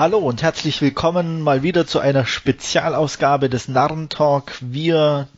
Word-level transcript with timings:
Hallo 0.00 0.16
und 0.16 0.40
herzlich 0.40 0.80
willkommen 0.80 1.42
mal 1.42 1.62
wieder 1.62 1.86
zu 1.86 1.98
einer 1.98 2.24
Spezialausgabe 2.24 3.50
des 3.50 3.68
Narrentalk. 3.68 4.56
Wir, 4.62 5.28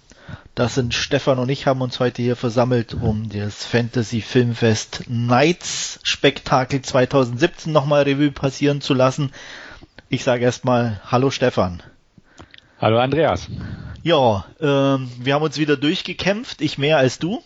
das 0.55 0.77
sind 0.77 0.95
Stefan 0.95 1.41
und 1.41 1.49
ich, 1.49 1.67
haben 1.67 1.81
uns 1.81 1.99
heute 1.99 2.23
hier 2.23 2.37
versammelt, 2.37 2.95
um 2.95 3.29
das 3.29 3.65
Fantasy 3.65 4.21
Filmfest 4.21 5.03
Nights 5.09 5.99
Spektakel 6.05 6.81
2017 6.81 7.73
nochmal 7.73 8.05
Revue 8.05 8.31
passieren 8.31 8.81
zu 8.81 8.95
lassen. 8.95 9.33
Ich 10.09 10.23
sage 10.23 10.45
erstmal 10.45 11.01
Hallo 11.11 11.33
Stefan. 11.33 11.83
Hallo 12.81 13.01
Andreas. 13.01 13.49
Ja, 14.05 14.45
ähm, 14.61 15.11
wir 15.19 15.35
haben 15.35 15.43
uns 15.43 15.59
wieder 15.59 15.77
durchgekämpft, 15.77 16.61
ich 16.61 16.79
mehr 16.79 16.99
als 16.99 17.19
du. 17.19 17.43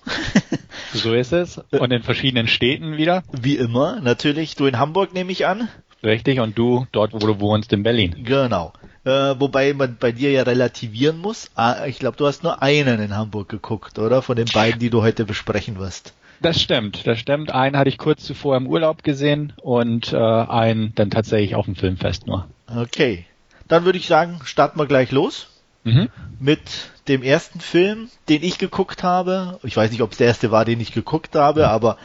so 0.92 1.14
ist 1.14 1.32
es. 1.32 1.62
Und 1.70 1.92
in 1.92 2.02
verschiedenen 2.02 2.46
Städten 2.46 2.98
wieder. 2.98 3.22
Wie 3.32 3.56
immer, 3.56 4.02
natürlich. 4.02 4.54
Du 4.54 4.66
in 4.66 4.78
Hamburg 4.78 5.14
nehme 5.14 5.32
ich 5.32 5.46
an. 5.46 5.70
Richtig, 6.06 6.38
und 6.38 6.56
du 6.56 6.86
dort, 6.92 7.12
wo 7.12 7.18
du 7.18 7.40
wohnst, 7.40 7.72
in 7.72 7.82
Berlin. 7.82 8.14
Genau. 8.22 8.72
Äh, 9.04 9.34
wobei 9.40 9.74
man 9.74 9.96
bei 9.98 10.12
dir 10.12 10.30
ja 10.30 10.44
relativieren 10.44 11.18
muss. 11.18 11.50
Ah, 11.56 11.84
ich 11.86 11.98
glaube, 11.98 12.16
du 12.16 12.26
hast 12.26 12.44
nur 12.44 12.62
einen 12.62 13.00
in 13.00 13.16
Hamburg 13.16 13.48
geguckt, 13.48 13.98
oder? 13.98 14.22
Von 14.22 14.36
den 14.36 14.46
beiden, 14.46 14.78
die 14.78 14.90
du 14.90 15.02
heute 15.02 15.24
besprechen 15.24 15.78
wirst. 15.80 16.14
Das 16.40 16.60
stimmt, 16.60 17.06
das 17.06 17.18
stimmt. 17.18 17.50
Einen 17.50 17.76
hatte 17.76 17.88
ich 17.88 17.98
kurz 17.98 18.24
zuvor 18.24 18.56
im 18.56 18.68
Urlaub 18.68 19.02
gesehen 19.02 19.52
und 19.62 20.12
äh, 20.12 20.16
einen 20.16 20.94
dann 20.94 21.10
tatsächlich 21.10 21.56
auf 21.56 21.64
dem 21.64 21.74
Filmfest 21.74 22.28
nur. 22.28 22.46
Okay. 22.68 23.24
Dann 23.66 23.84
würde 23.84 23.98
ich 23.98 24.06
sagen, 24.06 24.40
starten 24.44 24.78
wir 24.78 24.86
gleich 24.86 25.10
los. 25.10 25.48
Mhm. 25.82 26.08
Mit 26.38 26.60
dem 27.08 27.22
ersten 27.22 27.60
Film, 27.60 28.10
den 28.28 28.42
ich 28.42 28.58
geguckt 28.58 29.02
habe. 29.02 29.58
Ich 29.62 29.76
weiß 29.76 29.90
nicht, 29.90 30.02
ob 30.02 30.12
es 30.12 30.18
der 30.18 30.26
erste 30.26 30.50
war, 30.50 30.64
den 30.64 30.80
ich 30.80 30.92
geguckt 30.92 31.34
habe, 31.34 31.68
aber 31.68 31.98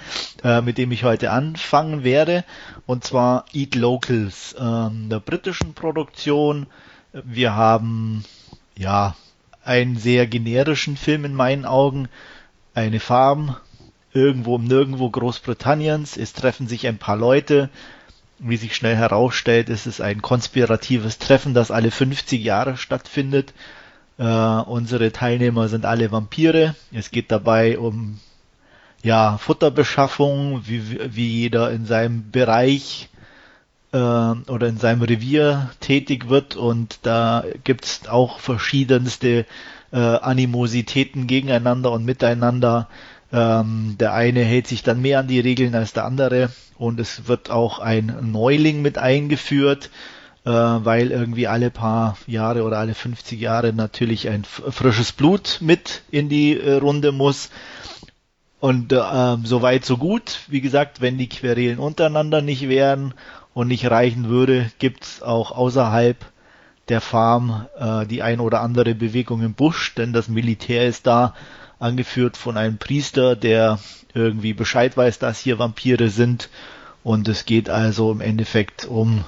äh, 0.43 0.61
mit 0.61 0.77
dem 0.77 0.91
ich 0.91 1.03
heute 1.03 1.31
anfangen 1.31 2.03
werde. 2.03 2.43
Und 2.85 3.03
zwar 3.03 3.45
Eat 3.53 3.75
Locals, 3.75 4.53
äh, 4.53 4.59
einer 4.59 5.19
britischen 5.19 5.73
Produktion. 5.73 6.67
Wir 7.13 7.55
haben 7.55 8.23
ja 8.77 9.15
einen 9.63 9.97
sehr 9.97 10.27
generischen 10.27 10.97
Film 10.97 11.25
in 11.25 11.33
meinen 11.33 11.65
Augen. 11.65 12.07
Eine 12.73 12.99
Farm 12.99 13.55
irgendwo 14.13 14.55
im 14.55 14.65
Nirgendwo 14.65 15.09
Großbritanniens. 15.09 16.17
Es 16.17 16.33
treffen 16.33 16.67
sich 16.67 16.87
ein 16.87 16.97
paar 16.97 17.17
Leute. 17.17 17.69
Wie 18.39 18.57
sich 18.57 18.75
schnell 18.75 18.95
herausstellt, 18.95 19.69
ist 19.69 19.85
es 19.85 20.01
ein 20.01 20.21
konspiratives 20.21 21.19
Treffen, 21.19 21.53
das 21.53 21.69
alle 21.69 21.91
50 21.91 22.43
Jahre 22.43 22.75
stattfindet. 22.75 23.53
Äh, 24.21 24.23
unsere 24.23 25.11
Teilnehmer 25.11 25.67
sind 25.67 25.83
alle 25.83 26.11
Vampire. 26.11 26.75
Es 26.91 27.09
geht 27.09 27.31
dabei 27.31 27.79
um 27.79 28.19
ja, 29.01 29.39
Futterbeschaffung, 29.39 30.61
wie, 30.67 31.15
wie 31.15 31.27
jeder 31.27 31.71
in 31.71 31.87
seinem 31.87 32.29
Bereich 32.29 33.09
äh, 33.91 33.97
oder 33.97 34.67
in 34.67 34.77
seinem 34.77 35.01
Revier 35.01 35.71
tätig 35.79 36.29
wird 36.29 36.55
und 36.55 36.99
da 37.01 37.43
gibt's 37.63 38.07
auch 38.07 38.37
verschiedenste 38.37 39.47
äh, 39.91 39.97
Animositäten 39.97 41.25
gegeneinander 41.25 41.91
und 41.91 42.05
miteinander. 42.05 42.89
Ähm, 43.33 43.95
der 43.99 44.13
eine 44.13 44.43
hält 44.43 44.67
sich 44.67 44.83
dann 44.83 45.01
mehr 45.01 45.17
an 45.17 45.29
die 45.29 45.39
Regeln 45.39 45.73
als 45.73 45.93
der 45.93 46.05
andere 46.05 46.51
und 46.77 46.99
es 46.99 47.27
wird 47.27 47.49
auch 47.49 47.79
ein 47.79 48.15
Neuling 48.31 48.83
mit 48.83 48.99
eingeführt, 48.99 49.89
weil 50.49 51.11
irgendwie 51.11 51.47
alle 51.47 51.69
paar 51.69 52.17
Jahre 52.25 52.63
oder 52.63 52.79
alle 52.79 52.95
50 52.95 53.39
Jahre 53.39 53.73
natürlich 53.73 54.27
ein 54.27 54.43
frisches 54.43 55.11
Blut 55.11 55.59
mit 55.61 56.01
in 56.09 56.29
die 56.29 56.59
äh, 56.59 56.75
Runde 56.75 57.11
muss. 57.11 57.49
Und 58.59 58.93
äh, 58.93 59.37
so 59.43 59.61
weit, 59.61 59.85
so 59.85 59.97
gut. 59.97 60.39
Wie 60.47 60.61
gesagt, 60.61 61.01
wenn 61.01 61.17
die 61.17 61.29
Querelen 61.29 61.79
untereinander 61.79 62.41
nicht 62.41 62.69
wären 62.69 63.13
und 63.53 63.67
nicht 63.67 63.89
reichen 63.89 64.29
würde, 64.29 64.71
gibt's 64.79 65.21
auch 65.21 65.51
außerhalb 65.51 66.17
der 66.89 67.01
Farm 67.01 67.67
äh, 67.79 68.05
die 68.05 68.21
ein 68.21 68.39
oder 68.39 68.61
andere 68.61 68.95
Bewegung 68.95 69.41
im 69.41 69.53
Busch, 69.53 69.95
denn 69.95 70.13
das 70.13 70.27
Militär 70.27 70.87
ist 70.87 71.07
da, 71.07 71.33
angeführt 71.79 72.37
von 72.37 72.57
einem 72.57 72.77
Priester, 72.77 73.35
der 73.35 73.79
irgendwie 74.13 74.53
Bescheid 74.53 74.95
weiß, 74.97 75.19
dass 75.19 75.39
hier 75.39 75.57
Vampire 75.57 76.09
sind. 76.09 76.49
Und 77.03 77.27
es 77.27 77.45
geht 77.45 77.69
also 77.69 78.11
im 78.11 78.21
Endeffekt 78.21 78.85
um, 78.85 79.23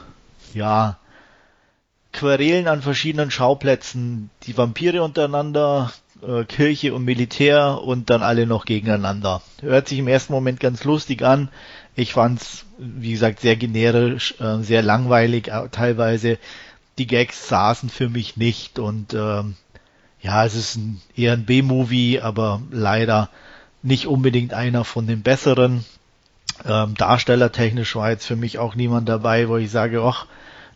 ja, 0.54 0.98
Querelen 2.14 2.68
an 2.68 2.82
verschiedenen 2.82 3.32
Schauplätzen, 3.32 4.30
die 4.44 4.58
Vampire 4.58 5.04
untereinander, 5.04 5.92
äh, 6.26 6.46
Kirche 6.46 6.94
und 6.94 7.04
Militär 7.04 7.82
und 7.84 8.10
dann 8.10 8.22
alle 8.24 8.46
noch 8.46 8.66
gegeneinander. 8.66 9.42
Hört 9.62 9.88
sich 9.88 10.00
im 10.00 10.08
ersten 10.08 10.32
Moment 10.32 10.60
ganz 10.60 10.84
lustig 10.84 11.24
an. 11.24 11.50
Ich 11.96 12.14
fand's, 12.14 12.66
wie 12.78 13.12
gesagt, 13.12 13.40
sehr 13.40 13.56
generisch, 13.56 14.36
äh, 14.40 14.60
sehr 14.62 14.82
langweilig, 14.82 15.50
äh, 15.50 15.70
teilweise. 15.70 16.38
Die 16.98 17.08
Gags 17.08 17.48
saßen 17.48 17.90
für 17.90 18.10
mich 18.10 18.38
nicht 18.38 18.80
und 18.80 19.14
ähm, 19.14 19.56
ja, 20.22 20.46
es 20.46 20.56
ist 20.56 20.76
ein, 20.78 21.02
eher 21.16 21.34
ein 21.34 21.46
B-Movie, 21.46 22.22
aber 22.22 22.62
leider 22.72 23.30
nicht 23.82 24.08
unbedingt 24.08 24.54
einer 24.54 24.86
von 24.86 25.08
den 25.08 25.22
besseren. 25.24 25.84
Ähm, 26.66 26.96
darstellertechnisch 26.96 27.96
war 27.96 28.12
jetzt 28.12 28.26
für 28.26 28.36
mich 28.36 28.60
auch 28.60 28.76
niemand 28.76 29.10
dabei, 29.10 29.50
wo 29.50 29.58
ich 29.58 29.72
sage, 29.72 30.02
ach, 30.02 30.28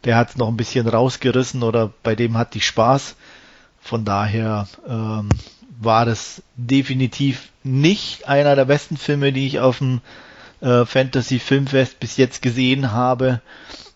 der 0.04 0.16
hat 0.16 0.32
es 0.32 0.38
noch 0.38 0.48
ein 0.48 0.58
bisschen 0.58 0.88
rausgerissen 0.88 1.64
oder 1.64 1.92
bei 2.04 2.16
dem 2.16 2.38
hat 2.38 2.54
die 2.54 2.62
Spaß. 2.62 3.16
Von 3.82 4.06
daher 4.06 4.68
ähm, 4.88 5.30
war 5.80 6.06
das 6.06 6.42
definitiv 6.56 7.50
nicht 7.64 8.28
einer 8.28 8.56
der 8.56 8.66
besten 8.66 8.98
Filme, 8.98 9.32
die 9.32 9.48
ich 9.48 9.60
auf 9.60 9.78
dem 9.80 10.02
äh, 10.62 10.86
Fantasy 10.86 11.40
Filmfest 11.40 12.00
bis 12.00 12.18
jetzt 12.18 12.42
gesehen 12.42 12.92
habe. 12.92 13.42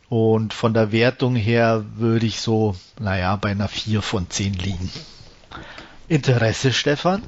Und 0.10 0.54
von 0.54 0.74
der 0.74 0.92
Wertung 0.92 1.36
her 1.36 1.86
würde 1.96 2.26
ich 2.26 2.42
so, 2.42 2.76
naja, 3.00 3.36
bei 3.38 3.52
einer 3.52 3.70
4 3.70 4.02
von 4.02 4.30
10 4.30 4.54
liegen. 4.56 4.90
Interesse, 6.12 6.74
Stefan? 6.74 7.24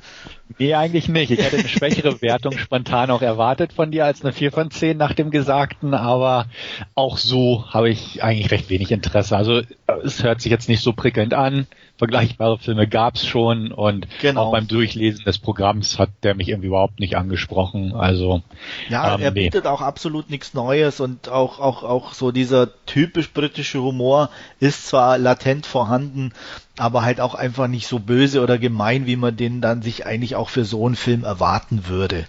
Nee, 0.59 0.73
eigentlich 0.73 1.07
nicht. 1.07 1.31
Ich 1.31 1.39
hätte 1.39 1.57
eine 1.57 1.69
schwächere 1.69 2.21
Wertung 2.21 2.57
spontan 2.57 3.11
auch 3.11 3.21
erwartet 3.21 3.71
von 3.71 3.91
dir 3.91 4.03
als 4.03 4.23
eine 4.23 4.33
4 4.33 4.51
von 4.51 4.71
10 4.71 4.97
nach 4.97 5.13
dem 5.13 5.31
Gesagten, 5.31 5.93
aber 5.93 6.47
auch 6.93 7.17
so 7.17 7.65
habe 7.69 7.89
ich 7.89 8.21
eigentlich 8.21 8.51
recht 8.51 8.69
wenig 8.69 8.91
Interesse. 8.91 9.37
Also 9.37 9.61
es 10.03 10.21
hört 10.21 10.41
sich 10.41 10.51
jetzt 10.51 10.67
nicht 10.67 10.83
so 10.83 10.91
prickelnd 10.91 11.33
an 11.33 11.65
vergleichbare 11.97 12.57
Filme 12.57 12.87
gab 12.87 13.15
es 13.15 13.25
schon 13.25 13.71
und 13.71 14.07
genau. 14.19 14.41
auch 14.41 14.51
beim 14.51 14.67
Durchlesen 14.67 15.25
des 15.25 15.37
Programms 15.37 15.99
hat 15.99 16.09
der 16.23 16.33
mich 16.33 16.49
irgendwie 16.49 16.67
überhaupt 16.67 16.99
nicht 16.99 17.15
angesprochen. 17.15 17.93
Also 17.93 18.41
ja, 18.89 19.15
ähm, 19.15 19.21
er 19.21 19.31
nee. 19.31 19.43
bietet 19.43 19.67
auch 19.67 19.81
absolut 19.81 20.29
nichts 20.29 20.53
Neues 20.53 20.99
und 20.99 21.29
auch 21.29 21.59
auch 21.59 21.83
auch 21.83 22.13
so 22.13 22.31
dieser 22.31 22.69
typisch 22.85 23.31
britische 23.31 23.81
Humor 23.81 24.29
ist 24.59 24.87
zwar 24.87 25.19
latent 25.19 25.67
vorhanden, 25.67 26.33
aber 26.77 27.03
halt 27.03 27.21
auch 27.21 27.35
einfach 27.35 27.67
nicht 27.67 27.87
so 27.87 27.99
böse 27.99 28.41
oder 28.41 28.57
gemein, 28.57 29.05
wie 29.05 29.15
man 29.15 29.37
den 29.37 29.61
dann 29.61 29.83
sich 29.83 30.05
eigentlich 30.07 30.35
auch 30.35 30.49
für 30.49 30.65
so 30.65 30.85
einen 30.85 30.95
Film 30.95 31.23
erwarten 31.23 31.87
würde. 31.87 32.27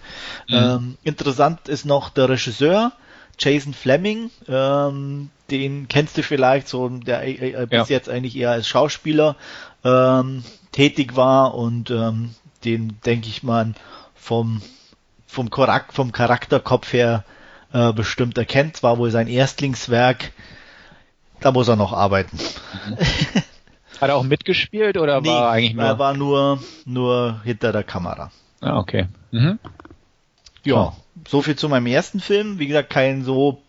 Mhm. 0.48 0.54
Ähm, 0.54 0.98
interessant 1.04 1.68
ist 1.68 1.86
noch 1.86 2.10
der 2.10 2.28
Regisseur. 2.28 2.92
Jason 3.38 3.74
Fleming, 3.74 4.30
ähm, 4.46 5.30
den 5.50 5.88
kennst 5.88 6.16
du 6.16 6.22
vielleicht 6.22 6.68
so, 6.68 6.88
der 6.88 7.22
äh, 7.22 7.50
äh, 7.50 7.66
bis 7.66 7.88
ja. 7.88 7.96
jetzt 7.96 8.08
eigentlich 8.08 8.36
eher 8.36 8.50
als 8.50 8.66
Schauspieler 8.66 9.36
ähm, 9.84 10.44
tätig 10.72 11.16
war 11.16 11.54
und 11.54 11.90
ähm, 11.90 12.34
den 12.64 12.98
denke 13.04 13.28
ich 13.28 13.42
mal 13.42 13.74
vom 14.14 14.62
vom, 15.26 15.50
Charak 15.50 15.92
vom 15.92 16.12
Charakterkopf 16.12 16.92
her 16.92 17.24
äh, 17.72 17.92
bestimmt 17.92 18.38
erkennt. 18.38 18.82
War 18.82 18.98
wohl 18.98 19.10
sein 19.10 19.26
Erstlingswerk. 19.26 20.32
Da 21.40 21.52
muss 21.52 21.68
er 21.68 21.76
noch 21.76 21.92
arbeiten. 21.92 22.38
Hat 24.00 24.08
er 24.08 24.16
auch 24.16 24.22
mitgespielt 24.22 24.96
oder 24.96 25.20
nee, 25.20 25.28
war 25.28 25.50
eigentlich 25.50 25.74
nur? 25.74 25.84
Er 25.84 25.98
war 25.98 26.14
nur 26.14 26.62
nur 26.84 27.40
hinter 27.44 27.72
der 27.72 27.84
Kamera. 27.84 28.30
Ah, 28.60 28.78
okay. 28.78 29.06
Mhm. 29.30 29.58
Ja, 30.64 30.94
so 31.28 31.42
viel 31.42 31.56
zu 31.56 31.68
meinem 31.68 31.86
ersten 31.86 32.20
Film. 32.20 32.58
Wie 32.58 32.66
gesagt, 32.66 32.90
kein 32.90 33.24
so 33.24 33.62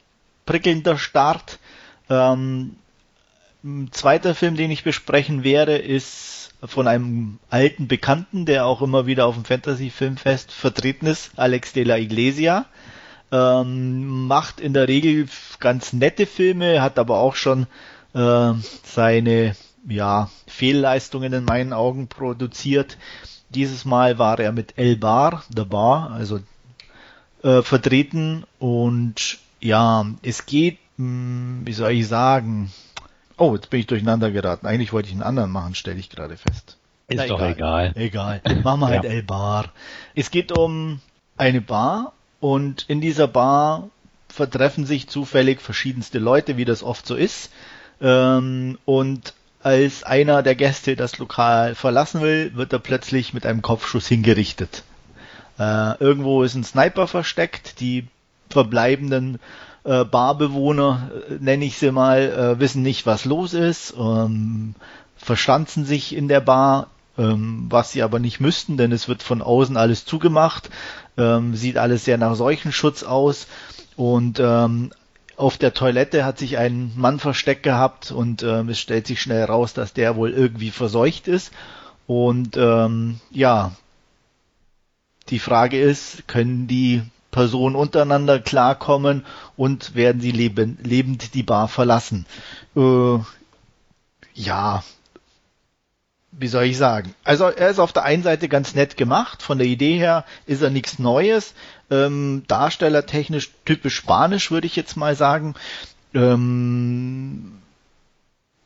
prickelnder 0.45 0.97
Start. 0.97 1.59
Ähm, 2.09 2.75
ein 3.63 3.89
zweiter 3.91 4.35
Film, 4.35 4.55
den 4.55 4.71
ich 4.71 4.83
besprechen 4.83 5.43
werde, 5.43 5.77
ist 5.77 6.53
von 6.63 6.87
einem 6.87 7.39
alten 7.49 7.87
Bekannten, 7.87 8.45
der 8.45 8.65
auch 8.65 8.81
immer 8.81 9.05
wieder 9.05 9.25
auf 9.25 9.35
dem 9.35 9.45
Fantasy 9.45 9.89
Filmfest 9.89 10.51
vertreten 10.51 11.05
ist, 11.07 11.31
Alex 11.35 11.73
de 11.73 11.83
la 11.83 11.97
Iglesia. 11.97 12.65
Ähm, 13.31 14.27
macht 14.27 14.59
in 14.59 14.73
der 14.73 14.87
Regel 14.87 15.27
ganz 15.59 15.93
nette 15.93 16.25
Filme, 16.25 16.81
hat 16.81 16.99
aber 16.99 17.17
auch 17.17 17.35
schon 17.35 17.67
äh, 18.13 18.53
seine 18.83 19.55
ja, 19.87 20.29
Fehlleistungen 20.47 21.33
in 21.33 21.45
meinen 21.45 21.73
Augen 21.73 22.07
produziert. 22.07 22.97
Dieses 23.49 23.85
Mal 23.85 24.17
war 24.17 24.39
er 24.39 24.51
mit 24.51 24.77
El 24.77 24.95
Bar, 24.97 25.43
The 25.55 25.65
Bar, 25.65 26.11
also 26.11 26.39
äh, 27.43 27.61
vertreten 27.61 28.45
und 28.59 29.39
ja, 29.59 30.05
es 30.21 30.45
geht, 30.45 30.77
wie 30.97 31.73
soll 31.73 31.91
ich 31.91 32.07
sagen, 32.07 32.71
oh, 33.37 33.53
jetzt 33.55 33.69
bin 33.69 33.81
ich 33.81 33.87
durcheinander 33.87 34.31
geraten. 34.31 34.65
Eigentlich 34.65 34.93
wollte 34.93 35.07
ich 35.07 35.13
einen 35.13 35.23
anderen 35.23 35.51
machen, 35.51 35.75
stelle 35.75 35.99
ich 35.99 36.09
gerade 36.09 36.37
fest. 36.37 36.77
Ist 37.07 37.17
Na, 37.17 37.27
doch 37.27 37.41
egal. 37.41 37.91
Egal. 37.95 38.41
Machen 38.63 38.79
wir 38.79 38.87
halt 38.89 39.03
ja. 39.03 39.09
El 39.09 39.23
Bar. 39.23 39.71
Es 40.15 40.31
geht 40.31 40.51
um 40.51 40.99
eine 41.37 41.61
Bar 41.61 42.13
und 42.39 42.85
in 42.87 43.01
dieser 43.01 43.27
Bar 43.27 43.89
vertreffen 44.29 44.85
sich 44.85 45.07
zufällig 45.07 45.61
verschiedenste 45.61 46.19
Leute, 46.19 46.57
wie 46.57 46.65
das 46.65 46.83
oft 46.83 47.05
so 47.05 47.15
ist. 47.15 47.51
Ähm, 48.01 48.77
und 48.85 49.33
als 49.61 50.03
einer 50.03 50.43
der 50.43 50.55
Gäste 50.55 50.95
das 50.95 51.17
Lokal 51.17 51.75
verlassen 51.75 52.21
will, 52.21 52.55
wird 52.55 52.73
er 52.73 52.79
plötzlich 52.79 53.33
mit 53.33 53.45
einem 53.45 53.61
Kopfschuss 53.61 54.07
hingerichtet. 54.07 54.83
Äh, 55.57 55.97
irgendwo 55.99 56.43
ist 56.43 56.55
ein 56.55 56.63
Sniper 56.63 57.07
versteckt. 57.07 57.79
Die 57.79 58.07
verbleibenden 58.49 59.39
äh, 59.85 60.03
Barbewohner, 60.03 61.11
äh, 61.29 61.33
nenne 61.39 61.65
ich 61.65 61.77
sie 61.77 61.91
mal, 61.91 62.19
äh, 62.19 62.59
wissen 62.59 62.81
nicht, 62.81 63.05
was 63.05 63.25
los 63.25 63.53
ist, 63.53 63.93
ähm, 63.97 64.75
verstanzen 65.15 65.85
sich 65.85 66.15
in 66.15 66.27
der 66.27 66.41
Bar, 66.41 66.87
ähm, 67.17 67.67
was 67.69 67.91
sie 67.91 68.03
aber 68.03 68.19
nicht 68.19 68.39
müssten, 68.39 68.77
denn 68.77 68.91
es 68.91 69.07
wird 69.07 69.23
von 69.23 69.41
außen 69.41 69.77
alles 69.77 70.05
zugemacht, 70.05 70.69
ähm, 71.17 71.55
sieht 71.55 71.77
alles 71.77 72.03
sehr 72.05 72.17
nach 72.17 72.35
Seuchenschutz 72.35 73.03
aus 73.03 73.47
und 73.95 74.39
ähm, 74.39 74.91
auf 75.37 75.57
der 75.57 75.73
Toilette 75.73 76.25
hat 76.25 76.39
sich 76.39 76.57
ein 76.57 76.93
Mann 76.95 77.19
versteckt 77.19 77.63
gehabt 77.63 78.11
und 78.11 78.43
ähm, 78.43 78.69
es 78.69 78.79
stellt 78.79 79.07
sich 79.07 79.21
schnell 79.21 79.43
raus, 79.43 79.73
dass 79.73 79.93
der 79.93 80.15
wohl 80.15 80.31
irgendwie 80.31 80.71
verseucht 80.71 81.27
ist. 81.27 81.51
Und 82.07 82.55
ähm, 82.55 83.19
ja, 83.31 83.73
die 85.29 85.39
Frage 85.39 85.79
ist, 85.79 86.27
können 86.27 86.67
die 86.67 87.01
Personen 87.35 87.75
untereinander 87.75 88.39
klarkommen 88.39 89.25
und 89.57 89.93
werden 89.93 90.21
sie 90.21 90.31
leben, 90.31 90.77
lebend 90.81 91.33
die 91.33 91.43
Bar 91.43 91.67
verlassen? 91.67 92.25
Äh, 92.77 93.17
ja, 94.33 94.85
wie 96.31 96.47
soll 96.47 96.63
ich 96.63 96.77
sagen? 96.77 97.13
Also 97.25 97.43
er 97.43 97.69
ist 97.69 97.79
auf 97.79 97.91
der 97.91 98.03
einen 98.03 98.23
Seite 98.23 98.47
ganz 98.47 98.73
nett 98.73 98.95
gemacht, 98.95 99.43
von 99.43 99.57
der 99.57 99.67
Idee 99.67 99.97
her 99.97 100.23
ist 100.45 100.61
er 100.61 100.69
nichts 100.69 100.97
Neues. 100.97 101.55
Ähm, 101.91 102.43
darstellertechnisch 102.47 103.51
typisch 103.65 103.95
spanisch, 103.95 104.49
würde 104.49 104.67
ich 104.67 104.77
jetzt 104.77 104.95
mal 104.95 105.17
sagen. 105.17 105.55
Ähm, 106.13 107.61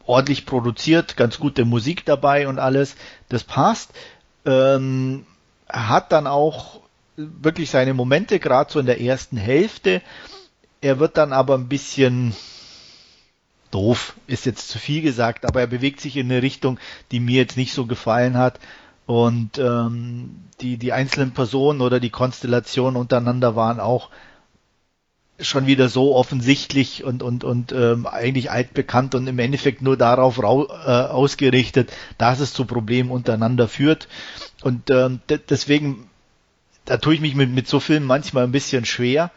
ordentlich 0.05 0.45
produziert, 0.45 1.17
ganz 1.17 1.39
gute 1.39 1.65
Musik 1.65 2.05
dabei 2.05 2.47
und 2.47 2.59
alles, 2.59 2.95
das 3.29 3.43
passt. 3.43 3.89
Ähm, 4.45 5.25
hat 5.67 6.11
dann 6.11 6.27
auch 6.27 6.81
wirklich 7.41 7.69
seine 7.69 7.93
Momente, 7.93 8.39
gerade 8.39 8.71
so 8.71 8.79
in 8.79 8.85
der 8.85 9.01
ersten 9.01 9.37
Hälfte. 9.37 10.01
Er 10.81 10.99
wird 10.99 11.17
dann 11.17 11.33
aber 11.33 11.55
ein 11.55 11.67
bisschen 11.67 12.33
doof 13.71 14.15
ist 14.27 14.45
jetzt 14.45 14.69
zu 14.69 14.79
viel 14.79 15.01
gesagt, 15.01 15.45
aber 15.45 15.61
er 15.61 15.67
bewegt 15.67 16.01
sich 16.01 16.17
in 16.17 16.31
eine 16.31 16.41
Richtung, 16.41 16.79
die 17.11 17.19
mir 17.19 17.37
jetzt 17.37 17.57
nicht 17.57 17.73
so 17.73 17.85
gefallen 17.85 18.37
hat. 18.37 18.59
Und 19.05 19.57
ähm, 19.57 20.43
die, 20.61 20.77
die 20.77 20.93
einzelnen 20.93 21.31
Personen 21.31 21.81
oder 21.81 21.99
die 21.99 22.11
Konstellationen 22.11 22.95
untereinander 22.95 23.55
waren 23.55 23.79
auch 23.79 24.09
schon 25.41 25.67
wieder 25.67 25.87
so 25.89 26.15
offensichtlich 26.15 27.03
und, 27.03 27.23
und, 27.23 27.43
und 27.43 27.71
ähm, 27.71 28.05
eigentlich 28.05 28.51
altbekannt 28.51 29.15
und 29.15 29.25
im 29.27 29.39
Endeffekt 29.39 29.81
nur 29.81 29.95
darauf 29.97 30.41
rau, 30.43 30.67
äh, 30.67 31.07
ausgerichtet, 31.09 31.91
dass 32.17 32.39
es 32.39 32.53
zu 32.53 32.65
Problemen 32.65 33.09
untereinander 33.09 33.67
führt. 33.67 34.09
Und 34.61 34.91
ähm, 34.91 35.21
deswegen, 35.49 36.09
da 36.89 36.97
tue 36.97 37.13
ich 37.13 37.21
mich 37.21 37.35
mit, 37.35 37.51
mit 37.51 37.67
so 37.67 37.79
Filmen 37.79 38.07
manchmal 38.07 38.45
ein 38.45 38.51
bisschen 38.51 38.83
schwer, 38.83 39.29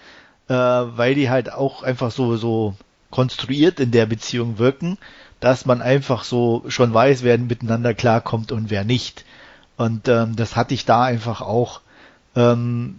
äh, 0.48 0.54
weil 0.54 1.14
die 1.14 1.28
halt 1.28 1.52
auch 1.52 1.82
einfach 1.82 2.10
so, 2.10 2.36
so 2.36 2.74
konstruiert 3.10 3.78
in 3.78 3.90
der 3.90 4.06
Beziehung 4.06 4.58
wirken, 4.58 4.96
dass 5.38 5.66
man 5.66 5.82
einfach 5.82 6.24
so 6.24 6.64
schon 6.68 6.94
weiß, 6.94 7.22
wer 7.24 7.36
miteinander 7.36 7.92
klarkommt 7.92 8.52
und 8.52 8.70
wer 8.70 8.84
nicht. 8.84 9.26
Und 9.76 10.08
ähm, 10.08 10.34
das 10.34 10.56
hatte 10.56 10.72
ich 10.72 10.86
da 10.86 11.04
einfach 11.04 11.42
auch. 11.42 11.82
Ähm, 12.34 12.96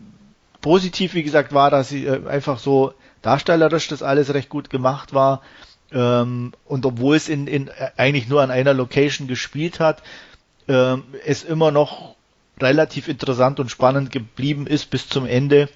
positiv, 0.61 1.15
wie 1.15 1.23
gesagt, 1.23 1.51
war, 1.53 1.71
dass 1.71 1.89
sie 1.89 2.05
äh, 2.05 2.27
einfach 2.27 2.59
so 2.59 2.93
darstellerisch 3.23 3.87
das 3.87 4.03
alles 4.03 4.35
recht 4.35 4.49
gut 4.49 4.69
gemacht 4.69 5.15
war. 5.15 5.41
Ähm, 5.91 6.53
und 6.65 6.85
obwohl 6.85 7.15
es 7.15 7.27
in, 7.27 7.47
in 7.47 7.69
äh, 7.69 7.89
eigentlich 7.97 8.27
nur 8.27 8.43
an 8.43 8.51
einer 8.51 8.75
Location 8.75 9.27
gespielt 9.27 9.79
hat, 9.79 10.03
ähm, 10.67 11.03
es 11.25 11.43
immer 11.43 11.71
noch 11.71 12.12
relativ 12.59 13.07
interessant 13.07 13.59
und 13.59 13.69
spannend 13.69 14.11
geblieben 14.11 14.67
ist 14.67 14.89
bis 14.89 15.09
zum 15.09 15.25
Ende 15.25 15.69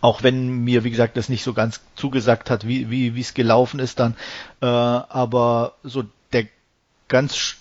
auch 0.00 0.22
wenn 0.22 0.64
mir, 0.64 0.84
wie 0.84 0.90
gesagt, 0.90 1.16
das 1.16 1.28
nicht 1.28 1.42
so 1.42 1.54
ganz 1.54 1.80
zugesagt 1.96 2.50
hat, 2.50 2.66
wie 2.66 2.90
wie 2.90 3.14
wie 3.14 3.20
es 3.20 3.34
gelaufen 3.34 3.80
ist 3.80 3.98
dann. 3.98 4.16
Äh, 4.60 4.66
aber 4.66 5.74
so 5.82 6.04
der 6.32 6.46
ganz 7.08 7.56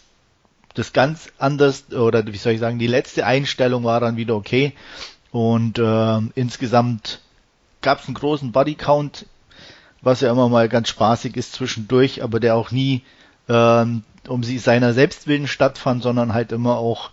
das 0.73 0.93
ganz 0.93 1.29
anders 1.39 1.91
oder 1.91 2.25
wie 2.27 2.37
soll 2.37 2.53
ich 2.53 2.59
sagen, 2.59 2.79
die 2.79 2.87
letzte 2.87 3.25
Einstellung 3.25 3.83
war 3.83 3.99
dann 3.99 4.17
wieder 4.17 4.35
okay. 4.35 4.73
Und 5.31 5.79
äh, 5.79 6.19
insgesamt 6.35 7.21
gab 7.81 8.01
es 8.01 8.07
einen 8.07 8.15
großen 8.15 8.51
Bodycount, 8.51 9.25
was 10.01 10.21
ja 10.21 10.31
immer 10.31 10.49
mal 10.49 10.69
ganz 10.69 10.89
spaßig 10.89 11.35
ist 11.35 11.53
zwischendurch, 11.53 12.23
aber 12.23 12.39
der 12.39 12.55
auch 12.55 12.71
nie 12.71 13.03
ähm, 13.49 14.03
um 14.27 14.43
sie 14.43 14.59
seiner 14.59 14.93
Selbstwillen 14.93 15.47
stattfand, 15.47 16.03
sondern 16.03 16.33
halt 16.33 16.51
immer 16.51 16.77
auch 16.77 17.11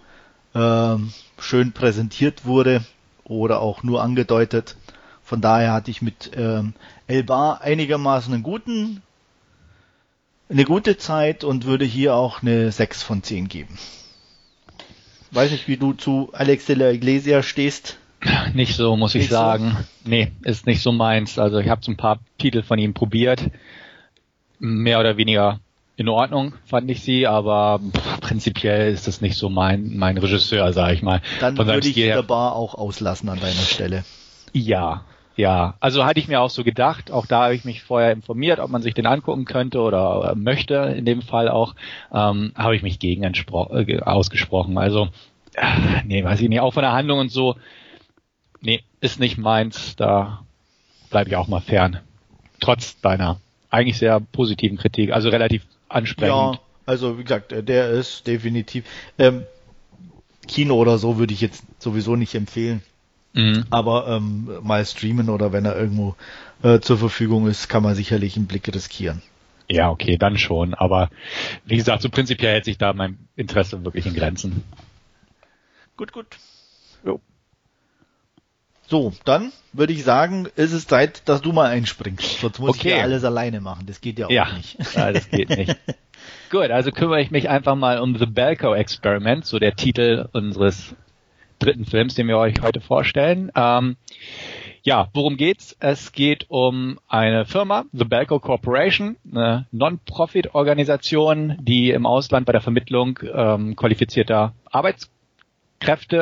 ähm, 0.54 1.12
schön 1.38 1.72
präsentiert 1.72 2.44
wurde 2.44 2.84
oder 3.24 3.60
auch 3.60 3.82
nur 3.82 4.02
angedeutet. 4.02 4.76
Von 5.22 5.40
daher 5.40 5.72
hatte 5.72 5.90
ich 5.90 6.02
mit 6.02 6.30
ähm, 6.36 6.74
Elbar 7.06 7.62
einigermaßen 7.62 8.32
einen 8.32 8.42
guten, 8.42 9.02
eine 10.48 10.64
gute 10.64 10.96
Zeit 10.98 11.44
und 11.44 11.64
würde 11.64 11.84
hier 11.84 12.14
auch 12.14 12.42
eine 12.42 12.70
6 12.70 13.02
von 13.02 13.22
10 13.22 13.48
geben. 13.48 13.78
Weiß 15.30 15.50
nicht, 15.50 15.66
wie 15.66 15.76
du 15.76 15.94
zu 15.94 16.30
Alex 16.32 16.66
de 16.66 16.76
la 16.76 16.90
Iglesia 16.90 17.42
stehst. 17.42 17.98
Nicht 18.54 18.76
so, 18.76 18.96
muss 18.96 19.14
nicht 19.14 19.24
ich 19.24 19.30
sagen. 19.30 19.76
So? 20.04 20.10
Nee, 20.10 20.32
ist 20.42 20.66
nicht 20.66 20.80
so 20.80 20.92
meins. 20.92 21.38
Also 21.38 21.58
ich 21.58 21.68
habe 21.68 21.84
so 21.84 21.90
ein 21.90 21.96
paar 21.96 22.20
Titel 22.38 22.62
von 22.62 22.78
ihm 22.78 22.94
probiert. 22.94 23.50
Mehr 24.58 25.00
oder 25.00 25.16
weniger 25.16 25.60
in 25.96 26.08
Ordnung, 26.08 26.54
fand 26.66 26.90
ich 26.90 27.02
sie, 27.02 27.26
aber 27.26 27.80
prinzipiell 28.20 28.92
ist 28.92 29.06
das 29.06 29.20
nicht 29.20 29.36
so 29.36 29.48
mein, 29.48 29.96
mein 29.96 30.18
Regisseur, 30.18 30.72
sag 30.72 30.92
ich 30.92 31.02
mal. 31.02 31.20
Dann 31.40 31.56
würde 31.56 31.86
ich 31.86 31.94
der 31.94 32.22
Bar 32.22 32.56
auch 32.56 32.74
auslassen 32.74 33.28
an 33.28 33.38
deiner 33.38 33.52
Stelle. 33.52 34.04
Ja, 34.52 35.04
ja, 35.36 35.74
also 35.80 36.04
hatte 36.04 36.20
ich 36.20 36.28
mir 36.28 36.40
auch 36.40 36.50
so 36.50 36.62
gedacht. 36.62 37.10
Auch 37.10 37.26
da 37.26 37.44
habe 37.44 37.54
ich 37.54 37.64
mich 37.64 37.82
vorher 37.82 38.12
informiert, 38.12 38.60
ob 38.60 38.70
man 38.70 38.82
sich 38.82 38.94
den 38.94 39.06
angucken 39.06 39.44
könnte 39.44 39.80
oder 39.80 40.30
äh, 40.32 40.34
möchte. 40.36 40.74
In 40.74 41.04
dem 41.04 41.22
Fall 41.22 41.48
auch 41.48 41.74
ähm, 42.12 42.52
habe 42.56 42.76
ich 42.76 42.82
mich 42.82 42.98
gegen 42.98 43.24
äh, 43.24 44.00
ausgesprochen. 44.00 44.78
Also 44.78 45.08
äh, 45.54 46.02
nee, 46.06 46.22
weiß 46.22 46.40
ich 46.40 46.48
nicht. 46.48 46.60
Auch 46.60 46.74
von 46.74 46.82
der 46.82 46.92
Handlung 46.92 47.18
und 47.18 47.32
so. 47.32 47.56
Nee, 48.60 48.82
ist 49.00 49.18
nicht 49.18 49.36
meins. 49.36 49.96
Da 49.96 50.44
bleibe 51.10 51.30
ich 51.30 51.36
auch 51.36 51.48
mal 51.48 51.60
fern. 51.60 51.98
Trotz 52.60 53.00
deiner 53.00 53.38
eigentlich 53.70 53.98
sehr 53.98 54.20
positiven 54.20 54.78
Kritik. 54.78 55.12
Also 55.12 55.30
relativ 55.30 55.66
ansprechend. 55.94 56.28
Ja, 56.28 56.58
also 56.86 57.18
wie 57.18 57.22
gesagt, 57.22 57.52
äh, 57.52 57.62
der 57.62 57.90
ist 57.90 58.26
definitiv. 58.26 58.84
Ähm, 59.18 59.44
Kino 60.46 60.74
oder 60.76 60.98
so 60.98 61.18
würde 61.18 61.32
ich 61.32 61.40
jetzt 61.40 61.64
sowieso 61.78 62.16
nicht 62.16 62.34
empfehlen. 62.34 62.82
Mhm. 63.32 63.64
Aber 63.70 64.06
ähm, 64.08 64.58
mal 64.62 64.84
streamen 64.84 65.28
oder 65.28 65.52
wenn 65.52 65.64
er 65.64 65.76
irgendwo 65.76 66.14
äh, 66.62 66.80
zur 66.80 66.98
Verfügung 66.98 67.48
ist, 67.48 67.68
kann 67.68 67.82
man 67.82 67.94
sicherlich 67.94 68.36
einen 68.36 68.46
Blick 68.46 68.72
riskieren. 68.72 69.22
Ja, 69.68 69.90
okay, 69.90 70.18
dann 70.18 70.36
schon. 70.36 70.74
Aber 70.74 71.10
wie 71.64 71.76
gesagt, 71.76 72.02
so 72.02 72.10
prinzipiell 72.10 72.52
hält 72.52 72.64
sich 72.66 72.78
da 72.78 72.92
mein 72.92 73.18
Interesse 73.34 73.82
wirklich 73.84 74.06
in 74.06 74.14
Grenzen. 74.14 74.62
Gut, 75.96 76.12
gut. 76.12 76.26
Jo. 77.04 77.20
So, 78.86 79.12
dann 79.24 79.52
würde 79.72 79.92
ich 79.92 80.04
sagen, 80.04 80.46
ist 80.56 80.72
es 80.72 80.86
Zeit, 80.86 81.28
dass 81.28 81.42
du 81.42 81.52
mal 81.52 81.70
einspringst. 81.70 82.40
Sonst 82.40 82.58
muss 82.58 82.70
okay. 82.70 82.88
ich 82.88 82.94
ja 82.96 83.02
alles 83.02 83.24
alleine 83.24 83.60
machen. 83.60 83.86
Das 83.86 84.00
geht 84.00 84.18
ja 84.18 84.26
auch 84.26 84.30
ja, 84.30 84.52
nicht. 84.52 84.76
Ja, 84.94 85.12
das 85.12 85.28
geht 85.30 85.50
nicht. 85.50 85.76
Gut, 86.50 86.70
also 86.70 86.92
kümmere 86.92 87.20
ich 87.20 87.30
mich 87.30 87.48
einfach 87.48 87.74
mal 87.74 87.98
um 87.98 88.16
The 88.16 88.26
Belko 88.26 88.74
Experiment, 88.74 89.44
so 89.44 89.58
der 89.58 89.74
Titel 89.74 90.28
unseres 90.32 90.94
dritten 91.58 91.84
Films, 91.86 92.14
den 92.14 92.28
wir 92.28 92.38
euch 92.38 92.60
heute 92.62 92.80
vorstellen. 92.80 93.50
Ähm, 93.56 93.96
ja, 94.82 95.08
worum 95.14 95.38
geht's? 95.38 95.74
Es 95.80 96.12
geht 96.12 96.44
um 96.50 96.98
eine 97.08 97.46
Firma, 97.46 97.84
The 97.92 98.04
Belco 98.04 98.38
Corporation, 98.38 99.16
eine 99.32 99.66
Non-Profit-Organisation, 99.72 101.56
die 101.60 101.90
im 101.90 102.04
Ausland 102.04 102.44
bei 102.44 102.52
der 102.52 102.60
Vermittlung 102.60 103.18
ähm, 103.32 103.76
qualifizierter 103.76 104.52
Arbeits 104.70 105.10
Kräfte 105.84 106.16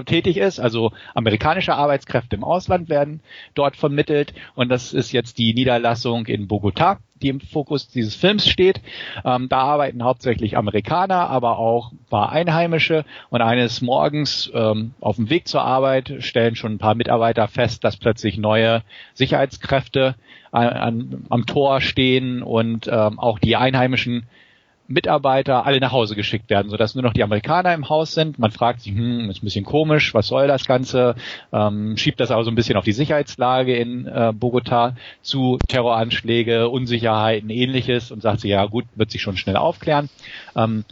äh, 0.00 0.04
tätig 0.04 0.36
ist, 0.36 0.60
also 0.60 0.92
amerikanische 1.12 1.74
Arbeitskräfte 1.74 2.36
im 2.36 2.44
Ausland 2.44 2.88
werden 2.88 3.20
dort 3.54 3.76
vermittelt 3.76 4.32
und 4.54 4.68
das 4.68 4.92
ist 4.92 5.10
jetzt 5.10 5.38
die 5.38 5.54
Niederlassung 5.54 6.26
in 6.26 6.46
Bogota, 6.46 6.98
die 7.20 7.30
im 7.30 7.40
Fokus 7.40 7.88
dieses 7.88 8.14
Films 8.14 8.48
steht. 8.48 8.80
Ähm, 9.24 9.48
da 9.48 9.58
arbeiten 9.58 10.04
hauptsächlich 10.04 10.56
Amerikaner, 10.56 11.28
aber 11.28 11.58
auch 11.58 11.90
ein 11.90 11.98
paar 12.08 12.30
Einheimische 12.30 13.04
und 13.30 13.42
eines 13.42 13.82
Morgens 13.82 14.50
ähm, 14.54 14.92
auf 15.00 15.16
dem 15.16 15.30
Weg 15.30 15.48
zur 15.48 15.62
Arbeit 15.62 16.14
stellen 16.20 16.54
schon 16.54 16.74
ein 16.74 16.78
paar 16.78 16.94
Mitarbeiter 16.94 17.48
fest, 17.48 17.82
dass 17.82 17.96
plötzlich 17.96 18.38
neue 18.38 18.82
Sicherheitskräfte 19.14 20.14
an, 20.52 20.68
an, 20.68 21.26
am 21.28 21.44
Tor 21.44 21.80
stehen 21.80 22.44
und 22.44 22.86
ähm, 22.86 23.18
auch 23.18 23.40
die 23.40 23.56
Einheimischen 23.56 24.28
Mitarbeiter 24.88 25.66
alle 25.66 25.80
nach 25.80 25.92
Hause 25.92 26.16
geschickt 26.16 26.48
werden, 26.48 26.70
sodass 26.70 26.94
nur 26.94 27.04
noch 27.04 27.12
die 27.12 27.22
Amerikaner 27.22 27.74
im 27.74 27.90
Haus 27.90 28.12
sind. 28.12 28.38
Man 28.38 28.50
fragt 28.50 28.80
sich, 28.80 28.94
hm, 28.94 29.28
ist 29.28 29.42
ein 29.42 29.44
bisschen 29.44 29.64
komisch, 29.64 30.14
was 30.14 30.28
soll 30.28 30.48
das 30.48 30.64
Ganze? 30.64 31.14
Ähm, 31.52 31.96
schiebt 31.98 32.20
das 32.20 32.30
aber 32.30 32.42
so 32.42 32.50
ein 32.50 32.54
bisschen 32.54 32.76
auf 32.76 32.84
die 32.84 32.92
Sicherheitslage 32.92 33.76
in 33.76 34.06
äh, 34.06 34.32
Bogota 34.34 34.96
zu 35.20 35.58
Terroranschläge, 35.68 36.70
Unsicherheiten, 36.70 37.50
ähnliches 37.50 38.10
und 38.10 38.22
sagt 38.22 38.40
sich, 38.40 38.50
ja 38.50 38.64
gut, 38.64 38.86
wird 38.94 39.10
sich 39.10 39.20
schon 39.20 39.36
schnell 39.36 39.56
aufklären. 39.56 40.08
Ähm, 40.56 40.84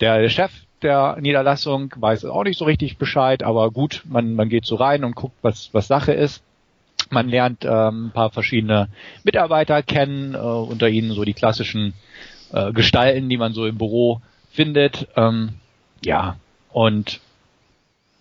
der, 0.00 0.28
Chef 0.28 0.52
der 0.82 1.16
Niederlassung 1.18 1.94
weiß 1.96 2.26
auch 2.26 2.44
nicht 2.44 2.58
so 2.58 2.66
richtig 2.66 2.98
Bescheid, 2.98 3.42
aber 3.42 3.70
gut, 3.70 4.02
man, 4.04 4.34
man 4.34 4.50
geht 4.50 4.66
so 4.66 4.76
rein 4.76 5.04
und 5.04 5.16
guckt, 5.16 5.36
was, 5.40 5.70
was 5.72 5.88
Sache 5.88 6.12
ist. 6.12 6.42
Man 7.10 7.28
lernt 7.28 7.64
ähm, 7.64 8.06
ein 8.06 8.10
paar 8.12 8.30
verschiedene 8.30 8.88
Mitarbeiter 9.24 9.82
kennen, 9.82 10.34
äh, 10.34 10.38
unter 10.38 10.88
ihnen 10.88 11.12
so 11.12 11.24
die 11.24 11.32
klassischen 11.32 11.94
äh, 12.52 12.72
Gestalten, 12.72 13.28
die 13.28 13.36
man 13.36 13.52
so 13.52 13.66
im 13.66 13.78
Büro 13.78 14.20
findet. 14.50 15.08
Ähm, 15.16 15.54
ja, 16.04 16.36
und 16.72 17.20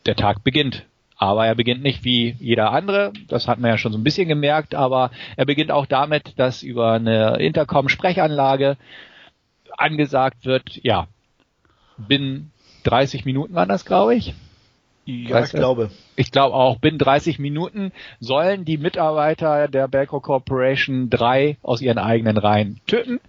der 0.05 0.15
Tag 0.15 0.43
beginnt. 0.43 0.86
Aber 1.17 1.48
er 1.48 1.55
beginnt 1.55 1.81
nicht 1.81 2.03
wie 2.03 2.36
jeder 2.39 2.72
andere, 2.72 3.12
das 3.27 3.48
hat 3.48 3.60
man 3.60 3.72
ja 3.72 3.77
schon 3.79 3.91
so 3.91 3.98
ein 3.98 4.03
bisschen 4.03 4.27
gemerkt, 4.27 4.75
aber 4.75 5.10
er 5.36 5.46
beginnt 5.46 5.72
auch 5.72 5.88
damit, 5.88 6.38
dass 6.38 6.62
über 6.62 6.93
eine 6.93 7.38
Intercom-Sprechanlage 7.38 8.77
angesagt 9.75 10.46
wird, 10.46 10.79
ja, 10.84 11.07
binnen 11.98 12.51
30 12.84 13.25
Minuten 13.25 13.55
waren 13.55 13.69
das, 13.69 13.84
glaube 13.84 14.15
ich. 14.15 14.36
Ja, 15.05 15.43
ich 15.43 15.51
glaube. 15.51 15.89
Ich 16.15 16.31
glaube 16.31 16.53
auch, 16.53 16.79
binnen 16.79 17.00
30 17.00 17.39
Minuten 17.39 17.91
sollen 18.19 18.65
die 18.65 18.77
Mitarbeiter 18.77 19.67
der 19.67 19.88
Belco 19.88 20.19
Corporation 20.19 21.10
drei 21.10 21.57
aus 21.63 21.81
ihren 21.81 21.98
eigenen 21.98 22.38
Reihen 22.38 22.79
töten 22.86 23.19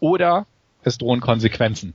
oder 0.00 0.46
es 0.82 0.98
drohen 0.98 1.20
Konsequenzen. 1.20 1.94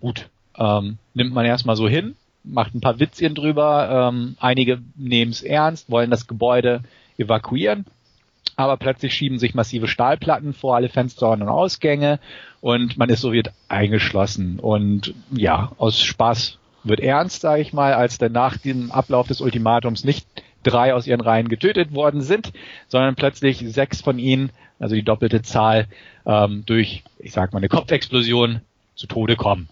Gut, 0.00 0.28
ähm, 0.58 0.98
nimmt 1.14 1.32
man 1.32 1.46
erstmal 1.46 1.76
so 1.76 1.88
hin, 1.88 2.16
macht 2.44 2.74
ein 2.74 2.80
paar 2.80 3.00
Witzchen 3.00 3.34
drüber, 3.34 4.10
ähm, 4.10 4.36
einige 4.38 4.80
nehmen 4.94 5.32
es 5.32 5.42
ernst, 5.42 5.90
wollen 5.90 6.10
das 6.10 6.26
Gebäude 6.26 6.82
evakuieren, 7.18 7.86
aber 8.56 8.76
plötzlich 8.76 9.14
schieben 9.14 9.38
sich 9.38 9.54
massive 9.54 9.88
Stahlplatten 9.88 10.52
vor 10.52 10.76
alle 10.76 10.88
Fenster 10.88 11.30
und 11.30 11.42
Ausgänge 11.42 12.20
und 12.60 12.98
man 12.98 13.08
ist 13.08 13.20
so 13.20 13.32
wird 13.32 13.52
eingeschlossen 13.68 14.58
und 14.60 15.14
ja, 15.30 15.72
aus 15.78 16.02
Spaß 16.02 16.58
wird 16.84 17.00
ernst, 17.00 17.40
sage 17.40 17.62
ich 17.62 17.72
mal, 17.72 17.94
als 17.94 18.18
dann 18.18 18.32
nach 18.32 18.56
dem 18.58 18.92
Ablauf 18.92 19.26
des 19.26 19.40
Ultimatums 19.40 20.04
nicht 20.04 20.26
drei 20.62 20.94
aus 20.94 21.06
ihren 21.06 21.20
Reihen 21.20 21.48
getötet 21.48 21.94
worden 21.94 22.20
sind, 22.20 22.52
sondern 22.88 23.14
plötzlich 23.14 23.58
sechs 23.58 24.00
von 24.00 24.18
ihnen, 24.18 24.50
also 24.78 24.94
die 24.94 25.02
doppelte 25.02 25.42
Zahl, 25.42 25.86
ähm, 26.24 26.64
durch, 26.66 27.04
ich 27.18 27.32
sag 27.32 27.52
mal, 27.52 27.58
eine 27.58 27.68
Kopfexplosion 27.68 28.60
zu 28.94 29.06
Tode 29.06 29.36
kommen. 29.36 29.68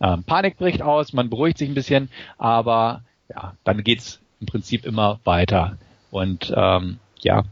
Ähm, 0.00 0.24
Panik 0.24 0.56
bricht 0.56 0.82
aus, 0.82 1.12
man 1.12 1.30
beruhigt 1.30 1.58
sich 1.58 1.68
ein 1.68 1.74
bisschen, 1.74 2.08
aber 2.38 3.02
ja, 3.28 3.54
dann 3.64 3.82
geht's 3.82 4.20
im 4.40 4.46
Prinzip 4.46 4.84
immer 4.84 5.20
weiter. 5.24 5.78
Und 6.10 6.52
ähm, 6.54 6.98
ja, 7.20 7.44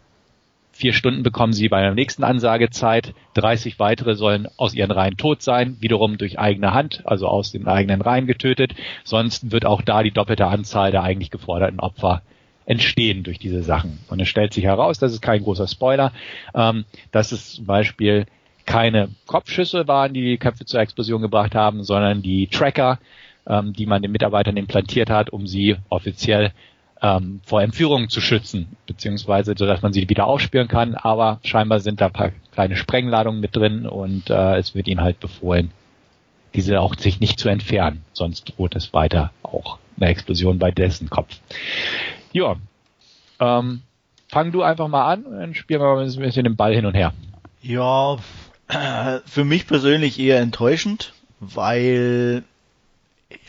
vier 0.72 0.92
Stunden 0.92 1.22
bekommen 1.22 1.52
sie 1.52 1.68
bei 1.68 1.80
der 1.80 1.94
nächsten 1.94 2.24
Ansagezeit, 2.24 3.14
30 3.34 3.78
weitere 3.78 4.14
sollen 4.14 4.48
aus 4.56 4.74
ihren 4.74 4.90
Reihen 4.90 5.16
tot 5.16 5.42
sein, 5.42 5.76
wiederum 5.80 6.18
durch 6.18 6.38
eigene 6.38 6.74
Hand, 6.74 7.02
also 7.04 7.28
aus 7.28 7.52
den 7.52 7.66
eigenen 7.66 8.00
Reihen 8.00 8.26
getötet. 8.26 8.74
Sonst 9.04 9.50
wird 9.52 9.64
auch 9.64 9.82
da 9.82 10.02
die 10.02 10.10
doppelte 10.10 10.46
Anzahl 10.46 10.90
der 10.90 11.02
eigentlich 11.02 11.30
geforderten 11.30 11.80
Opfer 11.80 12.22
entstehen 12.64 13.22
durch 13.22 13.38
diese 13.38 13.62
Sachen. 13.62 13.98
Und 14.08 14.20
es 14.20 14.28
stellt 14.28 14.52
sich 14.52 14.64
heraus, 14.64 14.98
das 14.98 15.12
ist 15.12 15.20
kein 15.22 15.42
großer 15.42 15.68
Spoiler, 15.68 16.12
ähm, 16.54 16.84
dass 17.10 17.32
es 17.32 17.54
zum 17.54 17.66
Beispiel 17.66 18.26
keine 18.66 19.08
Kopfschüsse 19.26 19.88
waren, 19.88 20.14
die 20.14 20.22
die 20.22 20.38
Köpfe 20.38 20.64
zur 20.64 20.80
Explosion 20.80 21.22
gebracht 21.22 21.54
haben, 21.54 21.82
sondern 21.82 22.22
die 22.22 22.46
Tracker, 22.46 22.98
ähm, 23.46 23.72
die 23.72 23.86
man 23.86 24.02
den 24.02 24.12
Mitarbeitern 24.12 24.56
implantiert 24.56 25.10
hat, 25.10 25.30
um 25.30 25.46
sie 25.46 25.76
offiziell 25.88 26.52
ähm, 27.02 27.40
vor 27.44 27.60
Entführungen 27.62 28.08
zu 28.08 28.20
schützen, 28.20 28.76
beziehungsweise 28.86 29.54
so, 29.56 29.66
dass 29.66 29.82
man 29.82 29.92
sie 29.92 30.08
wieder 30.08 30.26
aufspüren 30.26 30.68
kann. 30.68 30.94
Aber 30.94 31.40
scheinbar 31.42 31.80
sind 31.80 32.00
da 32.00 32.08
paar 32.08 32.30
kleine 32.52 32.76
Sprengladungen 32.76 33.40
mit 33.40 33.56
drin 33.56 33.86
und 33.86 34.30
äh, 34.30 34.56
es 34.56 34.74
wird 34.74 34.86
ihnen 34.86 35.00
halt 35.00 35.18
befohlen, 35.18 35.72
diese 36.54 36.80
auch 36.80 36.94
sich 36.94 37.18
nicht 37.18 37.40
zu 37.40 37.48
entfernen, 37.48 38.04
sonst 38.12 38.44
droht 38.56 38.76
es 38.76 38.92
weiter 38.92 39.32
auch 39.42 39.78
eine 39.96 40.10
Explosion 40.10 40.58
bei 40.58 40.70
dessen 40.70 41.10
Kopf. 41.10 41.36
Ja, 42.32 42.56
ähm, 43.40 43.82
fang 44.28 44.52
du 44.52 44.62
einfach 44.62 44.88
mal 44.88 45.12
an, 45.12 45.24
dann 45.24 45.54
spielen 45.54 45.80
wir 45.80 45.94
mal 45.94 46.04
ein 46.04 46.16
bisschen 46.16 46.44
den 46.44 46.56
Ball 46.56 46.74
hin 46.74 46.86
und 46.86 46.94
her. 46.94 47.12
Ja, 47.60 48.18
für 49.26 49.44
mich 49.44 49.66
persönlich 49.66 50.18
eher 50.18 50.40
enttäuschend, 50.40 51.12
weil 51.40 52.44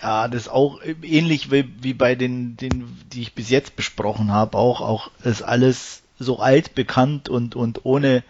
ja, 0.02 0.28
das 0.28 0.48
auch 0.48 0.82
ähnlich 1.02 1.52
wie, 1.52 1.70
wie 1.82 1.94
bei 1.94 2.16
den, 2.16 2.58
den, 2.58 2.86
die 3.12 3.22
ich 3.22 3.34
bis 3.34 3.50
jetzt 3.50 3.75
besprochen 3.75 4.32
habe, 4.32 4.58
auch, 4.58 4.82
auch 4.82 5.12
ist 5.24 5.42
alles 5.42 6.04
so 6.20 6.40
alt 6.40 6.75
bekannt 6.75 7.30
und, 7.30 7.56
und 7.56 7.86
ohne, 7.86 8.24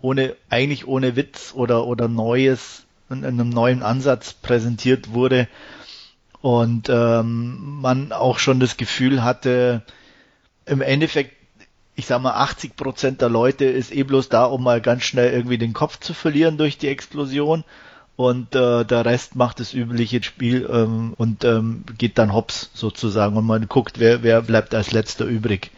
ohne, 0.00 0.36
eigentlich 0.48 0.86
ohne 0.86 1.16
Witz 1.16 1.52
oder, 1.54 1.86
oder 1.86 2.08
Neues, 2.08 2.84
in 3.08 3.24
einem 3.24 3.48
neuen 3.48 3.82
Ansatz 3.82 4.34
präsentiert 4.34 5.12
wurde 5.12 5.48
und 6.42 6.88
ähm, 6.88 7.80
man 7.80 8.12
auch 8.12 8.38
schon 8.38 8.60
das 8.60 8.76
Gefühl 8.76 9.22
hatte, 9.22 9.82
im 10.66 10.80
Endeffekt, 10.80 11.36
ich 11.96 12.06
sag 12.06 12.22
mal, 12.22 12.32
80 12.32 12.76
Prozent 12.76 13.20
der 13.20 13.28
Leute 13.28 13.66
ist 13.66 13.94
eh 13.94 14.04
bloß 14.04 14.28
da, 14.30 14.44
um 14.44 14.62
mal 14.62 14.80
ganz 14.80 15.02
schnell 15.02 15.32
irgendwie 15.32 15.58
den 15.58 15.72
Kopf 15.74 15.98
zu 16.00 16.14
verlieren 16.14 16.56
durch 16.56 16.78
die 16.78 16.88
Explosion. 16.88 17.64
Und 18.16 18.54
äh, 18.54 18.84
der 18.84 19.06
Rest 19.06 19.34
macht 19.34 19.60
das 19.60 19.72
übliche 19.72 20.22
Spiel 20.22 20.68
ähm, 20.70 21.14
und 21.16 21.44
ähm, 21.44 21.84
geht 21.96 22.18
dann 22.18 22.34
hops 22.34 22.70
sozusagen. 22.74 23.36
Und 23.36 23.46
man 23.46 23.66
guckt, 23.66 23.98
wer, 23.98 24.22
wer 24.22 24.42
bleibt 24.42 24.74
als 24.74 24.92
letzter 24.92 25.24
übrig. 25.24 25.70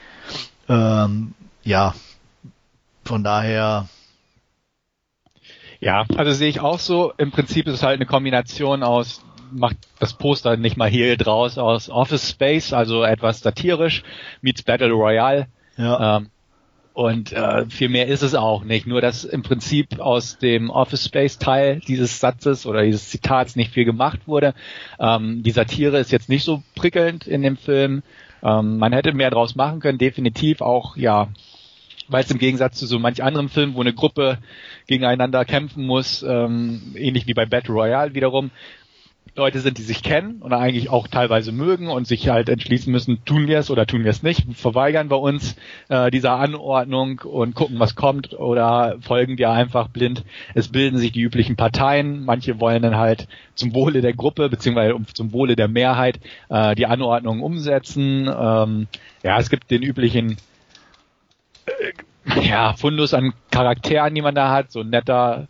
Ähm, 0.69 1.35
ja, 1.63 1.95
von 3.05 3.23
daher. 3.23 3.89
Ja, 5.81 6.05
also 6.17 6.33
sehe 6.33 6.49
ich 6.49 6.61
auch 6.61 6.81
so. 6.81 7.13
Im 7.17 7.31
Prinzip 7.31 7.69
ist 7.69 7.75
es 7.75 7.83
halt 7.83 7.97
eine 7.97 8.07
Kombination 8.07 8.83
aus 8.83 9.23
macht 9.53 9.77
das 9.99 10.15
Poster 10.15 10.57
nicht 10.57 10.77
mal 10.77 10.89
hier 10.89 11.17
draus 11.17 11.59
aus 11.59 11.89
Office 11.89 12.31
Space, 12.31 12.73
also 12.73 13.05
etwas 13.05 13.41
satirisch, 13.41 14.03
meets 14.41 14.63
Battle 14.63 14.93
Royale. 14.93 15.47
Ja. 15.77 16.19
Ähm, 16.19 16.29
und 16.95 17.33
äh, 17.33 17.65
viel 17.71 17.89
mehr 17.89 18.07
ist 18.07 18.23
es 18.23 18.35
auch 18.35 18.65
nicht. 18.65 18.87
Nur 18.87 19.01
dass 19.01 19.25
im 19.25 19.43
Prinzip 19.43 19.99
aus 19.99 20.39
dem 20.39 20.69
Office 20.69 21.07
Space 21.07 21.39
Teil 21.39 21.81
dieses 21.89 22.21
Satzes 22.21 22.67
oder 22.67 22.83
dieses 22.83 23.09
Zitats 23.09 23.57
nicht 23.57 23.73
viel 23.73 23.85
gemacht 23.85 24.21
wurde. 24.27 24.55
Ähm, 24.99 25.43
die 25.43 25.53
Satire 25.53 25.99
ist 25.99 26.13
jetzt 26.13 26.29
nicht 26.29 26.45
so 26.45 26.63
prickelnd 26.75 27.27
in 27.27 27.43
dem 27.43 27.57
Film. 27.57 28.03
Ähm, 28.43 28.77
man 28.77 28.93
hätte 28.93 29.13
mehr 29.15 29.31
draus 29.31 29.55
machen 29.55 29.81
können, 29.81 29.99
definitiv 29.99 30.61
auch, 30.61 30.97
ja, 30.97 31.29
weil 32.09 32.25
es 32.25 32.31
im 32.31 32.39
Gegensatz 32.39 32.79
zu 32.79 32.87
so 32.87 32.99
manch 32.99 33.23
anderem 33.23 33.49
Film, 33.49 33.75
wo 33.75 33.81
eine 33.81 33.95
Gruppe 33.95 34.39
gegeneinander 34.87 35.45
kämpfen 35.45 35.87
muss, 35.87 36.23
ähm, 36.23 36.95
ähnlich 36.95 37.27
wie 37.27 37.35
bei 37.35 37.47
Battle 37.47 37.75
Royale 37.75 38.15
wiederum, 38.15 38.51
Leute 39.35 39.61
sind, 39.61 39.79
die 39.79 39.83
sich 39.83 40.03
kennen 40.03 40.43
und 40.43 40.53
eigentlich 40.53 40.91
auch 40.91 41.09
teilweise 41.09 41.53
mögen 41.53 41.89
und 41.89 42.07
sich 42.07 42.29
halt 42.29 42.51
entschließen 42.51 42.93
müssen, 42.93 43.25
tun 43.25 43.47
wir 43.47 43.59
es 43.59 43.71
oder 43.71 43.87
tun 43.87 44.05
wir 44.05 44.11
es 44.11 44.23
nicht, 44.23 44.47
verweigern 44.55 45.11
wir 45.11 45.21
uns 45.21 45.57
äh, 45.89 46.11
dieser 46.11 46.33
Anordnung 46.33 47.21
und 47.21 47.55
gucken, 47.55 47.79
was 47.79 47.95
kommt 47.95 48.35
oder 48.35 48.99
folgen 49.01 49.39
wir 49.39 49.51
einfach 49.51 49.89
blind. 49.89 50.25
Es 50.55 50.69
bilden 50.69 50.99
sich 50.99 51.13
die 51.13 51.23
üblichen 51.23 51.57
Parteien, 51.57 52.27
manche 52.27 52.61
wollen 52.61 52.83
dann 52.83 52.97
halt 52.97 53.27
zum 53.55 53.75
Wohle 53.75 54.03
der 54.03 54.13
Gruppe 54.13 54.51
beziehungsweise 54.51 54.97
zum 55.15 55.33
Wohle 55.33 55.57
der 55.57 55.69
Mehrheit 55.69 56.21
äh, 56.51 56.75
die 56.75 56.87
Anordnung 56.87 57.41
umsetzen. 57.41 58.29
Ähm, 58.29 58.87
ja, 59.23 59.39
es 59.39 59.49
gibt 59.49 59.71
den 59.71 59.83
üblichen 59.83 60.37
äh, 61.65 62.43
ja, 62.43 62.75
Fundus 62.75 63.15
an 63.15 63.33
Charakteren, 63.51 64.15
die 64.15 64.23
man 64.23 64.35
da 64.35 64.51
hat, 64.51 64.71
so 64.73 64.81
ein 64.81 64.91
netter, 64.91 65.49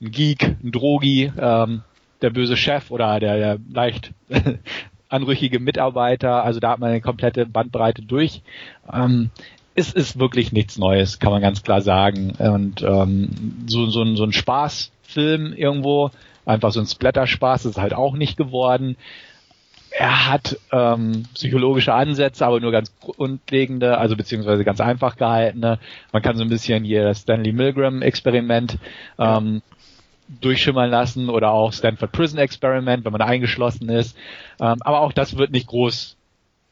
ein 0.00 0.10
Geek, 0.12 0.56
ein 0.62 0.70
Drogi, 0.70 1.32
ähm, 1.36 1.82
der 2.24 2.30
böse 2.30 2.56
Chef 2.56 2.90
oder 2.90 3.20
der, 3.20 3.36
der 3.36 3.58
leicht 3.72 4.12
anrüchige 5.08 5.60
Mitarbeiter. 5.60 6.42
Also 6.42 6.58
da 6.58 6.70
hat 6.70 6.80
man 6.80 6.90
eine 6.90 7.00
komplette 7.00 7.46
Bandbreite 7.46 8.02
durch. 8.02 8.42
Ähm, 8.92 9.30
es 9.74 9.92
ist 9.92 10.18
wirklich 10.18 10.52
nichts 10.52 10.78
Neues, 10.78 11.18
kann 11.18 11.32
man 11.32 11.42
ganz 11.42 11.62
klar 11.62 11.80
sagen. 11.80 12.32
Und 12.38 12.82
ähm, 12.82 13.64
so, 13.66 13.86
so, 13.86 14.02
ein, 14.02 14.16
so 14.16 14.24
ein 14.24 14.32
Spaßfilm 14.32 15.52
irgendwo, 15.52 16.10
einfach 16.46 16.72
so 16.72 16.80
ein 16.80 16.86
Splatter-Spaß 16.86 17.66
ist 17.66 17.78
halt 17.78 17.94
auch 17.94 18.14
nicht 18.14 18.36
geworden. 18.36 18.96
Er 19.96 20.28
hat 20.28 20.58
ähm, 20.72 21.24
psychologische 21.34 21.94
Ansätze, 21.94 22.44
aber 22.44 22.58
nur 22.58 22.72
ganz 22.72 22.92
grundlegende, 22.98 23.98
also 23.98 24.16
beziehungsweise 24.16 24.64
ganz 24.64 24.80
einfach 24.80 25.16
gehaltene. 25.16 25.78
Man 26.12 26.22
kann 26.22 26.36
so 26.36 26.42
ein 26.42 26.48
bisschen 26.48 26.82
hier 26.82 27.04
das 27.04 27.20
Stanley 27.20 27.52
Milgram-Experiment 27.52 28.78
ähm, 29.18 29.62
durchschimmern 30.28 30.90
lassen 30.90 31.28
oder 31.28 31.50
auch 31.50 31.72
Stanford 31.72 32.12
Prison 32.12 32.38
Experiment, 32.38 33.04
wenn 33.04 33.12
man 33.12 33.22
eingeschlossen 33.22 33.88
ist. 33.88 34.16
Ähm, 34.60 34.76
aber 34.80 35.00
auch 35.00 35.12
das 35.12 35.36
wird 35.36 35.50
nicht 35.50 35.66
groß 35.66 36.16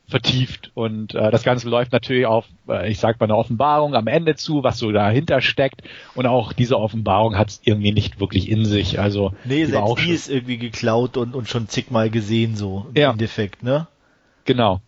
vertieft 0.09 0.71
und 0.75 1.15
äh, 1.15 1.31
das 1.31 1.43
Ganze 1.43 1.69
läuft 1.69 1.93
natürlich 1.93 2.27
auf, 2.27 2.45
äh, 2.69 2.91
ich 2.91 2.99
sag 2.99 3.19
mal, 3.19 3.25
eine 3.25 3.37
Offenbarung 3.37 3.95
am 3.95 4.07
Ende 4.07 4.37
zu, 4.37 4.63
was 4.63 4.79
so 4.79 4.93
dahinter 4.93 5.41
steckt 5.41 5.83
und 6.15 6.27
auch 6.27 6.53
diese 6.53 6.79
Offenbarung 6.79 7.37
hat 7.37 7.49
es 7.49 7.61
irgendwie 7.65 7.93
nicht 7.93 8.21
wirklich 8.21 8.51
in 8.51 8.65
sich. 8.65 9.01
Also 9.01 9.33
nee, 9.45 9.65
selbst 9.65 9.83
auch 9.83 9.99
die 9.99 10.11
ist 10.11 10.29
irgendwie 10.29 10.59
geklaut 10.59 11.17
und, 11.17 11.35
und 11.35 11.49
schon 11.49 11.69
zigmal 11.69 12.11
gesehen 12.11 12.57
so 12.57 12.87
im 12.95 13.01
ja. 13.01 13.11
Endeffekt, 13.11 13.63
ne? 13.63 13.87
Genau. 14.45 14.81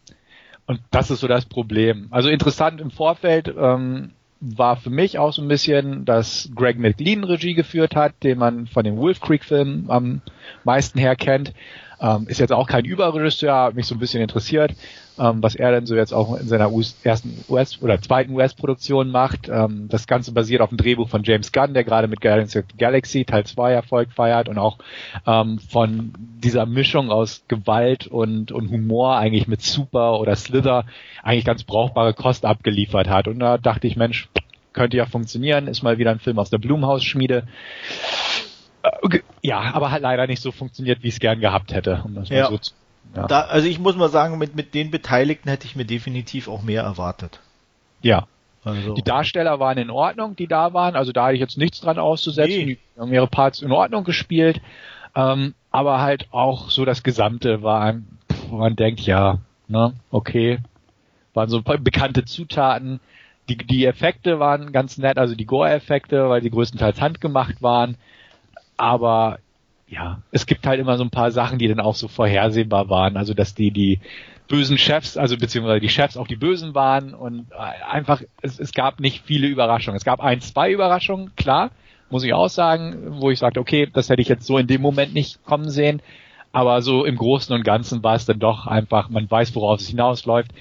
Und 0.67 0.81
das 0.91 1.11
ist 1.11 1.21
so 1.21 1.29
das 1.29 1.47
Problem. 1.47 2.09
Also 2.11 2.29
interessant 2.29 2.81
im 2.81 2.91
Vorfeld 2.91 3.53
ähm, 3.57 4.13
war 4.45 4.77
für 4.77 4.91
mich 4.91 5.19
auch 5.19 5.33
so 5.33 5.43
ein 5.43 5.49
bisschen, 5.49 6.05
dass 6.05 6.51
Greg 6.55 6.79
McLean 6.79 7.25
Regie 7.25 7.55
geführt 7.55 7.97
hat, 7.97 8.13
den 8.23 8.39
man 8.39 8.67
von 8.67 8.85
dem 8.85 8.97
Wolf 8.97 9.21
Creek 9.21 9.45
Film 9.45 9.87
am 9.89 10.21
meisten 10.65 10.99
her 10.99 11.17
kennt. 11.17 11.55
Ähm, 12.01 12.27
ist 12.29 12.41
jetzt 12.41 12.53
auch 12.53 12.67
kein 12.67 12.85
Überregisseur, 12.85 13.73
mich 13.73 13.87
so 13.87 13.95
ein 13.95 13.99
bisschen 13.99 14.23
interessiert, 14.23 14.75
ähm, 15.19 15.43
was 15.43 15.55
er 15.55 15.71
denn 15.71 15.87
so 15.87 15.95
jetzt 15.95 16.13
auch 16.13 16.37
in 16.37 16.49
seiner 16.49 16.73
US 16.73 16.97
ersten 17.05 17.45
US- 17.49 17.81
oder 17.83 18.01
zweiten 18.01 18.35
US-Produktion 18.35 19.11
macht. 19.11 19.49
Ähm, 19.49 19.89
das 19.89 20.07
Ganze 20.07 20.33
basiert 20.33 20.61
auf 20.61 20.71
dem 20.71 20.79
Drehbuch 20.79 21.09
von 21.09 21.23
James 21.23 21.53
Gunn, 21.53 21.75
der 21.75 21.85
gerade 21.85 22.09
mit 22.09 22.21
Galaxy 22.21 23.25
Teil 23.25 23.45
2 23.45 23.73
Erfolg 23.73 24.13
feiert 24.13 24.49
und 24.49 24.59
auch 24.59 24.79
ähm, 25.27 25.59
von 25.59 26.13
dieser 26.19 26.67
Mischung 26.67 27.11
aus 27.11 27.45
Gewalt 27.49 28.07
und, 28.07 28.53
und 28.53 28.71
Humor 28.71 29.17
eigentlich 29.17 29.47
mit 29.47 29.63
Super 29.63 30.21
oder 30.21 30.37
Slither 30.37 30.85
eigentlich 31.23 31.45
ganz 31.45 31.65
brauchbare 31.65 32.15
Kost 32.15 32.45
abgeliefert 32.45 33.09
hat. 33.09 33.29
Und 33.29 33.39
da 33.39 33.59
dachte 33.59 33.87
ich, 33.87 33.97
Mensch, 33.97 34.29
könnte 34.75 34.97
ja 34.97 35.07
funktionieren, 35.07 35.69
ist 35.69 35.83
mal 35.83 35.99
wieder 35.99 36.11
ein 36.11 36.19
Film 36.19 36.39
aus 36.39 36.51
der 36.51 36.59
Blumhaus-Schmiede. 36.59 37.45
Ja, 39.43 39.75
aber 39.75 39.91
hat 39.91 40.03
leider 40.03 40.27
nicht 40.27 40.43
so 40.43 40.53
funktioniert, 40.53 41.03
wie 41.03 41.09
ich 41.09 41.15
es 41.15 41.21
gern 41.21 41.41
gehabt 41.41 41.73
hätte. 41.73 42.03
Um 42.05 42.15
das 42.15 42.29
ja. 42.29 42.49
so 42.49 42.59
zu, 42.59 42.73
ja. 43.15 43.27
Da, 43.27 43.41
also 43.43 43.69
ich 43.69 43.79
muss 43.79 43.97
mal 43.97 44.09
sagen, 44.09 44.39
mit, 44.39 44.57
mit 44.57 44.75
den 44.75 44.91
Beteiligten 44.91 45.49
hätte 45.49 45.67
ich 45.67 45.77
mir 45.77 45.85
definitiv 45.85 46.49
auch 46.49 46.63
mehr 46.63 46.83
erwartet. 46.83 47.41
Ja. 48.03 48.27
Also. 48.65 48.95
Die 48.95 49.03
Darsteller 49.03 49.61
waren 49.61 49.79
in 49.79 49.91
Ordnung, 49.91 50.37
die 50.37 50.47
da 50.47 50.73
waren. 50.73 50.97
Also 50.97 51.13
da 51.13 51.27
hatte 51.27 51.35
ich 51.35 51.41
jetzt 51.41 51.59
nichts 51.59 51.81
dran 51.81 51.99
auszusetzen. 51.99 52.67
Nee. 52.67 52.79
Die 52.95 53.01
haben 53.01 53.13
ihre 53.13 53.27
Parts 53.27 53.61
in 53.61 53.73
Ordnung 53.73 54.05
gespielt. 54.05 54.61
Ähm, 55.15 55.55
aber 55.71 56.01
halt 56.01 56.29
auch 56.33 56.71
so 56.71 56.85
das 56.85 57.03
Gesamte 57.03 57.63
war, 57.63 57.95
wo 58.49 58.57
man 58.57 58.75
denkt, 58.75 59.01
ja, 59.01 59.39
ne, 59.69 59.95
okay, 60.11 60.59
waren 61.35 61.49
so 61.49 61.63
bekannte 61.63 62.25
Zutaten. 62.25 63.01
Die, 63.49 63.59
die 63.59 63.85
Effekte 63.85 64.41
waren 64.41 64.73
ganz 64.73 64.97
nett, 64.97 65.19
also 65.19 65.35
die 65.35 65.45
Gore-Effekte, 65.45 66.31
weil 66.31 66.41
die 66.41 66.51
größtenteils 66.51 67.01
handgemacht 67.01 67.63
waren 67.63 67.97
aber 68.77 69.39
ja, 69.87 70.23
es 70.31 70.47
gibt 70.47 70.67
halt 70.67 70.81
immer 70.81 70.97
so 70.97 71.05
ein 71.05 71.11
paar 71.11 71.31
Sachen, 71.31 71.59
die 71.59 71.69
dann 71.69 71.81
auch 71.81 71.95
so 71.95 72.09
vorhersehbar 72.09 72.89
waren. 72.89 73.17
Also 73.17 73.35
dass 73.35 73.55
die 73.55 73.71
die 73.71 74.01
bösen 74.49 74.79
Chefs, 74.79 75.17
also 75.17 75.37
beziehungsweise 75.37 75.81
die 75.81 75.89
Chefs 75.89 76.17
auch 76.17 76.27
die 76.27 76.37
Bösen 76.37 76.75
waren 76.75 77.15
und 77.15 77.47
äh, 77.53 77.85
einfach 77.91 78.23
es, 78.43 78.59
es 78.59 78.73
gab 78.73 79.01
nicht 79.01 79.25
viele 79.25 79.47
Überraschungen. 79.47 79.97
Es 79.97 80.05
gab 80.05 80.21
ein, 80.21 80.41
zwei 80.41 80.71
Überraschungen, 80.71 81.35
klar, 81.37 81.71
muss 82.11 82.25
ich 82.25 82.35
auch 82.35 82.49
sagen, 82.49 83.21
wo 83.21 83.31
ich 83.31 83.39
sagte, 83.39 83.61
okay, 83.61 83.89
das 83.93 84.09
hätte 84.09 84.23
ich 84.23 84.29
jetzt 84.29 84.47
so 84.47 84.59
in 84.59 84.67
dem 84.67 84.83
Moment 84.83 85.15
nicht 85.15 85.45
kommen 85.45 85.71
sehen. 85.71 86.03
Aber 86.53 86.83
so 86.83 87.05
im 87.05 87.17
Großen 87.17 87.53
und 87.55 87.65
Ganzen 87.65 88.03
war 88.05 88.15
es 88.15 88.27
dann 88.27 88.39
doch 88.39 88.67
einfach, 88.67 89.09
man 89.09 89.29
weiß, 89.29 89.55
worauf 89.57 89.81
es 89.81 89.89
hinausläuft. 89.89 90.53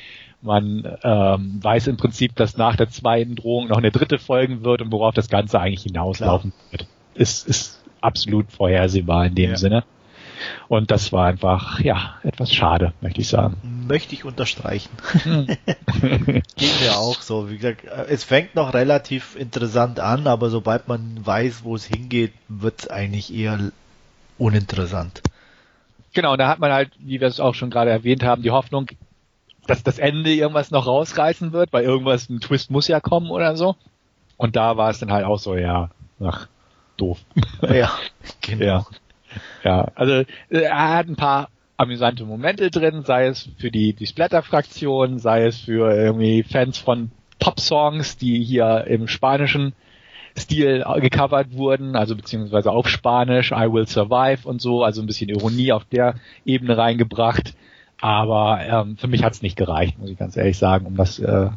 Man 0.41 0.97
ähm, 1.03 1.59
weiß 1.61 1.87
im 1.87 1.97
Prinzip, 1.97 2.35
dass 2.35 2.57
nach 2.57 2.75
der 2.75 2.89
zweiten 2.89 3.35
Drohung 3.35 3.67
noch 3.67 3.77
eine 3.77 3.91
dritte 3.91 4.17
folgen 4.17 4.63
wird 4.63 4.81
und 4.81 4.91
worauf 4.91 5.13
das 5.13 5.29
Ganze 5.29 5.59
eigentlich 5.59 5.83
hinauslaufen 5.83 6.51
Klar. 6.51 6.71
wird. 6.71 6.87
Ist, 7.13 7.47
ist 7.47 7.82
absolut 8.03 8.51
vorhersehbar 8.51 9.25
in 9.25 9.35
dem 9.35 9.51
ja. 9.51 9.57
Sinne. 9.57 9.83
Und 10.67 10.91
das 10.91 11.13
war 11.13 11.27
einfach, 11.27 11.79
ja, 11.79 12.15
etwas 12.23 12.53
schade, 12.53 12.93
möchte 13.01 13.21
ich 13.21 13.27
sagen. 13.27 13.85
Möchte 13.87 14.13
ich 14.13 14.25
unterstreichen. 14.25 14.89
Hm. 15.23 15.47
Ging 16.55 16.69
mir 16.81 16.97
auch 16.97 17.21
so. 17.21 17.49
Wie 17.49 17.57
gesagt, 17.57 17.85
es 18.09 18.23
fängt 18.23 18.55
noch 18.55 18.73
relativ 18.73 19.35
interessant 19.35 19.99
an, 19.99 20.27
aber 20.27 20.49
sobald 20.49 20.87
man 20.87 21.25
weiß, 21.25 21.63
wo 21.63 21.75
es 21.75 21.85
hingeht, 21.85 22.33
wird 22.49 22.81
es 22.81 22.87
eigentlich 22.89 23.33
eher 23.33 23.71
uninteressant. 24.37 25.21
Genau, 26.13 26.33
und 26.33 26.39
da 26.39 26.47
hat 26.47 26.59
man 26.59 26.71
halt, 26.71 26.91
wie 26.99 27.21
wir 27.21 27.27
es 27.27 27.39
auch 27.39 27.55
schon 27.55 27.69
gerade 27.69 27.91
erwähnt 27.91 28.23
haben, 28.23 28.43
die 28.43 28.51
Hoffnung, 28.51 28.87
dass 29.65 29.83
das 29.83 29.97
Ende 29.97 30.33
irgendwas 30.33 30.71
noch 30.71 30.85
rausreißen 30.85 31.53
wird, 31.53 31.71
weil 31.73 31.83
irgendwas, 31.83 32.29
ein 32.29 32.39
Twist 32.39 32.69
muss 32.69 32.87
ja 32.87 32.99
kommen 32.99 33.31
oder 33.31 33.55
so. 33.55 33.75
Und 34.37 34.55
da 34.55 34.77
war 34.77 34.89
es 34.89 34.99
dann 34.99 35.11
halt 35.11 35.25
auch 35.25 35.39
so, 35.39 35.55
ja, 35.55 35.89
ach, 36.21 36.47
doof. 37.03 37.19
Ja, 37.61 37.91
genau. 38.41 38.65
Ja, 38.65 38.85
ja 39.63 39.91
also 39.95 40.13
äh, 40.13 40.25
er 40.49 40.89
hat 40.97 41.07
ein 41.07 41.15
paar 41.15 41.49
amüsante 41.77 42.25
Momente 42.25 42.69
drin, 42.71 43.03
sei 43.03 43.27
es 43.27 43.49
für 43.57 43.71
die, 43.71 43.93
die 43.93 44.07
Splatter-Fraktion, 44.07 45.19
sei 45.19 45.45
es 45.45 45.59
für 45.59 45.93
irgendwie 45.93 46.43
Fans 46.43 46.77
von 46.77 47.11
Pop-Songs, 47.39 48.17
die 48.17 48.43
hier 48.43 48.85
im 48.87 49.07
spanischen 49.07 49.73
Stil 50.37 50.83
gecovert 50.97 51.53
wurden, 51.53 51.95
also 51.95 52.15
beziehungsweise 52.15 52.71
auf 52.71 52.87
Spanisch, 52.87 53.51
I 53.51 53.71
Will 53.71 53.87
Survive 53.87 54.47
und 54.47 54.61
so, 54.61 54.83
also 54.83 55.01
ein 55.01 55.07
bisschen 55.07 55.29
Ironie 55.29 55.71
auf 55.71 55.85
der 55.85 56.15
Ebene 56.45 56.77
reingebracht. 56.77 57.53
Aber 58.01 58.59
ähm, 58.61 58.97
für 58.97 59.07
mich 59.07 59.23
hat's 59.23 59.41
nicht 59.41 59.55
gereicht, 59.55 59.99
muss 59.99 60.09
ich 60.09 60.17
ganz 60.17 60.35
ehrlich 60.35 60.57
sagen, 60.57 60.87
um 60.87 60.95
das 60.95 61.19
äh, 61.19 61.49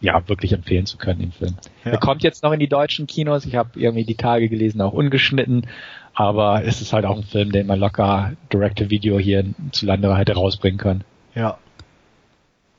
ja, 0.00 0.26
wirklich 0.28 0.52
empfehlen 0.52 0.86
zu 0.86 0.96
können, 0.96 1.20
den 1.20 1.32
Film. 1.32 1.56
Ja. 1.84 1.92
Er 1.92 1.98
kommt 1.98 2.22
jetzt 2.22 2.42
noch 2.42 2.52
in 2.52 2.60
die 2.60 2.68
deutschen 2.68 3.06
Kinos. 3.06 3.46
Ich 3.46 3.56
habe 3.56 3.70
irgendwie 3.74 4.04
die 4.04 4.14
Tage 4.14 4.48
gelesen, 4.48 4.80
auch 4.80 4.92
ungeschnitten. 4.92 5.66
Aber 6.14 6.64
es 6.64 6.80
ist 6.80 6.92
halt 6.92 7.04
auch 7.04 7.16
ein 7.16 7.24
Film, 7.24 7.52
den 7.52 7.66
man 7.66 7.78
locker 7.78 8.32
Direct-to-Video 8.52 9.18
hier 9.18 9.44
zu 9.72 9.86
Lande 9.86 10.16
hätte 10.16 10.34
rausbringen 10.34 10.78
können. 10.78 11.04
Ja. 11.34 11.58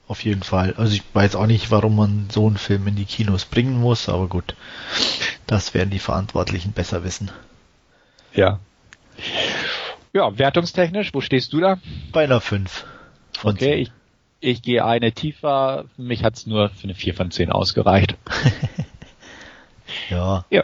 Auf 0.07 0.23
jeden 0.23 0.43
Fall. 0.43 0.73
Also 0.75 0.93
ich 0.93 1.03
weiß 1.13 1.35
auch 1.35 1.45
nicht, 1.45 1.71
warum 1.71 1.95
man 1.95 2.27
so 2.31 2.47
einen 2.47 2.57
Film 2.57 2.87
in 2.87 2.95
die 2.95 3.05
Kinos 3.05 3.45
bringen 3.45 3.79
muss, 3.79 4.09
aber 4.09 4.27
gut. 4.27 4.55
Das 5.45 5.73
werden 5.73 5.89
die 5.89 5.99
Verantwortlichen 5.99 6.71
besser 6.71 7.03
wissen. 7.03 7.31
Ja. 8.33 8.59
Ja, 10.13 10.37
wertungstechnisch, 10.37 11.13
wo 11.13 11.21
stehst 11.21 11.53
du 11.53 11.59
da? 11.59 11.77
Bei 12.11 12.23
einer 12.23 12.41
5. 12.41 12.85
okay, 13.43 13.75
ich 13.75 13.91
ich 14.39 14.61
gehe 14.61 14.85
eine 14.85 15.11
tiefer. 15.11 15.85
Für 15.95 16.01
mich 16.01 16.23
hat's 16.23 16.45
nur 16.45 16.69
für 16.69 16.85
eine 16.85 16.95
4 16.95 17.13
von 17.13 17.31
10 17.31 17.51
ausgereicht. 17.51 18.15
ja. 20.09 20.45
Ja. 20.49 20.63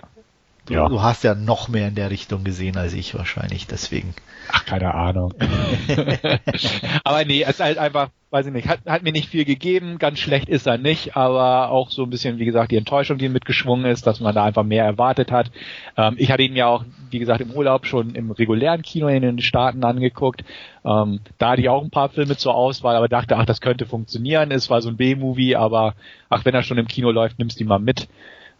Du, 0.65 0.73
ja. 0.73 0.89
du 0.89 1.01
hast 1.01 1.23
ja 1.23 1.35
noch 1.35 1.67
mehr 1.67 1.87
in 1.87 1.95
der 1.95 2.09
Richtung 2.09 2.43
gesehen 2.43 2.75
als 2.75 2.93
ich 2.93 3.13
wahrscheinlich, 3.13 3.67
deswegen. 3.67 4.15
Ach, 4.51 4.65
keine 4.65 4.95
Ahnung. 4.95 5.33
aber 7.03 7.25
nee, 7.25 7.43
es 7.43 7.49
ist 7.51 7.59
halt 7.59 7.77
einfach, 7.77 8.09
weiß 8.35 8.47
ich 8.47 8.51
nicht, 8.51 8.67
hat, 8.67 8.81
hat 8.85 9.03
mir 9.03 9.13
nicht 9.13 9.29
viel 9.29 9.45
gegeben, 9.45 9.97
ganz 9.97 10.19
schlecht 10.19 10.49
ist 10.49 10.67
er 10.67 10.77
nicht, 10.77 11.15
aber 11.15 11.71
auch 11.71 11.89
so 11.89 12.03
ein 12.03 12.09
bisschen, 12.09 12.37
wie 12.37 12.43
gesagt, 12.43 12.69
die 12.69 12.75
Enttäuschung, 12.75 13.17
die 13.17 13.29
mitgeschwungen 13.29 13.85
ist, 13.85 14.05
dass 14.07 14.19
man 14.19 14.35
da 14.35 14.43
einfach 14.43 14.63
mehr 14.63 14.83
erwartet 14.83 15.31
hat. 15.31 15.51
Ähm, 15.95 16.15
ich 16.17 16.29
hatte 16.29 16.43
ihn 16.43 16.57
ja 16.57 16.67
auch, 16.67 16.83
wie 17.11 17.19
gesagt, 17.19 17.39
im 17.39 17.51
Urlaub 17.51 17.85
schon 17.85 18.13
im 18.13 18.31
regulären 18.31 18.81
Kino 18.81 19.07
in 19.07 19.21
den 19.21 19.39
Staaten 19.39 19.85
angeguckt. 19.85 20.43
Ähm, 20.83 21.21
da 21.37 21.51
hatte 21.51 21.61
ich 21.61 21.69
auch 21.69 21.81
ein 21.81 21.91
paar 21.91 22.09
Filme 22.09 22.35
zur 22.35 22.55
Auswahl, 22.55 22.97
aber 22.97 23.07
dachte, 23.07 23.37
ach, 23.37 23.45
das 23.45 23.61
könnte 23.61 23.85
funktionieren. 23.85 24.51
Es 24.51 24.69
war 24.69 24.81
so 24.81 24.89
ein 24.89 24.97
B-Movie, 24.97 25.55
aber 25.55 25.95
ach, 26.27 26.43
wenn 26.43 26.53
er 26.53 26.63
schon 26.63 26.77
im 26.77 26.89
Kino 26.89 27.11
läuft, 27.11 27.39
nimmst 27.39 27.61
du 27.61 27.63
ihn 27.63 27.69
mal 27.69 27.79
mit. 27.79 28.09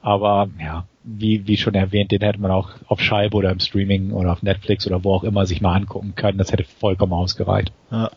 Aber 0.01 0.47
ja, 0.57 0.85
wie, 1.03 1.47
wie 1.47 1.57
schon 1.57 1.73
erwähnt, 1.73 2.13
den 2.13 2.21
hätte 2.21 2.39
man 2.39 2.51
auch 2.51 2.69
auf 2.88 3.01
Scheibe 3.01 3.35
oder 3.35 3.51
im 3.51 3.59
Streaming 3.59 4.11
oder 4.11 4.31
auf 4.31 4.41
Netflix 4.41 4.88
oder 4.88 5.03
wo 5.03 5.13
auch 5.13 5.25
immer 5.25 5.45
sich 5.45 5.59
mal 5.59 5.73
angucken 5.73 6.13
können. 6.15 6.38
Das 6.38 6.53
hätte 6.53 6.63
vollkommen 6.63 7.11
ausgereicht. 7.11 7.73
Ja. 7.91 8.09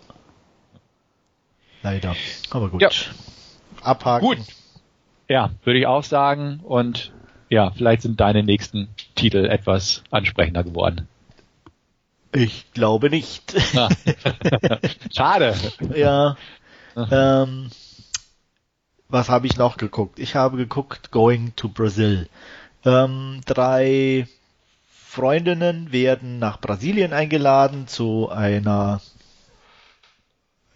Leider. 1.82 2.14
Aber 2.50 2.68
gut. 2.68 2.82
Ja. 2.82 2.90
Abhaken. 3.82 4.26
Gut. 4.26 4.38
Ja, 5.28 5.50
würde 5.64 5.78
ich 5.78 5.86
auch 5.86 6.04
sagen. 6.04 6.60
Und 6.62 7.12
ja, 7.48 7.70
vielleicht 7.70 8.02
sind 8.02 8.20
deine 8.20 8.42
nächsten 8.42 8.88
Titel 9.14 9.44
etwas 9.44 10.02
ansprechender 10.10 10.64
geworden. 10.64 11.08
Ich 12.32 12.70
glaube 12.72 13.10
nicht. 13.10 13.54
Ah. 13.76 13.88
Schade. 15.14 15.54
Ja. 15.94 16.36
Ähm, 16.96 17.70
was 19.08 19.28
habe 19.28 19.46
ich 19.46 19.56
noch 19.56 19.76
geguckt? 19.76 20.18
Ich 20.18 20.34
habe 20.34 20.56
geguckt 20.56 21.10
Going 21.10 21.54
to 21.56 21.68
Brazil. 21.68 22.28
Ähm, 22.84 23.40
drei 23.46 24.28
Freundinnen 24.90 25.90
werden 25.90 26.38
nach 26.38 26.60
Brasilien 26.60 27.12
eingeladen 27.12 27.88
zu 27.88 28.28
einer 28.28 29.00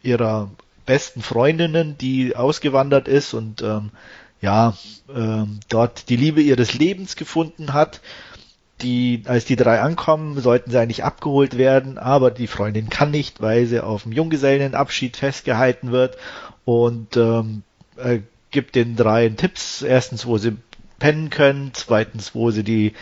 ihrer 0.02 0.50
besten 0.86 1.22
Freundinnen, 1.22 1.96
die 1.98 2.36
ausgewandert 2.36 3.08
ist 3.08 3.34
und 3.34 3.62
ähm, 3.62 3.90
ja 4.40 4.74
ähm, 5.14 5.60
dort 5.68 6.08
die 6.08 6.16
Liebe 6.16 6.40
ihres 6.40 6.74
Lebens 6.74 7.16
gefunden 7.16 7.72
hat. 7.72 8.00
Die, 8.80 9.22
als 9.26 9.44
die 9.44 9.54
drei 9.54 9.80
ankommen, 9.80 10.40
sollten 10.40 10.72
sie 10.72 10.78
eigentlich 10.78 11.04
abgeholt 11.04 11.56
werden, 11.56 11.98
aber 11.98 12.32
die 12.32 12.48
Freundin 12.48 12.90
kann 12.90 13.12
nicht, 13.12 13.40
weil 13.40 13.66
sie 13.66 13.78
auf 13.78 14.02
dem 14.02 14.10
Junggesellenabschied 14.10 15.16
festgehalten 15.16 15.92
wird 15.92 16.16
und 16.64 17.16
ähm, 17.16 17.62
äh, 17.96 18.20
gibt 18.50 18.74
den 18.74 18.96
dreien 18.96 19.36
Tipps. 19.36 19.82
Erstens, 19.82 20.26
wo 20.26 20.36
sie 20.36 20.56
pennen 20.98 21.30
können, 21.30 21.70
zweitens, 21.74 22.34
wo 22.34 22.50
sie 22.50 22.64
die 22.64 22.92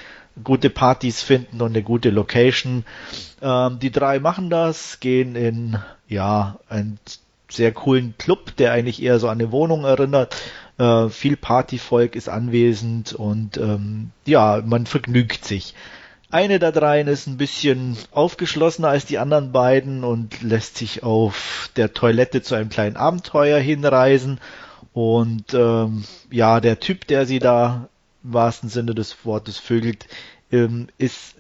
gute 0.43 0.71
Partys 0.71 1.23
finden 1.23 1.61
und 1.61 1.71
eine 1.71 1.83
gute 1.83 2.11
Location. 2.11 2.85
Ähm, 3.43 3.79
die 3.79 3.91
drei 3.91 4.19
machen 4.19 4.51
das, 4.51 5.01
gehen 5.01 5.35
in 5.35 5.79
ja 6.09 6.59
ein 6.69 6.99
sehr 7.51 7.73
coolen 7.73 8.15
Club, 8.19 8.57
der 8.57 8.73
eigentlich 8.73 9.03
eher 9.03 9.19
so 9.19 9.29
an 9.29 9.41
eine 9.41 9.53
Wohnung 9.53 9.85
erinnert. 9.85 10.37
Äh, 10.79 11.09
viel 11.09 11.37
Partyvolk 11.37 12.17
ist 12.17 12.29
anwesend 12.29 13.13
und 13.13 13.57
ähm, 13.57 14.11
ja, 14.25 14.63
man 14.65 14.87
vergnügt 14.87 15.45
sich. 15.45 15.75
Eine 16.31 16.61
der 16.61 16.71
dreien 16.71 17.09
ist 17.09 17.27
ein 17.27 17.37
bisschen 17.37 17.97
aufgeschlossener 18.13 18.89
als 18.89 19.05
die 19.05 19.19
anderen 19.19 19.51
beiden 19.51 20.05
und 20.05 20.43
lässt 20.43 20.79
sich 20.79 21.03
auf 21.03 21.71
der 21.75 21.93
Toilette 21.93 22.41
zu 22.41 22.55
einem 22.55 22.69
kleinen 22.69 22.97
Abenteuer 22.97 23.59
hinreisen. 23.59 24.39
Und 24.93 25.55
ähm, 25.55 26.05
ja, 26.31 26.61
der 26.61 26.79
Typ, 26.79 27.07
der 27.09 27.27
sie 27.27 27.41
da 27.41 27.89
im 28.23 28.33
wahrsten 28.33 28.69
Sinne 28.69 28.95
des 28.95 29.25
Wortes 29.25 29.59
vögelt, 29.59 30.07
ähm, 30.53 30.87
ist 30.99 31.35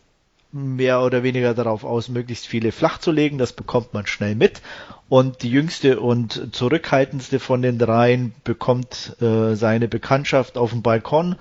mehr 0.53 1.03
oder 1.03 1.23
weniger 1.23 1.55
darauf 1.55 1.85
aus, 1.85 2.09
möglichst 2.09 2.47
viele 2.47 2.73
flach 2.73 2.99
zu 2.99 3.13
legen. 3.13 3.39
Das 3.39 3.53
bekommt 3.53 3.95
man 3.95 4.07
schnell 4.07 4.35
mit. 4.35 4.63
Und 5.09 5.43
die 5.43 5.51
jüngste 5.51 6.01
und 6.01 6.55
zurückhaltendste 6.55 7.41
von 7.41 7.63
den 7.63 7.79
dreien 7.79 8.33
bekommt 8.45 9.17
äh, 9.21 9.55
seine 9.55 9.89
Bekanntschaft 9.89 10.57
auf 10.57 10.71
dem 10.71 10.83
Balkon 10.83 11.37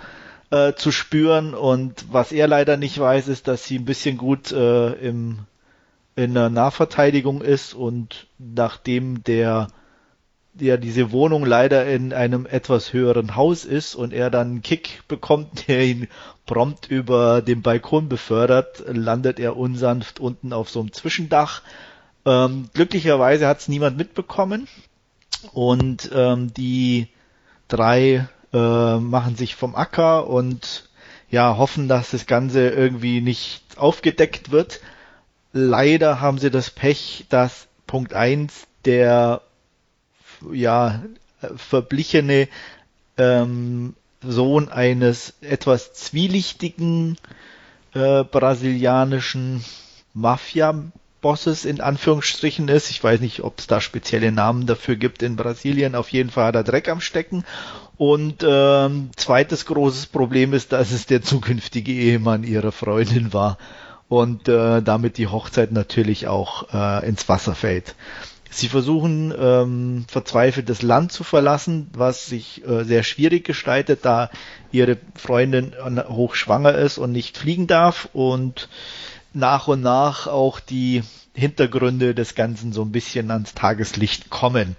äh, 0.51 0.73
zu 0.73 0.91
spüren. 0.91 1.53
Und 1.53 2.05
was 2.11 2.31
er 2.31 2.47
leider 2.47 2.77
nicht 2.77 2.99
weiß, 2.99 3.27
ist, 3.27 3.47
dass 3.47 3.65
sie 3.65 3.77
ein 3.77 3.85
bisschen 3.85 4.17
gut 4.17 4.51
äh, 4.51 4.93
im, 4.93 5.39
in 6.15 6.33
der 6.33 6.49
Nahverteidigung 6.49 7.41
ist 7.41 7.73
und 7.73 8.27
nachdem 8.37 9.23
der 9.23 9.67
ja 10.59 10.77
diese 10.77 11.11
Wohnung 11.11 11.45
leider 11.45 11.85
in 11.85 12.13
einem 12.13 12.45
etwas 12.45 12.93
höheren 12.93 13.35
Haus 13.35 13.65
ist 13.65 13.95
und 13.95 14.13
er 14.13 14.29
dann 14.29 14.47
einen 14.47 14.61
Kick 14.61 15.03
bekommt, 15.07 15.67
der 15.67 15.85
ihn 15.85 16.07
prompt 16.49 16.89
über 16.89 17.43
den 17.43 17.61
Balkon 17.61 18.09
befördert, 18.09 18.83
landet 18.87 19.39
er 19.39 19.55
unsanft 19.55 20.19
unten 20.19 20.51
auf 20.51 20.67
so 20.71 20.79
einem 20.79 20.91
Zwischendach. 20.91 21.61
Ähm, 22.25 22.71
glücklicherweise 22.73 23.45
hat 23.47 23.59
es 23.59 23.67
niemand 23.67 23.97
mitbekommen 23.97 24.67
und 25.53 26.09
ähm, 26.11 26.51
die 26.51 27.07
drei 27.67 28.27
äh, 28.51 28.97
machen 28.97 29.35
sich 29.35 29.53
vom 29.53 29.75
Acker 29.75 30.25
und 30.25 30.89
ja 31.29 31.55
hoffen, 31.55 31.87
dass 31.87 32.09
das 32.09 32.25
Ganze 32.25 32.67
irgendwie 32.69 33.21
nicht 33.21 33.61
aufgedeckt 33.77 34.49
wird. 34.49 34.81
Leider 35.53 36.19
haben 36.19 36.39
sie 36.39 36.49
das 36.49 36.71
Pech, 36.71 37.27
dass 37.29 37.67
Punkt 37.85 38.13
eins 38.13 38.65
der 38.85 39.43
ja, 40.51 41.03
verblichene 41.55 42.47
ähm, 43.19 43.93
Sohn 44.21 44.69
eines 44.69 45.33
etwas 45.41 45.93
zwielichtigen 45.93 47.17
äh, 47.93 48.23
brasilianischen 48.23 49.63
Mafia-Bosses 50.13 51.65
in 51.65 51.81
Anführungsstrichen 51.81 52.67
ist. 52.67 52.89
Ich 52.89 53.03
weiß 53.03 53.19
nicht, 53.21 53.43
ob 53.43 53.59
es 53.59 53.67
da 53.67 53.81
spezielle 53.81 54.31
Namen 54.31 54.65
dafür 54.65 54.95
gibt 54.95 55.23
in 55.23 55.35
Brasilien. 55.35 55.95
Auf 55.95 56.09
jeden 56.09 56.29
Fall 56.29 56.47
hat 56.47 56.55
er 56.55 56.63
Dreck 56.63 56.89
am 56.89 57.01
Stecken. 57.01 57.45
Und 57.97 58.45
ähm, 58.47 59.09
zweites 59.15 59.65
großes 59.65 60.07
Problem 60.07 60.53
ist, 60.53 60.71
dass 60.71 60.91
es 60.91 61.05
der 61.05 61.21
zukünftige 61.21 61.91
Ehemann 61.91 62.43
ihrer 62.43 62.71
Freundin 62.71 63.33
war 63.33 63.57
und 64.07 64.47
äh, 64.47 64.81
damit 64.81 65.17
die 65.17 65.27
Hochzeit 65.27 65.71
natürlich 65.71 66.27
auch 66.27 66.73
äh, 66.73 67.07
ins 67.07 67.29
Wasser 67.29 67.55
fällt. 67.55 67.95
Sie 68.51 68.67
versuchen 68.67 69.33
ähm, 69.39 70.05
verzweifelt 70.07 70.69
das 70.69 70.81
Land 70.81 71.11
zu 71.11 71.23
verlassen, 71.23 71.87
was 71.93 72.25
sich 72.25 72.65
äh, 72.67 72.83
sehr 72.83 73.03
schwierig 73.03 73.45
gestaltet, 73.45 73.99
da 74.03 74.31
ihre 74.71 74.97
Freundin 75.15 75.73
hochschwanger 76.07 76.73
ist 76.73 76.97
und 76.97 77.11
nicht 77.11 77.37
fliegen 77.37 77.67
darf 77.67 78.09
und 78.13 78.69
nach 79.33 79.67
und 79.67 79.81
nach 79.81 80.27
auch 80.27 80.59
die 80.59 81.03
Hintergründe 81.33 82.15
des 82.15 82.35
Ganzen 82.35 82.73
so 82.73 82.81
ein 82.81 82.91
bisschen 82.91 83.31
ans 83.31 83.53
Tageslicht 83.53 84.29
kommen. 84.29 84.75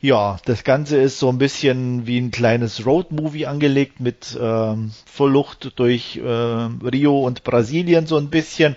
Ja, 0.00 0.38
das 0.44 0.62
Ganze 0.62 0.96
ist 0.98 1.18
so 1.18 1.28
ein 1.28 1.38
bisschen 1.38 2.06
wie 2.06 2.18
ein 2.18 2.30
kleines 2.30 2.86
Roadmovie 2.86 3.46
angelegt 3.46 3.98
mit 3.98 4.38
ähm, 4.40 4.92
Verlucht 5.06 5.72
durch 5.76 6.16
äh, 6.16 6.20
Rio 6.22 7.20
und 7.26 7.42
Brasilien 7.42 8.06
so 8.06 8.16
ein 8.16 8.30
bisschen 8.30 8.76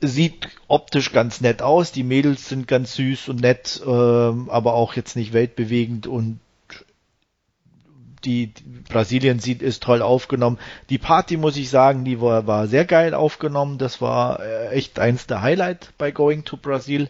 sieht 0.00 0.48
optisch 0.68 1.12
ganz 1.12 1.40
nett 1.40 1.62
aus. 1.62 1.92
Die 1.92 2.04
Mädels 2.04 2.48
sind 2.48 2.68
ganz 2.68 2.94
süß 2.94 3.28
und 3.28 3.40
nett, 3.40 3.80
äh, 3.84 3.88
aber 3.88 4.74
auch 4.74 4.94
jetzt 4.94 5.16
nicht 5.16 5.32
weltbewegend 5.32 6.06
und 6.06 6.40
die, 8.24 8.52
Brasilien 8.88 9.38
sieht 9.38 9.62
ist 9.62 9.82
toll 9.82 10.02
aufgenommen. 10.02 10.58
Die 10.90 10.98
Party 10.98 11.36
muss 11.36 11.56
ich 11.56 11.70
sagen, 11.70 12.04
die 12.04 12.20
war, 12.20 12.46
war 12.46 12.66
sehr 12.66 12.84
geil 12.84 13.14
aufgenommen. 13.14 13.78
Das 13.78 14.00
war 14.00 14.40
äh, 14.40 14.68
echt 14.70 14.98
eins 14.98 15.26
der 15.26 15.42
Highlight 15.42 15.92
bei 15.98 16.10
Going 16.10 16.44
to 16.44 16.56
Brasil. 16.56 17.08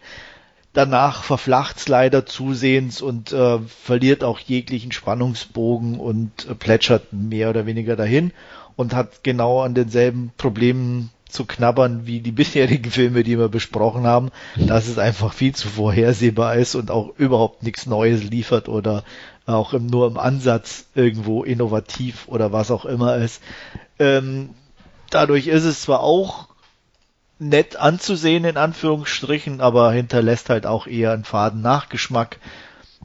Danach 0.73 1.23
verflacht's 1.23 1.89
leider 1.89 2.27
zusehends 2.27 3.01
und 3.01 3.33
äh, 3.33 3.59
verliert 3.61 4.23
auch 4.23 4.39
jeglichen 4.39 4.93
Spannungsbogen 4.93 5.99
und 5.99 6.47
äh, 6.49 6.55
plätschert 6.55 7.13
mehr 7.13 7.51
oder 7.51 7.67
weniger 7.67 7.97
dahin 7.97 8.33
und 8.77 8.95
hat 8.95 9.25
genau 9.25 9.63
an 9.63 9.75
denselben 9.75 10.31
Problemen 10.37 11.11
zu 11.29 11.45
knabbern 11.45 12.07
wie 12.07 12.21
die 12.21 12.33
bisherigen 12.33 12.91
Filme, 12.91 13.23
die 13.23 13.39
wir 13.39 13.49
besprochen 13.49 14.07
haben, 14.07 14.31
dass 14.57 14.89
es 14.89 14.99
einfach 14.99 15.33
viel 15.33 15.55
zu 15.55 15.69
vorhersehbar 15.69 16.57
ist 16.57 16.75
und 16.75 16.91
auch 16.91 17.13
überhaupt 17.19 17.63
nichts 17.63 17.87
Neues 17.87 18.23
liefert 18.23 18.69
oder 18.69 19.05
auch 19.47 19.73
im, 19.73 19.87
nur 19.87 20.07
im 20.07 20.19
Ansatz 20.19 20.87
irgendwo 20.95 21.43
innovativ 21.43 22.29
oder 22.29 22.53
was 22.53 22.71
auch 22.71 22.85
immer 22.85 23.17
ist. 23.17 23.43
Ähm, 23.99 24.51
dadurch 25.11 25.47
ist 25.47 25.65
es 25.65 25.83
zwar 25.83 26.01
auch 26.01 26.49
nett 27.39 27.77
anzusehen 27.77 28.45
in 28.45 28.57
Anführungsstrichen, 28.57 29.61
aber 29.61 29.93
hinterlässt 29.93 30.51
halt 30.51 30.67
auch 30.67 30.87
eher 30.87 31.13
einen 31.13 31.25
faden 31.25 31.63
Nachgeschmack. 31.63 32.39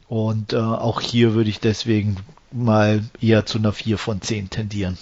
Und 0.08 0.54
äh, 0.54 0.58
auch 0.58 1.02
hier 1.02 1.34
würde 1.34 1.50
ich 1.50 1.60
deswegen 1.60 2.18
mal 2.52 3.04
eher 3.22 3.46
zu 3.46 3.58
einer 3.58 3.74
4 3.74 3.98
von 3.98 4.22
10 4.22 4.50
tendieren. 4.50 4.98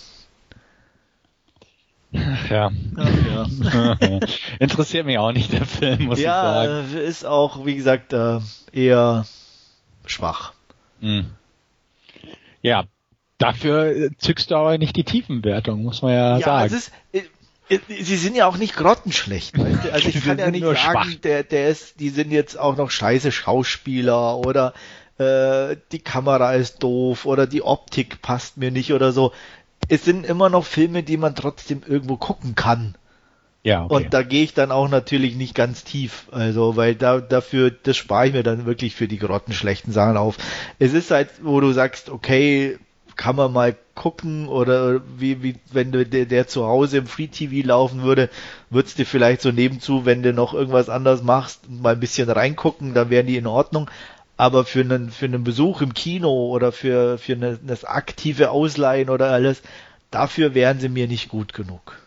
Ja. 2.12 2.71
ja, 2.97 3.45
ja. 3.47 4.19
Interessiert 4.60 5.06
mich 5.06 5.17
auch 5.17 5.32
nicht 5.32 5.54
der 5.54 5.65
Film, 5.65 6.06
muss 6.06 6.19
ja, 6.19 6.63
ich 6.63 6.69
sagen. 6.69 6.93
Ja, 6.93 7.00
ist 7.00 7.26
auch, 7.26 7.65
wie 7.65 7.76
gesagt, 7.76 8.12
äh, 8.13 8.39
eher 8.74 9.26
schwach. 10.06 10.54
Mhm. 11.00 11.28
Ja, 12.62 12.86
dafür 13.38 14.10
zückst 14.17 14.52
du 14.52 14.56
aber 14.56 14.78
nicht 14.78 14.95
die 14.95 15.04
Tiefenwertung, 15.04 15.84
muss 15.84 16.02
man 16.02 16.12
ja, 16.12 16.38
ja 16.38 16.45
sagen. 16.45 16.74
Ist, 16.74 16.91
äh, 17.13 17.21
äh, 17.69 17.80
sie 18.02 18.17
sind 18.17 18.36
ja 18.36 18.45
auch 18.45 18.58
nicht 18.58 18.76
grottenschlecht, 18.76 19.58
weißt 19.58 19.86
du? 19.86 19.93
Also 19.93 20.10
ich 20.10 20.24
kann 20.24 20.38
ja 20.38 20.52
nicht 20.52 20.63
sagen, 20.63 20.78
schwach. 20.78 21.13
der, 21.24 21.43
der 21.43 21.69
ist, 21.69 22.00
die 22.00 22.10
sind 22.10 22.32
jetzt 22.32 22.60
auch 22.60 22.76
noch 22.76 22.91
scheiße 22.91 23.32
Schauspieler 23.32 24.38
oder 24.38 24.74
äh, 25.17 25.78
die 25.91 26.00
Kamera 26.00 26.54
ist 26.54 26.84
doof 26.84 27.26
oder 27.26 27.47
die 27.47 27.62
Optik 27.62 28.21
passt 28.21 28.58
mir 28.58 28.71
nicht 28.71 28.93
oder 28.93 29.12
so 29.12 29.32
es 29.88 30.06
sind 30.06 30.26
immer 30.26 30.50
noch 30.50 30.65
Filme, 30.65 31.04
die 31.04 31.17
man 31.17 31.36
trotzdem 31.36 31.82
irgendwo 31.86 32.17
gucken 32.17 32.56
kann. 32.56 32.96
Ja, 33.63 33.86
okay. 33.86 33.94
Und 33.94 34.13
da 34.13 34.24
gehe 34.24 34.44
ich 34.44 34.54
dann 34.54 34.72
auch 34.72 34.89
natürlich 34.89 35.36
nicht 35.36 35.54
ganz 35.54 35.84
tief, 35.84 36.28
also 36.32 36.78
weil 36.78 36.96
da 36.96 37.20
dafür 37.20 37.70
das 37.70 37.96
spare 37.96 38.28
ich 38.28 38.34
mir 38.34 38.41
dann 38.41 38.65
wirklich 38.65 38.96
für 38.96 39.08
die 39.08 39.20
grottenschlechten 39.20 39.94
Sachen 39.94 40.17
auf. 40.17 40.38
Es 40.80 40.94
ist 40.94 41.12
halt, 41.12 41.30
wo 41.44 41.60
du 41.60 41.72
sagst, 41.72 42.10
okay, 42.10 42.80
kann 43.15 43.36
man 43.36 43.54
mal 43.54 43.76
gucken 43.94 44.48
oder 44.48 45.02
wie, 45.17 45.44
wie 45.44 45.56
wenn 45.72 45.91
du 45.91 46.04
der, 46.06 46.26
der 46.26 46.48
zu 46.48 46.65
Hause 46.65 46.98
im 46.98 47.06
Free 47.06 47.28
TV 47.28 47.67
laufen 47.67 48.02
würde, 48.02 48.30
würdest 48.72 48.98
du 48.98 49.06
vielleicht 49.06 49.41
so 49.41 49.52
nebenzu, 49.52 50.06
wenn 50.06 50.24
du 50.24 50.34
noch 50.34 50.56
irgendwas 50.56 50.89
anderes 50.89 51.22
machst, 51.22 51.70
mal 51.70 51.94
ein 51.94 52.00
bisschen 52.00 52.30
reingucken, 52.30 52.96
dann 52.96 53.12
wären 53.12 53.28
die 53.28 53.38
in 53.38 53.46
Ordnung 53.46 53.91
aber 54.41 54.65
für 54.65 54.80
einen, 54.80 55.12
für 55.12 55.25
einen 55.25 55.43
Besuch 55.43 55.82
im 55.82 55.93
Kino 55.93 56.47
oder 56.47 56.71
für, 56.71 57.19
für 57.19 57.34
eine, 57.34 57.60
das 57.62 57.86
aktive 57.86 58.49
Ausleihen 58.49 59.12
oder 59.12 59.30
alles, 59.30 59.62
dafür 60.10 60.56
wären 60.56 60.80
sie 60.80 60.89
mir 60.89 61.08
nicht 61.08 61.30
gut 61.30 61.54
genug. 61.54 62.01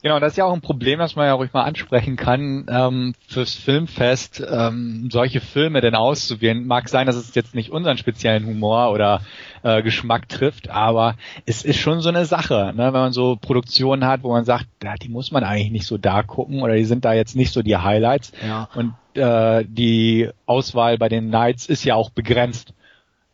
Genau, 0.00 0.20
das 0.20 0.32
ist 0.32 0.36
ja 0.36 0.44
auch 0.44 0.52
ein 0.52 0.60
Problem, 0.60 1.00
das 1.00 1.16
man 1.16 1.26
ja 1.26 1.32
ruhig 1.32 1.52
mal 1.52 1.64
ansprechen 1.64 2.14
kann, 2.14 2.66
ähm, 2.70 3.14
fürs 3.26 3.54
Filmfest 3.54 4.40
ähm, 4.48 5.08
solche 5.10 5.40
Filme 5.40 5.80
denn 5.80 5.96
auszuwählen. 5.96 6.64
Mag 6.64 6.88
sein, 6.88 7.06
dass 7.06 7.16
es 7.16 7.34
jetzt 7.34 7.56
nicht 7.56 7.70
unseren 7.70 7.98
speziellen 7.98 8.46
Humor 8.46 8.92
oder 8.92 9.22
äh, 9.64 9.82
Geschmack 9.82 10.28
trifft, 10.28 10.70
aber 10.70 11.16
es 11.46 11.64
ist 11.64 11.80
schon 11.80 12.00
so 12.00 12.10
eine 12.10 12.26
Sache, 12.26 12.72
ne? 12.76 12.92
wenn 12.92 13.00
man 13.00 13.12
so 13.12 13.34
Produktionen 13.34 14.06
hat, 14.06 14.22
wo 14.22 14.30
man 14.30 14.44
sagt, 14.44 14.66
ja, 14.84 14.94
die 14.94 15.08
muss 15.08 15.32
man 15.32 15.42
eigentlich 15.42 15.72
nicht 15.72 15.86
so 15.86 15.98
da 15.98 16.22
gucken 16.22 16.62
oder 16.62 16.74
die 16.76 16.84
sind 16.84 17.04
da 17.04 17.12
jetzt 17.12 17.34
nicht 17.34 17.52
so 17.52 17.62
die 17.62 17.76
Highlights. 17.76 18.30
Ja. 18.46 18.68
Und 18.76 18.94
äh, 19.14 19.64
die 19.66 20.30
Auswahl 20.46 20.96
bei 20.96 21.08
den 21.08 21.28
Knights 21.28 21.66
ist 21.66 21.82
ja 21.82 21.96
auch 21.96 22.10
begrenzt 22.10 22.72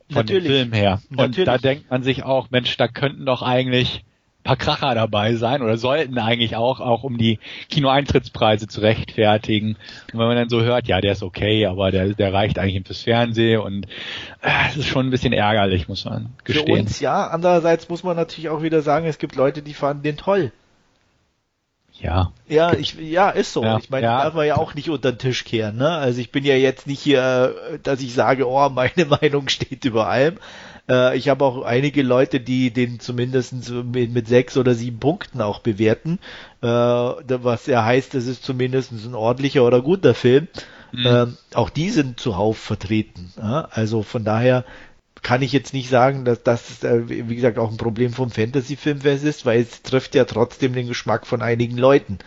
von 0.08 0.24
Natürlich. 0.24 0.44
dem 0.44 0.52
Film 0.52 0.72
her. 0.72 1.02
Und 1.10 1.18
Natürlich. 1.18 1.44
da 1.44 1.58
denkt 1.58 1.90
man 1.90 2.02
sich 2.02 2.24
auch, 2.24 2.50
Mensch, 2.50 2.74
da 2.78 2.88
könnten 2.88 3.26
doch 3.26 3.42
eigentlich 3.42 4.02
paar 4.44 4.56
Kracher 4.56 4.94
dabei 4.94 5.34
sein 5.34 5.62
oder 5.62 5.76
sollten 5.76 6.18
eigentlich 6.18 6.54
auch, 6.54 6.80
auch 6.80 7.02
um 7.02 7.16
die 7.16 7.38
Kinoeintrittspreise 7.70 8.68
zu 8.68 8.80
rechtfertigen. 8.80 9.76
Und 10.12 10.18
wenn 10.18 10.26
man 10.26 10.36
dann 10.36 10.50
so 10.50 10.62
hört, 10.62 10.86
ja, 10.86 11.00
der 11.00 11.12
ist 11.12 11.22
okay, 11.22 11.66
aber 11.66 11.90
der, 11.90 12.10
der 12.10 12.32
reicht 12.32 12.58
eigentlich 12.58 12.86
fürs 12.86 13.02
Fernsehen 13.02 13.60
und 13.60 13.86
äh, 14.42 14.50
es 14.68 14.76
ist 14.76 14.86
schon 14.86 15.06
ein 15.06 15.10
bisschen 15.10 15.32
ärgerlich, 15.32 15.88
muss 15.88 16.04
man 16.04 16.34
gestehen. 16.44 16.66
Für 16.66 16.72
uns 16.82 17.00
ja, 17.00 17.26
andererseits 17.26 17.88
muss 17.88 18.04
man 18.04 18.16
natürlich 18.16 18.50
auch 18.50 18.62
wieder 18.62 18.82
sagen, 18.82 19.06
es 19.06 19.18
gibt 19.18 19.34
Leute, 19.34 19.62
die 19.62 19.74
fanden 19.74 20.02
den 20.02 20.18
toll. 20.18 20.52
Ja. 22.00 22.32
Ja, 22.48 22.74
ich, 22.74 22.94
ja, 22.94 23.30
ist 23.30 23.52
so. 23.52 23.62
Ja, 23.62 23.78
ich 23.78 23.88
meine, 23.88 24.06
ja. 24.06 24.24
darf 24.24 24.34
man 24.34 24.46
ja 24.46 24.56
auch 24.56 24.74
nicht 24.74 24.90
unter 24.90 25.12
den 25.12 25.18
Tisch 25.18 25.44
kehren, 25.44 25.76
ne? 25.76 25.88
Also 25.88 26.20
ich 26.20 26.32
bin 26.32 26.44
ja 26.44 26.54
jetzt 26.54 26.86
nicht 26.86 27.00
hier, 27.00 27.54
dass 27.82 28.02
ich 28.02 28.12
sage, 28.12 28.46
oh, 28.48 28.68
meine 28.68 29.06
Meinung 29.20 29.48
steht 29.48 29.84
über 29.84 30.08
allem. 30.08 30.36
Äh, 30.88 31.16
ich 31.16 31.28
habe 31.28 31.44
auch 31.44 31.62
einige 31.62 32.02
Leute, 32.02 32.40
die 32.40 32.70
den 32.70 33.00
zumindest 33.00 33.70
mit, 33.70 34.12
mit 34.12 34.28
sechs 34.28 34.56
oder 34.56 34.74
sieben 34.74 34.98
Punkten 34.98 35.40
auch 35.40 35.60
bewerten, 35.60 36.18
äh, 36.62 36.66
was 36.66 37.66
ja 37.66 37.84
heißt, 37.84 38.14
es 38.14 38.26
ist 38.26 38.44
zumindest 38.44 38.92
ein 38.92 39.14
ordentlicher 39.14 39.64
oder 39.64 39.82
guter 39.82 40.14
Film. 40.14 40.48
Mhm. 40.92 41.06
Ähm, 41.06 41.36
auch 41.54 41.70
die 41.70 41.90
sind 41.90 42.20
zuhauf 42.20 42.58
vertreten. 42.58 43.32
Ja? 43.36 43.68
Also 43.70 44.02
von 44.02 44.24
daher 44.24 44.64
kann 45.22 45.42
ich 45.42 45.52
jetzt 45.52 45.72
nicht 45.72 45.88
sagen, 45.88 46.24
dass 46.24 46.42
das, 46.42 46.84
äh, 46.84 47.08
wie 47.08 47.34
gesagt, 47.34 47.58
auch 47.58 47.70
ein 47.70 47.78
Problem 47.78 48.12
vom 48.12 48.30
Fantasy-Filmfest 48.30 49.24
ist, 49.24 49.46
weil 49.46 49.62
es 49.62 49.82
trifft 49.82 50.14
ja 50.14 50.24
trotzdem 50.24 50.74
den 50.74 50.86
Geschmack 50.86 51.26
von 51.26 51.42
einigen 51.42 51.78
Leuten. 51.78 52.18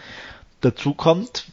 Dazu 0.61 0.93
kommt, 0.95 1.45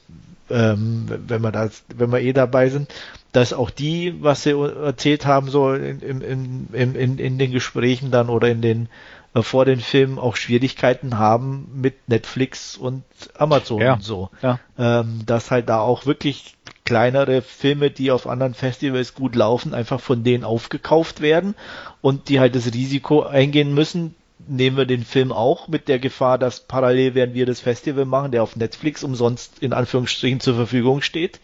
ähm, 0.51 1.07
wenn 1.09 1.43
wir 1.43 1.53
das, 1.53 1.85
wenn 1.95 2.13
wir 2.13 2.21
eh 2.21 2.33
dabei 2.33 2.69
sind, 2.69 2.93
dass 3.33 3.53
auch 3.53 3.71
die, 3.71 4.23
was 4.23 4.43
sie 4.43 4.51
erzählt 4.51 5.27
haben, 5.27 5.49
so 5.49 5.73
in, 5.73 6.01
in, 6.01 6.69
in, 6.73 6.95
in, 6.95 7.19
in 7.19 7.39
den 7.39 7.51
Gesprächen 7.51 8.11
dann 8.11 8.29
oder 8.29 8.49
in 8.49 8.63
den 8.63 8.89
äh, 9.35 9.43
vor 9.43 9.65
den 9.65 9.81
Filmen 9.81 10.19
auch 10.19 10.37
Schwierigkeiten 10.37 11.19
haben 11.19 11.69
mit 11.75 12.09
Netflix 12.09 12.77
und 12.77 13.03
Amazon 13.37 13.81
ja, 13.81 13.95
und 13.95 14.03
so. 14.05 14.31
Ja. 14.43 14.59
Ähm, 14.79 15.23
dass 15.27 15.51
halt 15.51 15.69
da 15.69 15.81
auch 15.81 16.07
wirklich 16.07 16.55
kleinere 16.85 17.43
Filme, 17.43 17.91
die 17.91 18.11
auf 18.11 18.27
anderen 18.27 18.55
Festivals 18.55 19.15
gut 19.15 19.35
laufen, 19.35 19.75
einfach 19.75 20.01
von 20.01 20.23
denen 20.23 20.45
aufgekauft 20.45 21.21
werden 21.21 21.55
und 22.03 22.29
die 22.29 22.41
halt 22.41 22.55
das 22.55 22.73
Risiko 22.73 23.23
eingehen 23.23 23.75
müssen. 23.75 24.15
Nehmen 24.47 24.77
wir 24.77 24.87
den 24.87 25.05
Film 25.05 25.33
auch 25.33 25.69
mit 25.69 25.89
der 25.89 25.99
Gefahr, 25.99 26.39
dass 26.39 26.61
parallel 26.61 27.15
werden 27.15 27.35
wir 27.35 27.47
das 27.47 27.61
Festival 27.61 28.05
machen, 28.05 28.33
der 28.33 28.43
auf 28.43 28.57
Netflix 28.57 29.03
umsonst 29.03 29.61
in 29.61 29.73
Anführungsstrichen 29.73 30.41
zur 30.41 30.55
Verfügung 30.55 31.03
steht. 31.03 31.41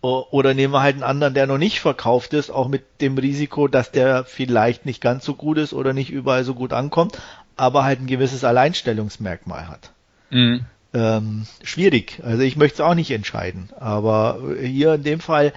Oder 0.00 0.54
nehmen 0.54 0.72
wir 0.72 0.80
halt 0.80 0.94
einen 0.94 1.02
anderen, 1.02 1.34
der 1.34 1.48
noch 1.48 1.58
nicht 1.58 1.80
verkauft 1.80 2.32
ist, 2.32 2.50
auch 2.50 2.68
mit 2.68 3.00
dem 3.00 3.18
Risiko, 3.18 3.66
dass 3.66 3.90
der 3.90 4.24
vielleicht 4.24 4.86
nicht 4.86 5.00
ganz 5.00 5.24
so 5.24 5.34
gut 5.34 5.58
ist 5.58 5.72
oder 5.72 5.92
nicht 5.92 6.10
überall 6.10 6.44
so 6.44 6.54
gut 6.54 6.72
ankommt, 6.72 7.18
aber 7.56 7.82
halt 7.82 8.00
ein 8.00 8.06
gewisses 8.06 8.44
Alleinstellungsmerkmal 8.44 9.66
hat. 9.66 9.90
Mhm. 10.30 10.66
Ähm, 10.94 11.46
schwierig. 11.64 12.20
Also 12.24 12.42
ich 12.42 12.56
möchte 12.56 12.76
es 12.76 12.80
auch 12.80 12.94
nicht 12.94 13.10
entscheiden. 13.10 13.70
Aber 13.78 14.38
hier 14.60 14.94
in 14.94 15.02
dem 15.02 15.20
Fall, 15.20 15.52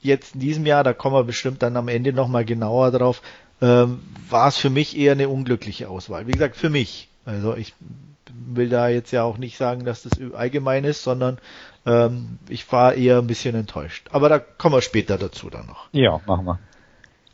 jetzt 0.00 0.34
in 0.34 0.40
diesem 0.40 0.66
Jahr, 0.66 0.84
da 0.84 0.92
kommen 0.92 1.16
wir 1.16 1.24
bestimmt 1.24 1.62
dann 1.62 1.76
am 1.76 1.88
Ende 1.88 2.12
nochmal 2.12 2.44
genauer 2.44 2.92
drauf, 2.92 3.22
ähm, 3.60 4.00
war 4.28 4.48
es 4.48 4.56
für 4.56 4.70
mich 4.70 4.96
eher 4.96 5.12
eine 5.12 5.28
unglückliche 5.28 5.88
Auswahl. 5.88 6.26
Wie 6.26 6.32
gesagt, 6.32 6.56
für 6.56 6.70
mich. 6.70 7.08
Also 7.24 7.54
ich 7.54 7.74
will 8.28 8.68
da 8.68 8.88
jetzt 8.88 9.10
ja 9.10 9.22
auch 9.22 9.38
nicht 9.38 9.56
sagen, 9.56 9.84
dass 9.84 10.02
das 10.02 10.12
allgemein 10.34 10.84
ist, 10.84 11.02
sondern 11.02 11.38
ähm, 11.86 12.38
ich 12.48 12.70
war 12.72 12.94
eher 12.94 13.18
ein 13.18 13.26
bisschen 13.26 13.54
enttäuscht. 13.54 14.08
Aber 14.12 14.28
da 14.28 14.38
kommen 14.38 14.74
wir 14.74 14.82
später 14.82 15.18
dazu 15.18 15.50
dann 15.50 15.66
noch. 15.66 15.88
Ja, 15.92 16.20
machen 16.26 16.46
wir. 16.46 16.58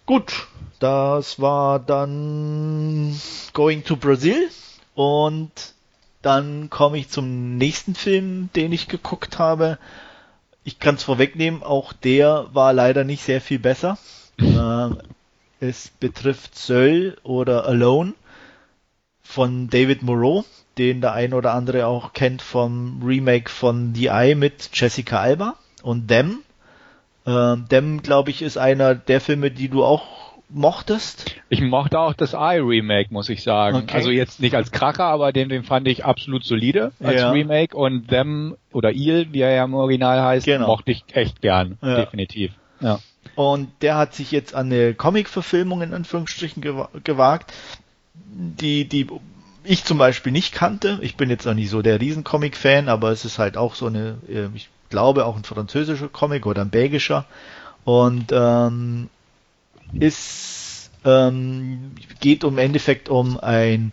Gut, 0.04 0.46
das 0.78 1.40
war 1.40 1.80
dann 1.80 3.18
Going 3.52 3.84
to 3.84 3.96
Brazil 3.96 4.48
und 4.94 5.50
dann 6.22 6.70
komme 6.70 6.98
ich 6.98 7.08
zum 7.08 7.56
nächsten 7.56 7.94
Film, 7.94 8.50
den 8.54 8.72
ich 8.72 8.88
geguckt 8.88 9.38
habe. 9.38 9.78
Ich 10.64 10.78
kann 10.78 10.96
es 10.96 11.04
vorwegnehmen, 11.04 11.62
auch 11.62 11.92
der 11.92 12.46
war 12.52 12.72
leider 12.72 13.04
nicht 13.04 13.22
sehr 13.22 13.40
viel 13.40 13.58
besser. 13.58 13.98
äh, 14.38 14.90
es 15.60 15.88
betrifft 16.00 16.56
Söll 16.56 17.16
oder 17.22 17.66
Alone 17.66 18.14
von 19.22 19.68
David 19.68 20.02
Moreau 20.02 20.44
den 20.78 21.00
der 21.00 21.12
ein 21.12 21.32
oder 21.32 21.54
andere 21.54 21.86
auch 21.86 22.12
kennt 22.12 22.42
vom 22.42 23.00
Remake 23.04 23.50
von 23.50 23.94
The 23.94 24.06
Eye 24.06 24.34
mit 24.34 24.70
Jessica 24.72 25.20
Alba 25.20 25.54
und 25.82 26.08
Them. 26.08 26.40
Äh, 27.24 27.56
Them, 27.68 28.02
glaube 28.02 28.30
ich, 28.30 28.42
ist 28.42 28.58
einer 28.58 28.94
der 28.94 29.20
Filme, 29.20 29.50
die 29.50 29.68
du 29.68 29.84
auch 29.84 30.04
mochtest. 30.48 31.34
Ich 31.48 31.60
mochte 31.60 31.98
auch 31.98 32.14
das 32.14 32.34
Eye 32.34 32.60
Remake, 32.60 33.12
muss 33.12 33.28
ich 33.28 33.42
sagen. 33.42 33.78
Okay. 33.78 33.94
Also 33.96 34.10
jetzt 34.10 34.40
nicht 34.40 34.54
als 34.54 34.70
Kracher, 34.70 35.04
aber 35.04 35.32
den, 35.32 35.48
den 35.48 35.64
fand 35.64 35.88
ich 35.88 36.04
absolut 36.04 36.44
solide 36.44 36.92
als 37.02 37.20
ja. 37.20 37.30
Remake 37.30 37.76
und 37.76 38.08
Them 38.08 38.56
oder 38.72 38.92
Il, 38.92 39.32
wie 39.32 39.40
er 39.40 39.52
ja 39.52 39.64
im 39.64 39.74
Original 39.74 40.22
heißt, 40.22 40.46
genau. 40.46 40.68
mochte 40.68 40.92
ich 40.92 41.04
echt 41.12 41.40
gern, 41.40 41.78
ja. 41.82 41.96
definitiv. 41.96 42.52
Ja. 42.80 43.00
Und 43.34 43.70
der 43.82 43.96
hat 43.96 44.14
sich 44.14 44.30
jetzt 44.30 44.54
an 44.54 44.66
eine 44.66 44.94
Comic-Verfilmung 44.94 45.82
in 45.82 45.94
Anführungsstrichen 45.94 46.62
gewagt, 47.04 47.52
die, 48.14 48.86
die 48.86 49.06
ich 49.64 49.84
zum 49.84 49.98
Beispiel 49.98 50.32
nicht 50.32 50.54
kannte. 50.54 50.98
Ich 51.02 51.16
bin 51.16 51.30
jetzt 51.30 51.46
auch 51.46 51.54
nicht 51.54 51.70
so 51.70 51.82
der 51.82 52.00
Riesencomic-Fan, 52.00 52.88
aber 52.88 53.10
es 53.10 53.24
ist 53.24 53.38
halt 53.38 53.56
auch 53.56 53.74
so 53.74 53.86
eine, 53.86 54.18
äh, 54.28 54.48
ich 54.54 54.68
glaube 54.90 55.26
auch 55.26 55.36
ein 55.36 55.44
französischer 55.44 56.08
Comic 56.08 56.46
oder 56.46 56.62
ein 56.62 56.70
belgischer 56.70 57.24
und 57.84 58.32
ähm, 58.32 59.08
ist 59.94 60.90
ähm, 61.04 61.92
geht 62.20 62.44
im 62.44 62.58
Endeffekt 62.58 63.08
um 63.08 63.38
ein 63.38 63.92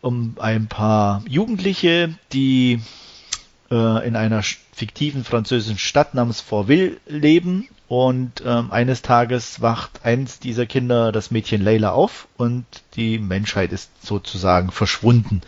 um 0.00 0.36
ein 0.40 0.66
paar 0.66 1.22
Jugendliche, 1.28 2.14
die 2.32 2.80
äh, 3.72 4.06
in 4.06 4.14
einer 4.14 4.42
fiktiven 4.74 5.24
französischen 5.24 5.78
Stadt 5.78 6.14
namens 6.14 6.40
Fortville 6.40 6.98
leben 7.08 7.68
und 7.88 8.42
ähm, 8.46 8.70
eines 8.70 9.02
Tages 9.02 9.60
wacht 9.60 10.00
eins 10.04 10.38
dieser 10.38 10.66
Kinder 10.66 11.12
das 11.12 11.30
Mädchen 11.30 11.62
Leila 11.62 11.90
auf 11.90 12.28
und 12.36 12.64
die 12.96 13.18
Menschheit 13.18 13.72
ist 13.72 13.90
sozusagen 14.06 14.70
verschwunden. 14.70 15.40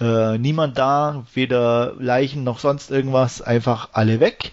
Äh, 0.00 0.38
niemand 0.38 0.78
da, 0.78 1.24
weder 1.34 1.94
Leichen 1.98 2.44
noch 2.44 2.58
sonst 2.58 2.90
irgendwas, 2.90 3.40
einfach 3.42 3.88
alle 3.92 4.20
weg. 4.20 4.52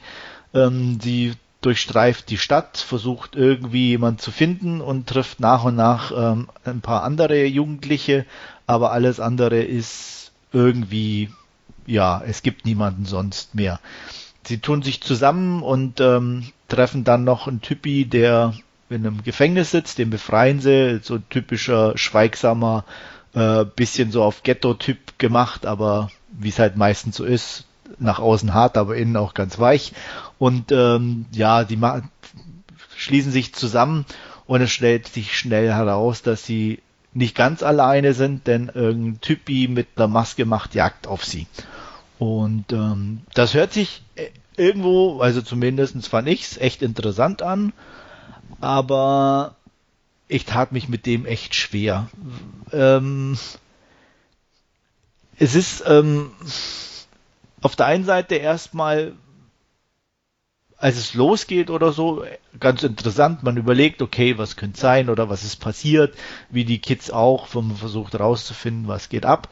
Ähm, 0.54 1.00
sie 1.02 1.34
durchstreift 1.62 2.30
die 2.30 2.38
Stadt, 2.38 2.78
versucht 2.78 3.36
irgendwie 3.36 3.90
jemand 3.90 4.22
zu 4.22 4.32
finden 4.32 4.82
und 4.82 5.08
trifft 5.08 5.40
nach 5.40 5.64
und 5.64 5.76
nach 5.76 6.12
ähm, 6.16 6.50
ein 6.66 6.82
paar 6.82 7.04
andere 7.04 7.46
Jugendliche, 7.46 8.26
aber 8.68 8.92
alles 8.92 9.20
andere 9.20 9.62
ist 9.62 10.32
irgendwie, 10.54 11.30
ja, 11.88 12.22
es 12.26 12.44
gibt 12.44 12.66
niemanden 12.66 13.06
sonst 13.06 13.56
mehr 13.56 13.80
sie 14.48 14.60
tun 14.60 14.82
sich 14.82 15.02
zusammen 15.02 15.62
und 15.62 16.00
ähm, 16.00 16.48
treffen 16.68 17.04
dann 17.04 17.24
noch 17.24 17.48
einen 17.48 17.62
Typi, 17.62 18.06
der 18.06 18.54
in 18.90 19.06
einem 19.06 19.24
Gefängnis 19.24 19.72
sitzt, 19.72 19.98
den 19.98 20.10
befreien 20.10 20.62
sie, 20.62 21.00
so 21.04 21.18
typischer, 21.18 21.98
schweigsamer, 21.98 22.86
äh, 23.34 23.66
bisschen 23.66 24.12
so 24.12 24.24
auf 24.24 24.44
Ghetto-Typ 24.44 25.20
gemacht, 25.20 25.66
aber 25.66 26.10
wie 26.32 26.50
es 26.50 26.60
halt 26.60 26.78
meistens 26.78 27.18
so 27.18 27.26
ist, 27.26 27.66
nach 28.00 28.20
außen 28.20 28.54
hart, 28.54 28.78
aber 28.78 28.96
innen 28.96 29.18
auch 29.18 29.34
ganz 29.34 29.60
weich. 29.60 29.94
Und 30.40 30.72
ähm, 30.72 31.26
ja, 31.32 31.64
die 31.64 31.80
schließen 32.96 33.32
sich 33.32 33.54
zusammen 33.54 34.06
und 34.46 34.62
es 34.62 34.72
stellt 34.72 35.08
sich 35.08 35.38
schnell 35.38 35.72
heraus, 35.74 36.22
dass 36.22 36.46
sie 36.46 36.82
nicht 37.14 37.36
ganz 37.36 37.64
alleine 37.64 38.14
sind, 38.14 38.48
denn 38.48 38.72
irgendein 38.74 39.22
Typi 39.22 39.68
mit 39.68 39.88
einer 39.96 40.08
Maske 40.08 40.46
macht 40.46 40.76
Jagd 40.76 41.08
auf 41.08 41.26
sie. 41.26 41.48
Und 42.20 42.72
ähm, 42.72 43.22
das 43.34 43.54
hört 43.54 43.74
sich 43.74 44.02
äh, 44.16 44.30
irgendwo, 44.56 45.20
also 45.20 45.42
zumindestens 45.42 46.08
fand 46.08 46.28
ich's 46.28 46.58
echt 46.58 46.82
interessant 46.82 47.42
an, 47.42 47.74
aber 48.60 49.56
ich 50.28 50.46
tat 50.46 50.72
mich 50.72 50.90
mit 50.90 51.06
dem 51.06 51.26
echt 51.26 51.54
schwer. 51.54 52.10
Ähm, 52.72 53.38
es 55.38 55.54
ist 55.54 55.84
ähm, 55.86 56.32
auf 57.62 57.76
der 57.76 57.86
einen 57.86 58.04
Seite 58.04 58.36
erstmal, 58.36 59.14
als 60.78 60.98
es 60.98 61.14
losgeht 61.14 61.70
oder 61.70 61.92
so, 61.92 62.26
ganz 62.60 62.82
interessant. 62.82 63.44
Man 63.44 63.58
überlegt, 63.58 64.02
okay, 64.02 64.40
was 64.40 64.56
könnte 64.56 64.80
sein 64.80 65.10
oder 65.10 65.30
was 65.30 65.44
ist 65.44 65.58
passiert, 65.58 66.16
wie 66.50 66.66
die 66.66 66.80
Kids 66.80 67.12
auch, 67.12 67.54
wenn 67.54 67.68
man 67.68 67.78
versucht 67.78 68.14
herauszufinden, 68.14 68.88
was 68.88 69.10
geht 69.10 69.26
ab 69.26 69.50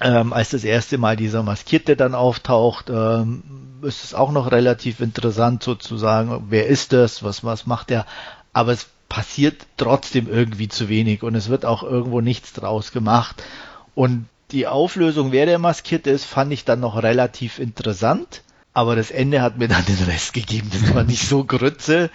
ähm, 0.00 0.32
als 0.32 0.50
das 0.50 0.64
erste 0.64 0.98
Mal 0.98 1.16
dieser 1.16 1.42
Maskierte 1.42 1.96
dann 1.96 2.14
auftaucht, 2.14 2.90
ähm, 2.90 3.42
ist 3.82 4.04
es 4.04 4.14
auch 4.14 4.32
noch 4.32 4.50
relativ 4.50 5.00
interessant 5.00 5.62
sozusagen, 5.62 6.46
wer 6.48 6.66
ist 6.66 6.92
das, 6.92 7.22
was, 7.22 7.44
was 7.44 7.66
macht 7.66 7.90
er, 7.90 8.06
aber 8.52 8.72
es 8.72 8.86
passiert 9.08 9.66
trotzdem 9.76 10.28
irgendwie 10.28 10.68
zu 10.68 10.88
wenig 10.88 11.22
und 11.22 11.34
es 11.34 11.48
wird 11.48 11.64
auch 11.64 11.82
irgendwo 11.82 12.20
nichts 12.20 12.52
draus 12.52 12.92
gemacht. 12.92 13.42
Und 13.94 14.26
die 14.50 14.66
Auflösung, 14.66 15.32
wer 15.32 15.46
der 15.46 15.58
Maskierte 15.58 16.10
ist, 16.10 16.24
fand 16.24 16.52
ich 16.52 16.64
dann 16.64 16.80
noch 16.80 17.02
relativ 17.02 17.58
interessant, 17.58 18.42
aber 18.72 18.96
das 18.96 19.10
Ende 19.10 19.42
hat 19.42 19.58
mir 19.58 19.68
dann 19.68 19.84
den 19.86 20.04
Rest 20.04 20.32
gegeben, 20.32 20.70
das 20.72 20.94
war 20.94 21.04
nicht 21.04 21.26
so 21.26 21.44
grütze, 21.44 22.10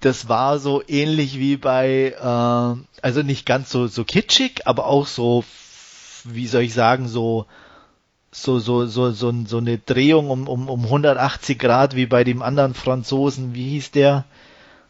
das 0.00 0.28
war 0.28 0.58
so 0.58 0.82
ähnlich 0.86 1.38
wie 1.38 1.56
bei, 1.56 2.14
äh, 2.18 3.00
also 3.02 3.22
nicht 3.22 3.46
ganz 3.46 3.70
so, 3.70 3.86
so 3.86 4.04
kitschig, 4.04 4.66
aber 4.66 4.86
auch 4.86 5.06
so 5.06 5.44
wie 6.24 6.46
soll 6.46 6.62
ich 6.62 6.74
sagen, 6.74 7.08
so 7.08 7.46
so 8.30 8.58
so 8.58 8.86
so 8.86 9.10
so, 9.10 9.32
so 9.44 9.58
eine 9.58 9.78
Drehung 9.78 10.30
um, 10.30 10.48
um 10.48 10.68
um 10.68 10.84
180 10.84 11.58
Grad 11.58 11.96
wie 11.96 12.06
bei 12.06 12.24
dem 12.24 12.42
anderen 12.42 12.74
Franzosen, 12.74 13.54
wie 13.54 13.70
hieß 13.70 13.90
der 13.90 14.24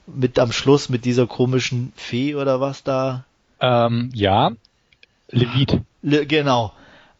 mit 0.07 0.39
am 0.39 0.53
Schluss 0.53 0.89
mit 0.89 1.05
dieser 1.05 1.27
komischen 1.27 1.93
Fee 1.97 2.35
oder 2.35 2.61
was 2.61 2.83
da? 2.83 3.25
Ähm, 3.61 4.11
ja, 4.15 4.53
Levit. 5.31 5.81
Le, 6.03 6.27
genau. 6.27 6.73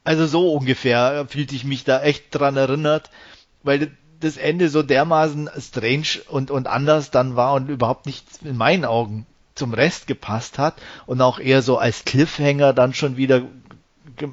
Also 0.05 0.27
so 0.27 0.53
ungefähr 0.53 1.27
fühlte 1.29 1.55
ich 1.55 1.65
mich 1.65 1.85
da 1.85 2.03
echt 2.03 2.25
dran 2.31 2.57
erinnert, 2.57 3.11
weil 3.63 3.93
das 4.21 4.37
Ende 4.37 4.69
so 4.69 4.83
dermaßen 4.83 5.51
strange 5.59 6.23
und, 6.29 6.51
und 6.51 6.67
anders 6.67 7.11
dann 7.11 7.37
war 7.37 7.55
und 7.55 7.69
überhaupt 7.69 8.07
nicht 8.07 8.25
in 8.45 8.57
meinen 8.57 8.85
Augen 8.85 9.27
zum 9.55 9.75
Rest 9.75 10.07
gepasst 10.07 10.59
hat 10.59 10.75
und 11.07 11.21
auch 11.21 11.39
eher 11.39 11.63
so 11.63 11.79
als 11.79 12.05
Cliffhanger 12.05 12.73
dann 12.73 12.95
schon 12.95 13.17
wieder 13.17 13.43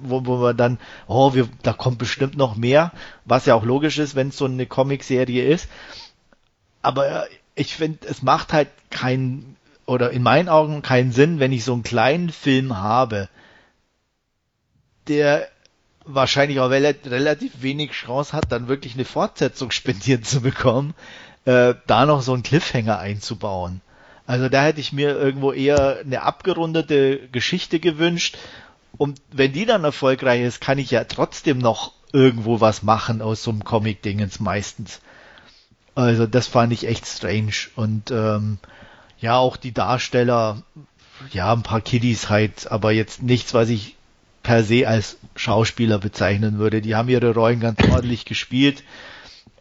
wo, 0.02 0.26
wo 0.26 0.42
wir 0.42 0.54
dann, 0.54 0.80
oh, 1.08 1.34
wir, 1.34 1.48
da 1.64 1.74
kommt 1.74 1.98
bestimmt 1.98 2.38
noch 2.38 2.56
mehr, 2.56 2.92
was 3.26 3.46
ja 3.46 3.56
auch 3.56 3.64
logisch 3.64 3.98
ist, 3.98 4.16
wenn 4.16 4.30
es 4.30 4.38
so 4.38 4.46
eine 4.46 4.66
Comicserie 4.66 5.46
ist. 5.46 5.70
Aber 6.82 7.28
ich 7.56 7.76
finde, 7.76 8.08
es 8.08 8.22
macht 8.22 8.54
halt 8.54 8.70
keinen, 8.90 9.56
oder 9.86 10.12
in 10.12 10.24
meinen 10.24 10.50
Augen 10.50 10.82
keinen 10.82 11.12
Sinn, 11.12 11.40
wenn 11.40 11.52
ich 11.52 11.64
so 11.64 11.74
einen 11.74 11.84
kleinen 11.84 12.30
Film 12.30 12.78
habe, 12.78 13.30
der 15.08 15.48
wahrscheinlich 16.06 16.60
auch 16.60 16.70
relativ 16.70 17.62
wenig 17.62 17.92
Chance 17.92 18.34
hat, 18.34 18.52
dann 18.52 18.68
wirklich 18.68 18.94
eine 18.96 19.06
Fortsetzung 19.06 19.72
spendiert 19.72 20.26
zu 20.26 20.42
bekommen, 20.42 20.94
äh, 21.46 21.76
da 21.88 22.06
noch 22.06 22.22
so 22.22 22.34
einen 22.34 22.44
Cliffhanger 22.44 23.00
einzubauen. 23.00 23.82
Also 24.26 24.48
da 24.48 24.64
hätte 24.64 24.80
ich 24.80 24.94
mir 24.94 25.18
irgendwo 25.18 25.52
eher 25.52 26.02
eine 26.02 26.22
abgerundete 26.22 27.30
Geschichte 27.32 27.80
gewünscht. 27.80 28.38
Und 28.98 29.22
wenn 29.32 29.54
die 29.54 29.66
dann 29.66 29.84
erfolgreich 29.84 30.42
ist, 30.42 30.62
kann 30.62 30.78
ich 30.78 30.92
ja 30.92 31.04
trotzdem 31.04 31.58
noch 31.58 31.94
irgendwo 32.12 32.60
was 32.60 32.84
machen 32.84 33.22
aus 33.22 33.44
so 33.44 33.52
einem 33.52 33.64
Comic-Dingens 33.64 34.40
meistens. 34.40 35.02
Also 35.96 36.26
das 36.28 36.48
fand 36.48 36.74
ich 36.74 36.88
echt 36.88 37.06
strange. 37.06 37.54
Und 37.76 38.12
ähm, 38.12 38.58
ja, 39.20 39.38
auch 39.38 39.58
die 39.58 39.74
Darsteller, 39.74 40.64
ja, 41.32 41.52
ein 41.54 41.64
paar 41.64 41.82
Kiddies 41.82 42.30
halt, 42.30 42.72
aber 42.72 42.92
jetzt 42.92 43.22
nichts, 43.22 43.54
was 43.54 43.70
ich 43.70 43.96
per 44.44 44.64
se 44.64 44.88
als 44.88 45.18
Schauspieler 45.36 46.00
bezeichnen 46.00 46.58
würde. 46.58 46.82
Die 46.82 46.96
haben 46.96 47.10
ihre 47.10 47.34
Rollen 47.34 47.60
ganz 47.60 47.80
ordentlich 47.90 48.26
gespielt, 48.26 48.84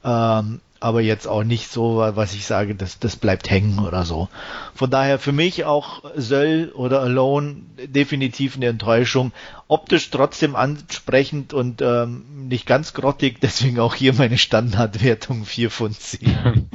ähm, 0.04 0.60
aber 0.80 1.00
jetzt 1.00 1.26
auch 1.26 1.44
nicht 1.44 1.68
so, 1.70 1.96
was 1.96 2.34
ich 2.34 2.46
sage, 2.46 2.74
das, 2.74 2.98
das 2.98 3.16
bleibt 3.16 3.50
hängen 3.50 3.78
oder 3.80 4.04
so. 4.04 4.28
Von 4.74 4.90
daher 4.90 5.18
für 5.18 5.32
mich 5.32 5.64
auch 5.64 6.02
Söll 6.16 6.72
oder 6.74 7.00
Alone 7.00 7.62
definitiv 7.84 8.56
eine 8.56 8.66
Enttäuschung. 8.66 9.32
Optisch 9.66 10.10
trotzdem 10.10 10.54
ansprechend 10.56 11.52
und 11.52 11.82
ähm, 11.82 12.46
nicht 12.48 12.66
ganz 12.66 12.94
grottig, 12.94 13.38
deswegen 13.42 13.80
auch 13.80 13.94
hier 13.94 14.14
meine 14.14 14.38
Standardwertung 14.38 15.44
4 15.44 15.70
von 15.70 15.92
10. 15.92 16.68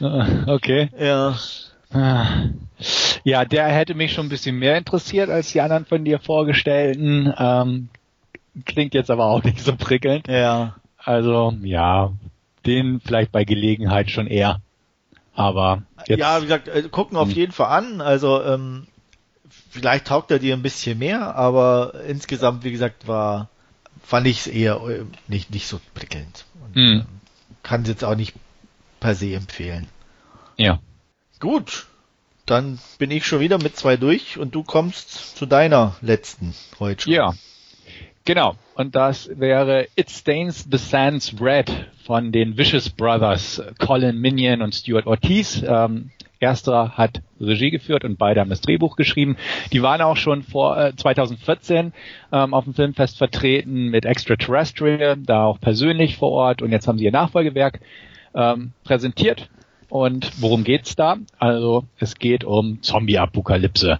okay. 0.46 0.90
Ja. 0.98 1.36
Ja, 3.24 3.44
der 3.44 3.68
hätte 3.68 3.94
mich 3.94 4.12
schon 4.12 4.26
ein 4.26 4.30
bisschen 4.30 4.58
mehr 4.58 4.76
interessiert 4.76 5.30
als 5.30 5.52
die 5.52 5.60
anderen 5.60 5.86
von 5.86 6.04
dir 6.04 6.18
vorgestellten. 6.18 7.32
Ähm, 7.38 7.88
klingt 8.64 8.94
jetzt 8.94 9.10
aber 9.10 9.26
auch 9.26 9.42
nicht 9.44 9.60
so 9.60 9.74
prickelnd. 9.76 10.28
Ja. 10.28 10.76
Also, 10.98 11.54
ja, 11.62 12.12
den 12.66 13.00
vielleicht 13.00 13.32
bei 13.32 13.44
Gelegenheit 13.44 14.10
schon 14.10 14.26
eher. 14.26 14.60
Aber 15.34 15.82
jetzt, 16.06 16.18
ja, 16.18 16.38
wie 16.40 16.46
gesagt, 16.46 16.68
äh, 16.68 16.82
gucken 16.90 17.16
auf 17.16 17.28
hm. 17.28 17.36
jeden 17.36 17.52
Fall 17.52 17.68
an. 17.68 18.00
Also 18.00 18.42
ähm, 18.42 18.86
vielleicht 19.70 20.06
taugt 20.06 20.30
er 20.30 20.38
dir 20.38 20.54
ein 20.54 20.62
bisschen 20.62 20.98
mehr, 20.98 21.36
aber 21.36 21.94
insgesamt, 22.06 22.64
wie 22.64 22.72
gesagt, 22.72 23.06
war 23.06 23.48
fand 24.02 24.26
ich 24.26 24.40
es 24.40 24.46
eher 24.46 24.80
äh, 24.88 25.04
nicht 25.28 25.50
nicht 25.50 25.66
so 25.66 25.80
prickelnd. 25.94 26.46
Und, 26.64 26.76
mhm. 26.76 26.92
ähm, 27.00 27.06
kann 27.62 27.82
es 27.82 27.88
jetzt 27.88 28.04
auch 28.04 28.14
nicht 28.14 28.34
per 29.00 29.14
se 29.14 29.34
empfehlen. 29.34 29.88
Ja. 30.56 30.80
Gut, 31.40 31.86
dann 32.46 32.78
bin 32.98 33.10
ich 33.10 33.26
schon 33.26 33.40
wieder 33.40 33.58
mit 33.58 33.76
zwei 33.76 33.96
durch 33.96 34.38
und 34.38 34.54
du 34.54 34.62
kommst 34.62 35.36
zu 35.36 35.46
deiner 35.46 35.96
letzten 36.00 36.54
heute 36.78 37.02
schon. 37.02 37.12
Ja, 37.12 37.34
genau. 38.26 38.56
Und 38.74 38.94
das 38.94 39.30
wäre 39.34 39.86
It 39.96 40.10
Stains 40.10 40.68
the 40.70 40.76
Sands 40.76 41.34
Red 41.40 41.72
von 42.04 42.30
den 42.30 42.58
Vicious 42.58 42.90
Brothers, 42.90 43.62
Colin 43.78 44.20
Minion 44.20 44.60
und 44.60 44.74
Stuart 44.74 45.06
Ortiz. 45.06 45.64
Ähm, 45.66 46.10
Ersterer 46.38 46.98
hat 46.98 47.22
Regie 47.40 47.70
geführt 47.70 48.04
und 48.04 48.18
beide 48.18 48.40
haben 48.40 48.50
das 48.50 48.60
Drehbuch 48.60 48.96
geschrieben. 48.96 49.36
Die 49.72 49.82
waren 49.82 50.02
auch 50.02 50.18
schon 50.18 50.42
vor 50.42 50.78
äh, 50.78 50.94
2014 50.94 51.94
ähm, 52.30 52.54
auf 52.54 52.64
dem 52.64 52.74
Filmfest 52.74 53.16
vertreten 53.16 53.88
mit 53.88 54.04
Extraterrestrial, 54.04 55.16
da 55.16 55.44
auch 55.44 55.58
persönlich 55.58 56.16
vor 56.16 56.30
Ort 56.32 56.60
und 56.60 56.72
jetzt 56.72 56.86
haben 56.88 56.98
sie 56.98 57.04
ihr 57.04 57.12
Nachfolgewerk 57.12 57.80
ähm, 58.34 58.72
präsentiert 58.84 59.48
und 59.88 60.30
worum 60.42 60.64
geht's 60.64 60.96
da? 60.96 61.16
Also 61.38 61.84
es 61.98 62.16
geht 62.16 62.44
um 62.44 62.82
Zombie-Apokalypse. 62.82 63.98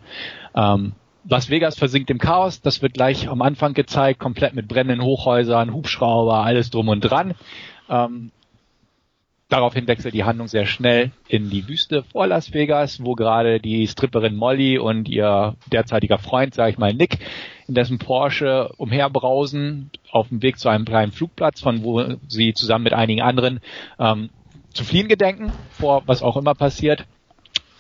Ähm, 0.55 0.93
Las 1.29 1.51
Vegas 1.51 1.77
versinkt 1.77 2.11
im 2.11 2.19
Chaos, 2.19 2.61
das 2.61 2.83
wird 2.83 2.95
gleich 2.95 3.29
am 3.29 3.43
Anfang 3.43 3.75
gezeigt, 3.75 4.21
komplett 4.21 4.55
mit 4.55 4.69
brennenden 4.69 5.05
Hochhäusern, 5.05 5.73
Hubschrauber, 5.73 6.45
alles 6.45 6.71
drum 6.71 6.89
und 6.89 7.01
dran. 7.01 7.35
Ähm, 7.89 8.31
daraufhin 9.49 9.89
wechselt 9.89 10.15
die 10.15 10.23
Handlung 10.23 10.47
sehr 10.47 10.67
schnell 10.67 11.11
in 11.29 11.51
die 11.51 11.67
Wüste 11.69 12.05
vor 12.05 12.29
Las 12.29 12.53
Vegas, 12.53 13.03
wo 13.03 13.15
gerade 13.15 13.59
die 13.59 13.89
Stripperin 13.89 14.37
Molly 14.37 14.79
und 14.79 15.09
ihr 15.09 15.57
derzeitiger 15.73 16.19
Freund, 16.19 16.55
sage 16.55 16.71
ich 16.71 16.79
mal 16.79 16.95
Nick, 16.95 17.19
in 17.67 17.75
dessen 17.75 17.99
Porsche 17.99 18.73
umherbrausen 18.77 19.91
auf 20.13 20.29
dem 20.29 20.43
Weg 20.43 20.59
zu 20.61 20.69
einem 20.69 20.85
kleinen 20.85 21.11
Flugplatz, 21.11 21.61
von 21.61 21.83
wo 21.83 22.05
sie 22.29 22.55
zusammen 22.55 22.85
mit 22.85 22.93
einigen 22.93 23.23
anderen 23.23 23.61
ähm, 23.99 24.31
zu 24.73 24.85
fliehen 24.85 25.09
gedenken, 25.09 25.53
vor 25.71 26.03
was 26.07 26.23
auch 26.23 26.37
immer 26.37 26.55
passiert. 26.55 27.05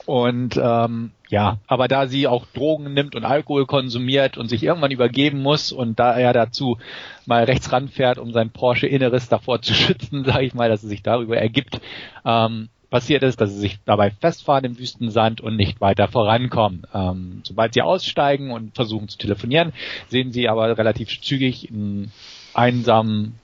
Und 0.05 0.57
ähm, 0.57 1.13
ja, 1.29 1.59
aber 1.67 1.89
da 1.89 2.07
sie 2.07 2.27
auch 2.27 2.47
Drogen 2.47 2.95
nimmt 2.95 3.15
und 3.15 3.25
Alkohol 3.25 3.67
konsumiert 3.67 4.39
und 4.39 4.49
sich 4.49 4.63
irgendwann 4.63 4.93
übergeben 4.93 5.43
muss 5.43 5.73
und 5.73 5.99
da 5.99 6.17
er 6.17 6.33
dazu 6.33 6.79
mal 7.27 7.45
rechts 7.45 7.73
ranfährt, 7.73 8.19
um 8.19 8.33
sein 8.33 8.51
Porsche 8.51 8.87
Inneres 8.87 9.29
davor 9.29 9.61
zu 9.61 9.75
schützen, 9.75 10.25
sage 10.25 10.45
ich 10.45 10.55
mal, 10.55 10.69
dass 10.69 10.83
es 10.83 10.89
sich 10.89 11.03
darüber 11.03 11.37
ergibt, 11.37 11.81
ähm, 12.25 12.69
passiert 12.91 13.25
ist, 13.25 13.41
dass 13.41 13.51
sie 13.51 13.59
sich 13.59 13.79
dabei 13.85 14.11
festfahren 14.11 14.65
im 14.65 14.79
Wüstensand 14.79 15.41
und 15.41 15.57
nicht 15.57 15.81
weiter 15.81 16.07
vorankommen. 16.09 16.87
Ähm, 16.95 17.41
sobald 17.43 17.75
sie 17.75 17.83
aussteigen 17.83 18.53
und 18.53 18.75
versuchen 18.75 19.09
zu 19.09 19.19
telefonieren, 19.19 19.73
sehen 20.09 20.33
sie 20.33 20.49
aber 20.49 20.79
relativ 20.79 21.21
zügig 21.21 21.69
einen 21.71 22.13
einsamen 22.55 23.39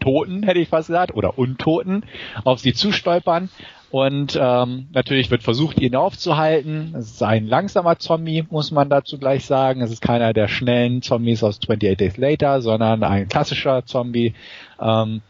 Toten, 0.00 0.42
hätte 0.44 0.60
ich 0.60 0.68
fast 0.68 0.88
gesagt, 0.88 1.14
oder 1.14 1.38
Untoten 1.38 2.04
auf 2.44 2.60
sie 2.60 2.72
zustolpern. 2.72 3.50
Und 3.90 4.38
ähm, 4.40 4.88
natürlich 4.92 5.30
wird 5.30 5.42
versucht, 5.42 5.80
ihn 5.80 5.96
aufzuhalten. 5.96 6.94
Es 6.96 7.12
ist 7.12 7.22
ein 7.22 7.46
langsamer 7.46 7.98
Zombie, 7.98 8.44
muss 8.50 8.70
man 8.70 8.90
dazu 8.90 9.18
gleich 9.18 9.46
sagen. 9.46 9.80
Es 9.80 9.90
ist 9.90 10.02
keiner 10.02 10.34
der 10.34 10.48
schnellen 10.48 11.00
Zombies 11.00 11.42
aus 11.42 11.58
28 11.58 11.96
Days 11.96 12.16
Later, 12.18 12.60
sondern 12.60 13.02
ein 13.02 13.28
klassischer 13.28 13.86
Zombie. 13.86 14.34
Ähm, 14.78 15.22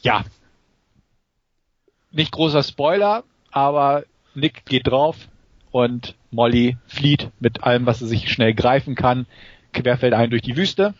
ja, 0.00 0.24
nicht 2.10 2.32
großer 2.32 2.62
Spoiler, 2.62 3.24
aber 3.50 4.04
Nick 4.34 4.64
geht 4.64 4.86
drauf 4.86 5.28
und 5.70 6.14
Molly 6.30 6.78
flieht 6.86 7.30
mit 7.38 7.64
allem, 7.64 7.84
was 7.84 7.98
sie 7.98 8.06
sich 8.06 8.32
schnell 8.32 8.54
greifen 8.54 8.94
kann, 8.94 9.26
querfeldein 9.74 10.30
durch 10.30 10.42
die 10.42 10.56
Wüste. 10.56 10.94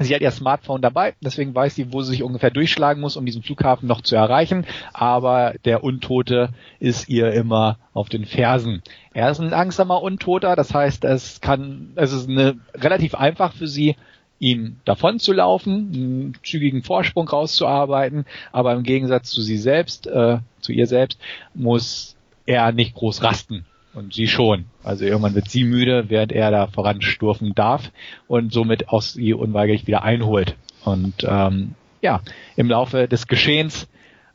Sie 0.00 0.12
hat 0.12 0.22
ihr 0.22 0.30
Smartphone 0.32 0.82
dabei, 0.82 1.14
deswegen 1.20 1.54
weiß 1.54 1.76
sie, 1.76 1.92
wo 1.92 2.02
sie 2.02 2.12
sich 2.12 2.22
ungefähr 2.24 2.50
durchschlagen 2.50 3.00
muss, 3.00 3.16
um 3.16 3.24
diesen 3.24 3.44
Flughafen 3.44 3.86
noch 3.86 4.00
zu 4.00 4.16
erreichen. 4.16 4.66
Aber 4.92 5.54
der 5.64 5.84
Untote 5.84 6.48
ist 6.80 7.08
ihr 7.08 7.32
immer 7.32 7.78
auf 7.92 8.08
den 8.08 8.24
Fersen. 8.24 8.82
Er 9.12 9.30
ist 9.30 9.40
ein 9.40 9.50
langsamer 9.50 10.02
Untoter, 10.02 10.56
das 10.56 10.74
heißt, 10.74 11.04
es 11.04 11.40
kann, 11.40 11.92
es 11.94 12.12
ist 12.12 12.28
eine, 12.28 12.58
relativ 12.74 13.14
einfach 13.14 13.52
für 13.52 13.68
sie, 13.68 13.94
ihm 14.40 14.80
davon 14.84 15.20
zu 15.20 15.32
laufen, 15.32 15.92
einen 15.94 16.34
zügigen 16.42 16.82
Vorsprung 16.82 17.28
rauszuarbeiten, 17.28 18.26
aber 18.50 18.72
im 18.72 18.82
Gegensatz 18.82 19.30
zu 19.30 19.42
sie 19.42 19.56
selbst, 19.56 20.08
äh, 20.08 20.38
zu 20.60 20.72
ihr 20.72 20.88
selbst, 20.88 21.20
muss 21.54 22.16
er 22.46 22.72
nicht 22.72 22.94
groß 22.94 23.22
rasten. 23.22 23.64
Und 23.94 24.12
sie 24.12 24.26
schon. 24.26 24.64
Also 24.82 25.04
irgendwann 25.04 25.34
wird 25.34 25.48
sie 25.48 25.64
müde, 25.64 26.06
während 26.08 26.32
er 26.32 26.50
da 26.50 26.66
voransturfen 26.66 27.54
darf 27.54 27.92
und 28.26 28.52
somit 28.52 28.88
auch 28.88 29.02
sie 29.02 29.34
unweigerlich 29.34 29.86
wieder 29.86 30.02
einholt. 30.02 30.56
Und 30.84 31.24
ähm, 31.24 31.74
ja, 32.02 32.20
im 32.56 32.68
Laufe 32.68 33.06
des 33.06 33.28
Geschehens 33.28 33.88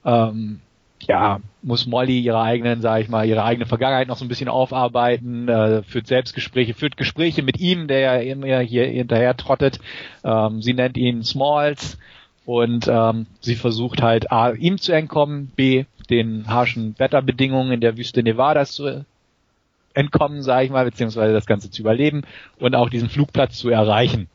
ähm, 0.06 0.62
ja, 1.08 1.40
muss 1.62 1.88
Molly 1.88 2.20
ihre 2.20 2.42
eigenen, 2.42 2.82
sag 2.82 3.02
ich 3.02 3.10
mal, 3.10 3.28
ihre 3.28 3.44
eigene 3.44 3.66
Vergangenheit 3.66 4.08
noch 4.08 4.18
so 4.18 4.26
ein 4.26 4.28
bisschen 4.28 4.50
aufarbeiten, 4.50 5.48
äh, 5.48 5.84
führt 5.84 6.08
Selbstgespräche, 6.08 6.74
führt 6.74 6.98
Gespräche 6.98 7.42
mit 7.42 7.60
ihm, 7.60 7.88
der 7.88 8.00
ja 8.00 8.16
immer 8.18 8.60
hier 8.60 8.86
hinterher 8.86 9.36
trottet. 9.38 9.80
Ähm, 10.24 10.62
sie 10.62 10.74
nennt 10.74 10.98
ihn 10.98 11.24
Smalls 11.24 11.98
und 12.46 12.88
ähm, 12.88 13.28
sie 13.40 13.56
versucht 13.56 14.02
halt 14.02 14.32
A, 14.32 14.52
ihm 14.52 14.78
zu 14.78 14.92
entkommen, 14.92 15.52
B, 15.56 15.86
den 16.10 16.48
harschen 16.48 16.98
Wetterbedingungen 16.98 17.72
in 17.72 17.82
der 17.82 17.98
Wüste 17.98 18.24
Nevadas 18.24 18.72
zu 18.72 19.06
entkommen, 20.00 20.42
sage 20.42 20.66
ich 20.66 20.72
mal, 20.72 20.86
beziehungsweise 20.86 21.34
das 21.34 21.46
Ganze 21.46 21.70
zu 21.70 21.82
überleben 21.82 22.24
und 22.58 22.76
auch 22.76 22.90
diesen 22.90 23.10
Flugplatz 23.10 23.58
zu 23.58 23.70
erreichen. 23.70 24.30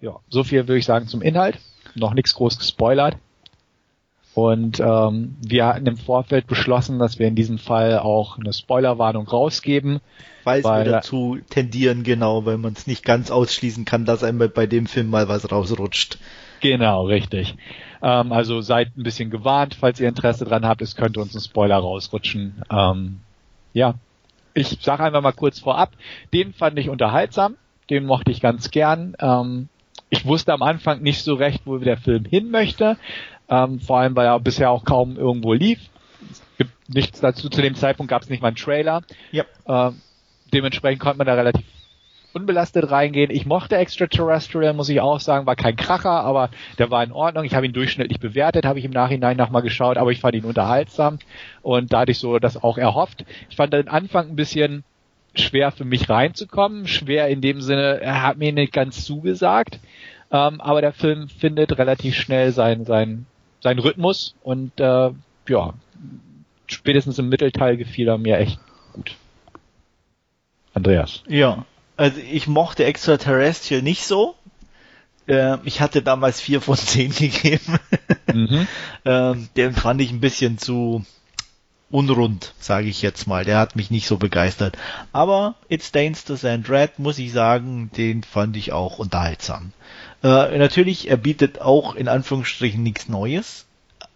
Ja, 0.00 0.16
so 0.28 0.44
viel 0.44 0.66
würde 0.66 0.78
ich 0.78 0.86
sagen 0.86 1.06
zum 1.06 1.22
Inhalt. 1.22 1.58
Noch 1.94 2.14
nichts 2.14 2.34
groß 2.34 2.58
gespoilert. 2.58 3.16
Und 4.32 4.78
ähm, 4.80 5.36
wir 5.42 5.66
hatten 5.66 5.86
im 5.86 5.96
Vorfeld 5.96 6.46
beschlossen, 6.46 6.98
dass 6.98 7.18
wir 7.18 7.26
in 7.26 7.34
diesem 7.34 7.58
Fall 7.58 7.98
auch 7.98 8.38
eine 8.38 8.52
Spoilerwarnung 8.52 9.26
rausgeben. 9.26 10.00
Weil, 10.44 10.64
weil 10.64 10.84
wir 10.86 10.92
dazu 10.92 11.38
tendieren, 11.50 12.04
genau, 12.04 12.46
weil 12.46 12.56
man 12.56 12.72
es 12.72 12.86
nicht 12.86 13.04
ganz 13.04 13.30
ausschließen 13.30 13.84
kann, 13.84 14.04
dass 14.04 14.24
einem 14.24 14.50
bei 14.54 14.66
dem 14.66 14.86
Film 14.86 15.10
mal 15.10 15.28
was 15.28 15.50
rausrutscht. 15.50 16.18
Genau, 16.60 17.06
richtig. 17.06 17.56
Ähm, 18.02 18.32
also 18.32 18.60
seid 18.60 18.96
ein 18.96 19.02
bisschen 19.02 19.30
gewarnt, 19.30 19.74
falls 19.74 20.00
ihr 20.00 20.08
Interesse 20.08 20.44
dran 20.44 20.64
habt, 20.64 20.80
es 20.80 20.96
könnte 20.96 21.20
uns 21.20 21.34
ein 21.34 21.40
Spoiler 21.40 21.76
rausrutschen. 21.76 22.62
Ähm, 22.70 23.20
ja, 23.72 23.94
ich 24.54 24.78
sage 24.80 25.04
einfach 25.04 25.22
mal 25.22 25.32
kurz 25.32 25.58
vorab, 25.58 25.92
den 26.32 26.52
fand 26.52 26.78
ich 26.78 26.88
unterhaltsam, 26.88 27.56
den 27.88 28.04
mochte 28.06 28.30
ich 28.30 28.40
ganz 28.40 28.70
gern. 28.70 29.16
Ähm, 29.20 29.68
ich 30.08 30.26
wusste 30.26 30.52
am 30.52 30.62
Anfang 30.62 31.02
nicht 31.02 31.22
so 31.22 31.34
recht, 31.34 31.62
wo 31.64 31.78
der 31.78 31.96
Film 31.96 32.24
hin 32.24 32.50
möchte, 32.50 32.96
ähm, 33.48 33.80
vor 33.80 33.98
allem 33.98 34.16
weil 34.16 34.26
er 34.26 34.40
bisher 34.40 34.70
auch 34.70 34.84
kaum 34.84 35.16
irgendwo 35.16 35.52
lief. 35.52 35.80
Es 36.30 36.42
gibt 36.58 36.94
nichts 36.94 37.20
dazu, 37.20 37.48
zu 37.48 37.62
dem 37.62 37.74
Zeitpunkt 37.74 38.10
gab 38.10 38.22
es 38.22 38.28
nicht 38.28 38.42
mal 38.42 38.48
einen 38.48 38.56
Trailer. 38.56 39.02
Ja. 39.30 39.44
Ähm, 39.66 40.00
dementsprechend 40.52 41.00
konnte 41.00 41.18
man 41.18 41.26
da 41.26 41.34
relativ 41.34 41.64
unbelastet 42.32 42.90
reingehen. 42.90 43.30
Ich 43.30 43.46
mochte 43.46 43.76
Extraterrestrial, 43.76 44.74
muss 44.74 44.88
ich 44.88 45.00
auch 45.00 45.20
sagen, 45.20 45.46
war 45.46 45.56
kein 45.56 45.76
Kracher, 45.76 46.10
aber 46.10 46.50
der 46.78 46.90
war 46.90 47.02
in 47.02 47.12
Ordnung. 47.12 47.44
Ich 47.44 47.54
habe 47.54 47.66
ihn 47.66 47.72
durchschnittlich 47.72 48.20
bewertet, 48.20 48.64
habe 48.64 48.78
ich 48.78 48.84
im 48.84 48.92
Nachhinein 48.92 49.36
nochmal 49.36 49.62
geschaut, 49.62 49.96
aber 49.96 50.12
ich 50.12 50.20
fand 50.20 50.34
ihn 50.34 50.44
unterhaltsam 50.44 51.18
und 51.62 51.92
da 51.92 52.00
hatte 52.00 52.12
ich 52.12 52.18
so 52.18 52.38
das 52.38 52.62
auch 52.62 52.78
erhofft. 52.78 53.24
Ich 53.48 53.56
fand 53.56 53.72
den 53.72 53.88
Anfang 53.88 54.28
ein 54.28 54.36
bisschen 54.36 54.84
schwer 55.34 55.70
für 55.70 55.84
mich 55.84 56.08
reinzukommen, 56.08 56.86
schwer 56.86 57.28
in 57.28 57.40
dem 57.40 57.60
Sinne, 57.60 58.00
er 58.00 58.22
hat 58.22 58.36
mir 58.36 58.52
nicht 58.52 58.72
ganz 58.72 59.04
zugesagt, 59.04 59.78
ähm, 60.32 60.60
aber 60.60 60.80
der 60.80 60.92
Film 60.92 61.28
findet 61.28 61.78
relativ 61.78 62.16
schnell 62.16 62.52
seinen 62.52 62.84
sein, 62.84 63.26
sein 63.60 63.78
Rhythmus 63.78 64.34
und 64.42 64.78
äh, 64.80 65.10
ja, 65.48 65.74
spätestens 66.66 67.18
im 67.18 67.28
Mittelteil 67.28 67.76
gefiel 67.76 68.08
er 68.08 68.18
mir 68.18 68.38
echt 68.38 68.58
gut. 68.92 69.16
Andreas. 70.72 71.22
Ja, 71.26 71.64
also 72.00 72.18
ich 72.18 72.46
mochte 72.46 72.84
Extraterrestrial 72.84 73.82
nicht 73.82 74.06
so. 74.06 74.34
Äh, 75.26 75.58
ich 75.64 75.82
hatte 75.82 76.00
damals 76.00 76.40
vier 76.40 76.62
von 76.62 76.76
zehn 76.76 77.10
gegeben. 77.14 77.78
Mhm. 78.32 78.66
ähm, 79.04 79.48
den 79.54 79.74
fand 79.74 80.00
ich 80.00 80.10
ein 80.10 80.20
bisschen 80.20 80.56
zu 80.56 81.04
unrund, 81.90 82.54
sage 82.58 82.88
ich 82.88 83.02
jetzt 83.02 83.26
mal. 83.26 83.44
Der 83.44 83.58
hat 83.58 83.76
mich 83.76 83.90
nicht 83.90 84.06
so 84.06 84.16
begeistert. 84.16 84.78
Aber 85.12 85.56
It 85.68 85.82
Stains 85.82 86.24
to 86.24 86.36
Sand 86.36 86.70
Red, 86.70 86.98
muss 86.98 87.18
ich 87.18 87.32
sagen, 87.32 87.90
den 87.94 88.22
fand 88.22 88.56
ich 88.56 88.72
auch 88.72 88.98
unterhaltsam. 88.98 89.72
Äh, 90.22 90.56
natürlich, 90.56 91.10
er 91.10 91.18
bietet 91.18 91.60
auch 91.60 91.94
in 91.94 92.08
Anführungsstrichen 92.08 92.82
nichts 92.82 93.10
Neues, 93.10 93.66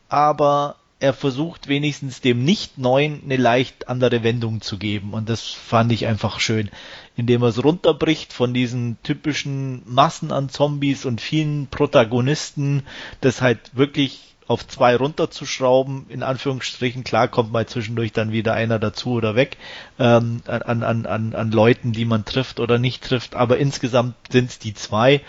aber 0.08 0.76
er 1.04 1.12
versucht 1.12 1.68
wenigstens 1.68 2.22
dem 2.22 2.44
Nicht-Neuen 2.44 3.20
eine 3.24 3.36
leicht 3.36 3.88
andere 3.88 4.22
Wendung 4.22 4.62
zu 4.62 4.78
geben. 4.78 5.12
Und 5.12 5.28
das 5.28 5.42
fand 5.42 5.92
ich 5.92 6.06
einfach 6.06 6.40
schön, 6.40 6.70
indem 7.14 7.42
er 7.42 7.48
es 7.48 7.62
runterbricht 7.62 8.32
von 8.32 8.54
diesen 8.54 8.96
typischen 9.02 9.82
Massen 9.84 10.32
an 10.32 10.48
Zombies 10.48 11.04
und 11.04 11.20
vielen 11.20 11.66
Protagonisten, 11.66 12.84
das 13.20 13.42
halt 13.42 13.58
wirklich 13.74 14.34
auf 14.46 14.66
zwei 14.66 14.96
runterzuschrauben, 14.96 16.06
in 16.08 16.22
Anführungsstrichen, 16.22 17.04
klar 17.04 17.28
kommt 17.28 17.52
mal 17.52 17.66
zwischendurch 17.66 18.12
dann 18.12 18.32
wieder 18.32 18.54
einer 18.54 18.78
dazu 18.78 19.12
oder 19.12 19.36
weg, 19.36 19.58
ähm, 19.98 20.40
an, 20.46 20.82
an, 20.82 21.06
an, 21.06 21.34
an 21.34 21.50
Leuten, 21.52 21.92
die 21.92 22.06
man 22.06 22.24
trifft 22.24 22.60
oder 22.60 22.78
nicht 22.78 23.04
trifft, 23.04 23.34
aber 23.34 23.58
insgesamt 23.58 24.14
sind 24.30 24.50
es 24.50 24.58
die 24.58 24.74
zwei 24.74 25.20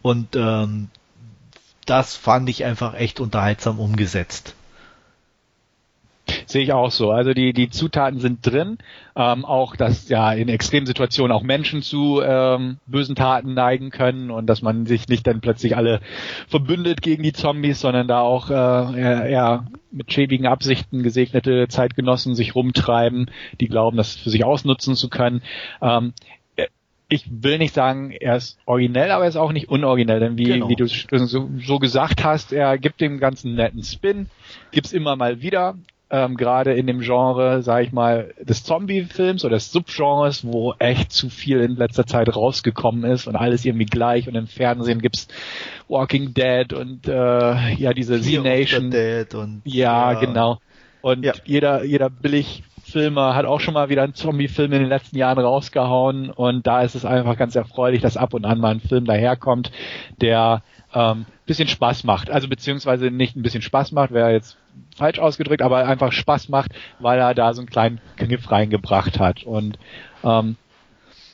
und 0.00 0.36
ähm, 0.36 0.90
das 1.86 2.16
fand 2.16 2.48
ich 2.48 2.64
einfach 2.64 2.94
echt 2.94 3.18
unterhaltsam 3.20 3.80
umgesetzt. 3.80 4.54
Sehe 6.54 6.62
ich 6.62 6.72
auch 6.72 6.92
so. 6.92 7.10
Also 7.10 7.34
die, 7.34 7.52
die 7.52 7.68
Zutaten 7.68 8.20
sind 8.20 8.46
drin. 8.46 8.78
Ähm, 9.16 9.44
auch, 9.44 9.74
dass 9.74 10.08
ja 10.08 10.32
in 10.32 10.48
Extremsituationen 10.48 11.36
auch 11.36 11.42
Menschen 11.42 11.82
zu 11.82 12.22
ähm, 12.24 12.76
bösen 12.86 13.16
Taten 13.16 13.54
neigen 13.54 13.90
können 13.90 14.30
und 14.30 14.46
dass 14.46 14.62
man 14.62 14.86
sich 14.86 15.08
nicht 15.08 15.26
dann 15.26 15.40
plötzlich 15.40 15.76
alle 15.76 16.00
verbündet 16.46 17.02
gegen 17.02 17.24
die 17.24 17.32
Zombies, 17.32 17.80
sondern 17.80 18.06
da 18.06 18.20
auch 18.20 18.50
äh, 18.50 18.54
eher, 18.54 19.26
eher 19.26 19.66
mit 19.90 20.12
schäbigen 20.12 20.46
Absichten 20.46 21.02
gesegnete 21.02 21.66
Zeitgenossen 21.66 22.36
sich 22.36 22.54
rumtreiben, 22.54 23.32
die 23.60 23.66
glauben, 23.66 23.96
das 23.96 24.14
für 24.14 24.30
sich 24.30 24.44
ausnutzen 24.44 24.94
zu 24.94 25.08
können. 25.08 25.42
Ähm, 25.82 26.12
ich 27.08 27.24
will 27.28 27.58
nicht 27.58 27.74
sagen, 27.74 28.12
er 28.12 28.36
ist 28.36 28.58
originell, 28.64 29.10
aber 29.10 29.24
er 29.24 29.28
ist 29.28 29.36
auch 29.36 29.50
nicht 29.50 29.68
unoriginell, 29.68 30.20
denn 30.20 30.38
wie, 30.38 30.44
genau. 30.44 30.68
wie 30.68 30.76
du 30.76 30.86
so, 30.86 31.50
so, 31.58 31.78
gesagt 31.80 32.22
hast, 32.22 32.52
er 32.52 32.78
gibt 32.78 33.00
dem 33.00 33.18
ganzen 33.18 33.56
netten 33.56 33.82
Spin, 33.82 34.28
gibt's 34.70 34.92
immer 34.92 35.16
mal 35.16 35.42
wieder, 35.42 35.76
ähm, 36.14 36.36
gerade 36.36 36.74
in 36.74 36.86
dem 36.86 37.00
Genre, 37.00 37.60
sag 37.64 37.82
ich 37.82 37.92
mal, 37.92 38.32
des 38.40 38.62
Zombie-Films 38.62 39.44
oder 39.44 39.56
des 39.56 39.72
Subgenres, 39.72 40.44
wo 40.46 40.72
echt 40.78 41.10
zu 41.10 41.28
viel 41.28 41.58
in 41.58 41.74
letzter 41.74 42.06
Zeit 42.06 42.34
rausgekommen 42.34 43.02
ist 43.10 43.26
und 43.26 43.34
alles 43.34 43.64
irgendwie 43.64 43.86
gleich 43.86 44.28
und 44.28 44.36
im 44.36 44.46
Fernsehen 44.46 45.00
gibt's 45.00 45.26
Walking 45.88 46.32
Dead 46.32 46.72
und 46.72 47.08
äh, 47.08 47.74
ja 47.74 47.92
diese 47.92 48.20
Z-Nation. 48.20 48.92
und 49.34 49.62
ja, 49.64 50.12
ja, 50.12 50.20
genau. 50.20 50.60
Und 51.02 51.24
ja. 51.24 51.32
jeder 51.44 51.82
jeder 51.82 52.10
billig 52.10 52.62
Filmer 52.84 53.34
hat 53.34 53.44
auch 53.44 53.58
schon 53.58 53.74
mal 53.74 53.88
wieder 53.88 54.04
einen 54.04 54.14
Zombie-Film 54.14 54.72
in 54.72 54.82
den 54.82 54.88
letzten 54.88 55.18
Jahren 55.18 55.38
rausgehauen 55.40 56.30
und 56.30 56.64
da 56.64 56.82
ist 56.82 56.94
es 56.94 57.04
einfach 57.04 57.36
ganz 57.36 57.56
erfreulich, 57.56 58.02
dass 58.02 58.16
ab 58.16 58.34
und 58.34 58.44
an 58.44 58.60
mal 58.60 58.70
ein 58.70 58.80
Film 58.80 59.04
daherkommt, 59.04 59.72
der 60.20 60.62
ähm, 60.94 61.26
bisschen 61.44 61.66
Spaß 61.66 62.04
macht. 62.04 62.30
Also 62.30 62.46
beziehungsweise 62.46 63.10
nicht 63.10 63.34
ein 63.34 63.42
bisschen 63.42 63.62
Spaß 63.62 63.90
macht, 63.90 64.12
wäre 64.12 64.30
jetzt 64.30 64.56
falsch 64.96 65.18
ausgedrückt, 65.18 65.62
aber 65.62 65.86
einfach 65.86 66.12
Spaß 66.12 66.48
macht, 66.48 66.72
weil 66.98 67.18
er 67.18 67.34
da 67.34 67.52
so 67.54 67.60
einen 67.60 67.70
kleinen 67.70 68.00
Kniff 68.16 68.50
reingebracht 68.50 69.18
hat. 69.18 69.44
Und 69.44 69.78
ähm, 70.22 70.56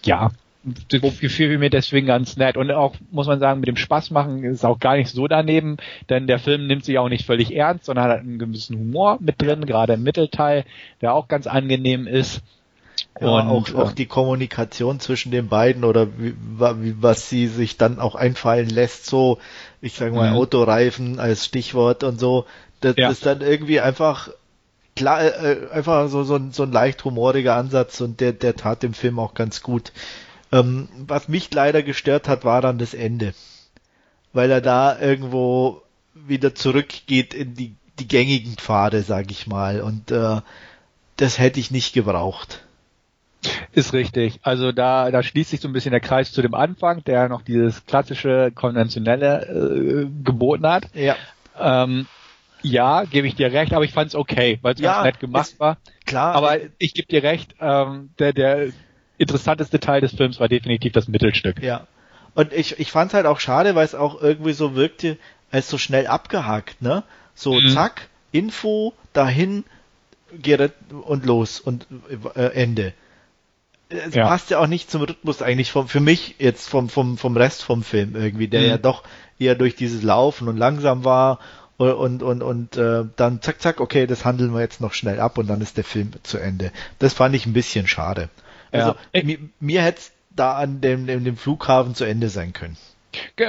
ja, 0.05 0.31
das 0.63 1.21
gefiel 1.21 1.57
mir 1.59 1.71
deswegen 1.71 2.07
ganz 2.07 2.37
nett. 2.37 2.57
Und 2.57 2.71
auch, 2.71 2.95
muss 3.11 3.27
man 3.27 3.41
sagen, 3.41 3.61
mit 3.61 3.69
dem 3.69 3.77
Spaß 3.77 4.11
machen 4.11 4.45
ist 4.45 4.65
auch 4.65 4.79
gar 4.79 4.97
nicht 4.97 5.11
so 5.11 5.27
daneben, 5.27 5.79
denn 6.09 6.27
der 6.27 6.39
Film 6.39 6.67
nimmt 6.67 6.85
sich 6.85 6.99
auch 6.99 7.09
nicht 7.09 7.25
völlig 7.25 7.55
ernst, 7.55 7.87
sondern 7.87 8.11
hat 8.11 8.21
einen 8.21 8.39
gewissen 8.39 8.79
Humor 8.79 9.19
mit 9.21 9.41
drin, 9.41 9.65
gerade 9.67 9.95
im 9.95 10.03
Mittelteil, 10.03 10.65
der 11.01 11.15
auch 11.15 11.29
ganz 11.29 11.47
angenehm 11.47 12.07
ist. 12.07 12.43
Ja, 13.19 13.29
und 13.29 13.49
auch, 13.49 13.75
auch 13.75 13.93
die 13.93 14.07
Kommunikation 14.07 15.01
zwischen 15.01 15.33
den 15.33 15.49
beiden 15.49 15.85
oder 15.85 16.09
wie, 16.19 16.35
wie, 16.37 17.03
was 17.03 17.31
sie 17.31 17.47
sich 17.47 17.79
dann 17.79 17.99
auch 17.99 18.15
einfallen 18.15 18.69
lässt, 18.69 19.07
so, 19.07 19.39
ich 19.81 19.95
sage 19.95 20.13
mal, 20.13 20.31
mhm. 20.31 20.37
Autoreifen 20.37 21.19
als 21.19 21.47
Stichwort 21.47 22.05
und 22.05 22.21
so, 22.21 22.45
das 22.81 22.95
ja. 22.97 23.11
ist 23.11 23.27
dann 23.27 23.41
irgendwie 23.41 23.81
einfach 23.81 24.31
klar, 24.97 25.23
äh, 25.23 25.69
einfach 25.73 26.09
so, 26.09 26.25
so, 26.25 26.37
ein, 26.37 26.53
so 26.53 26.65
ein 26.65 26.73
leicht 26.73 27.05
humoriger 27.05 27.57
Ansatz 27.57 28.01
und 28.01 28.21
der, 28.21 28.33
der 28.33 28.57
tat 28.57 28.83
dem 28.83 28.95
Film 28.95 29.19
auch 29.19 29.35
ganz 29.35 29.63
gut. 29.63 29.93
Ähm, 30.53 30.89
was 31.07 31.29
mich 31.29 31.53
leider 31.53 31.83
gestört 31.83 32.29
hat, 32.29 32.45
war 32.45 32.61
dann 32.61 32.79
das 32.79 32.95
Ende. 32.95 33.35
Weil 34.33 34.51
er 34.51 34.61
da 34.61 34.99
irgendwo 34.99 35.83
wieder 36.15 36.55
zurückgeht 36.55 37.35
in 37.35 37.55
die, 37.55 37.75
die 37.99 38.09
gängigen 38.09 38.57
Pfade, 38.57 39.03
sag 39.03 39.31
ich 39.31 39.47
mal. 39.47 39.81
Und 39.81 40.11
äh, 40.11 40.41
das 41.17 41.39
hätte 41.39 41.61
ich 41.61 41.71
nicht 41.71 41.93
gebraucht. 41.93 42.65
Ist 43.73 43.93
richtig. 43.93 44.41
Also 44.43 44.71
da, 44.73 45.11
da 45.11 45.23
schließt 45.23 45.51
sich 45.51 45.61
so 45.61 45.69
ein 45.69 45.73
bisschen 45.73 45.93
der 45.93 46.01
Kreis 46.01 46.33
zu 46.33 46.43
dem 46.43 46.55
Anfang, 46.55 47.03
der 47.05 47.29
noch 47.29 47.43
dieses 47.43 47.87
klassische, 47.87 48.53
konventionelle 48.55 49.47
äh, 49.47 50.25
geboten 50.25 50.67
hat. 50.67 50.89
Ja. 50.95 51.17
Ähm, 51.59 52.07
ja, 52.63 53.05
gebe 53.05 53.27
ich 53.27 53.35
dir 53.35 53.53
recht, 53.53 53.73
aber 53.73 53.85
ich 53.85 53.93
fand 53.93 54.09
es 54.09 54.15
okay, 54.15 54.59
weil 54.63 54.75
es 54.75 54.81
ja, 54.81 54.95
ganz 54.95 55.05
nett 55.05 55.21
gemacht 55.21 55.55
war. 55.59 55.79
Klar. 56.07 56.35
Aber 56.35 56.59
ich 56.79 56.95
gebe 56.95 57.09
dir 57.09 57.23
recht, 57.23 57.55
ähm, 57.61 58.11
der, 58.19 58.33
der 58.33 58.69
interessanteste 59.19 59.81
Teil 59.81 60.01
des 60.01 60.15
Films 60.15 60.41
war 60.41 60.49
definitiv 60.49 60.93
das 60.93 61.09
Mittelstück. 61.09 61.63
Ja. 61.63 61.87
Und 62.35 62.53
ich, 62.53 62.79
ich 62.79 62.91
fand 62.91 63.11
es 63.11 63.15
halt 63.15 63.27
auch 63.27 63.41
schade, 63.41 63.75
weil 63.75 63.85
es 63.85 63.95
auch 63.95 64.21
irgendwie 64.21 64.53
so 64.53 64.75
wirkte, 64.75 65.19
als 65.51 65.69
so 65.69 65.79
schnell 65.79 66.07
abgehakt, 66.07 66.81
ne? 66.81 67.03
So, 67.35 67.55
mhm. 67.55 67.69
zack, 67.71 68.09
Info, 68.33 68.95
dahin, 69.13 69.65
Gerrit 70.33 70.75
und 70.91 71.27
los 71.27 71.61
und 71.61 71.87
äh, 72.35 72.53
Ende. 72.53 72.93
Es 73.89 74.15
ja. 74.15 74.27
passt 74.27 74.51
ja 74.51 74.61
auch 74.61 74.69
nicht 74.69 74.91
zum 74.91 75.03
Rhythmus 75.03 75.43
eigentlich 75.43 75.73
vom, 75.73 75.89
für 75.89 75.99
mich 75.99 76.37
jetzt 76.39 76.69
vom, 76.69 76.89
vom, 76.89 77.19
vom 77.19 77.37
Rest 77.37 77.65
vom 77.65 77.83
Film 77.83 78.15
irgendwie, 78.15 78.47
der 78.47 78.61
mhm. 78.61 78.69
ja 78.69 78.79
doch 78.79 79.03
eher 79.39 79.57
durch 79.57 79.75
dieses 79.75 80.03
Laufen 80.03 80.47
und 80.47 80.57
langsam 80.57 81.05
war 81.05 81.41
und, 81.89 82.23
und, 82.23 82.43
und, 82.43 82.77
äh, 82.77 83.05
dann 83.17 83.41
zack, 83.41 83.61
zack, 83.61 83.81
okay, 83.81 84.07
das 84.07 84.25
handeln 84.25 84.53
wir 84.53 84.61
jetzt 84.61 84.81
noch 84.81 84.93
schnell 84.93 85.21
ab 85.21 85.39
und 85.39 85.47
dann 85.47 85.61
ist 85.61 85.77
der 85.77 85.85
Film 85.85 86.13
zu 86.23 86.39
Ende. 86.39 86.73
Das 86.99 87.15
fand 87.15 87.35
ich 87.35 87.47
ein 87.47 87.53
bisschen 87.53 87.87
schade. 87.87 88.29
Also 88.73 88.95
ja. 89.13 89.23
mir, 89.25 89.39
mir 89.59 89.83
hätte 89.83 89.99
es 89.99 90.13
da 90.31 90.57
an 90.57 90.81
dem, 90.81 91.07
dem, 91.07 91.25
dem 91.25 91.37
Flughafen 91.37 91.95
zu 91.95 92.05
Ende 92.05 92.29
sein 92.29 92.53
können. 92.53 92.77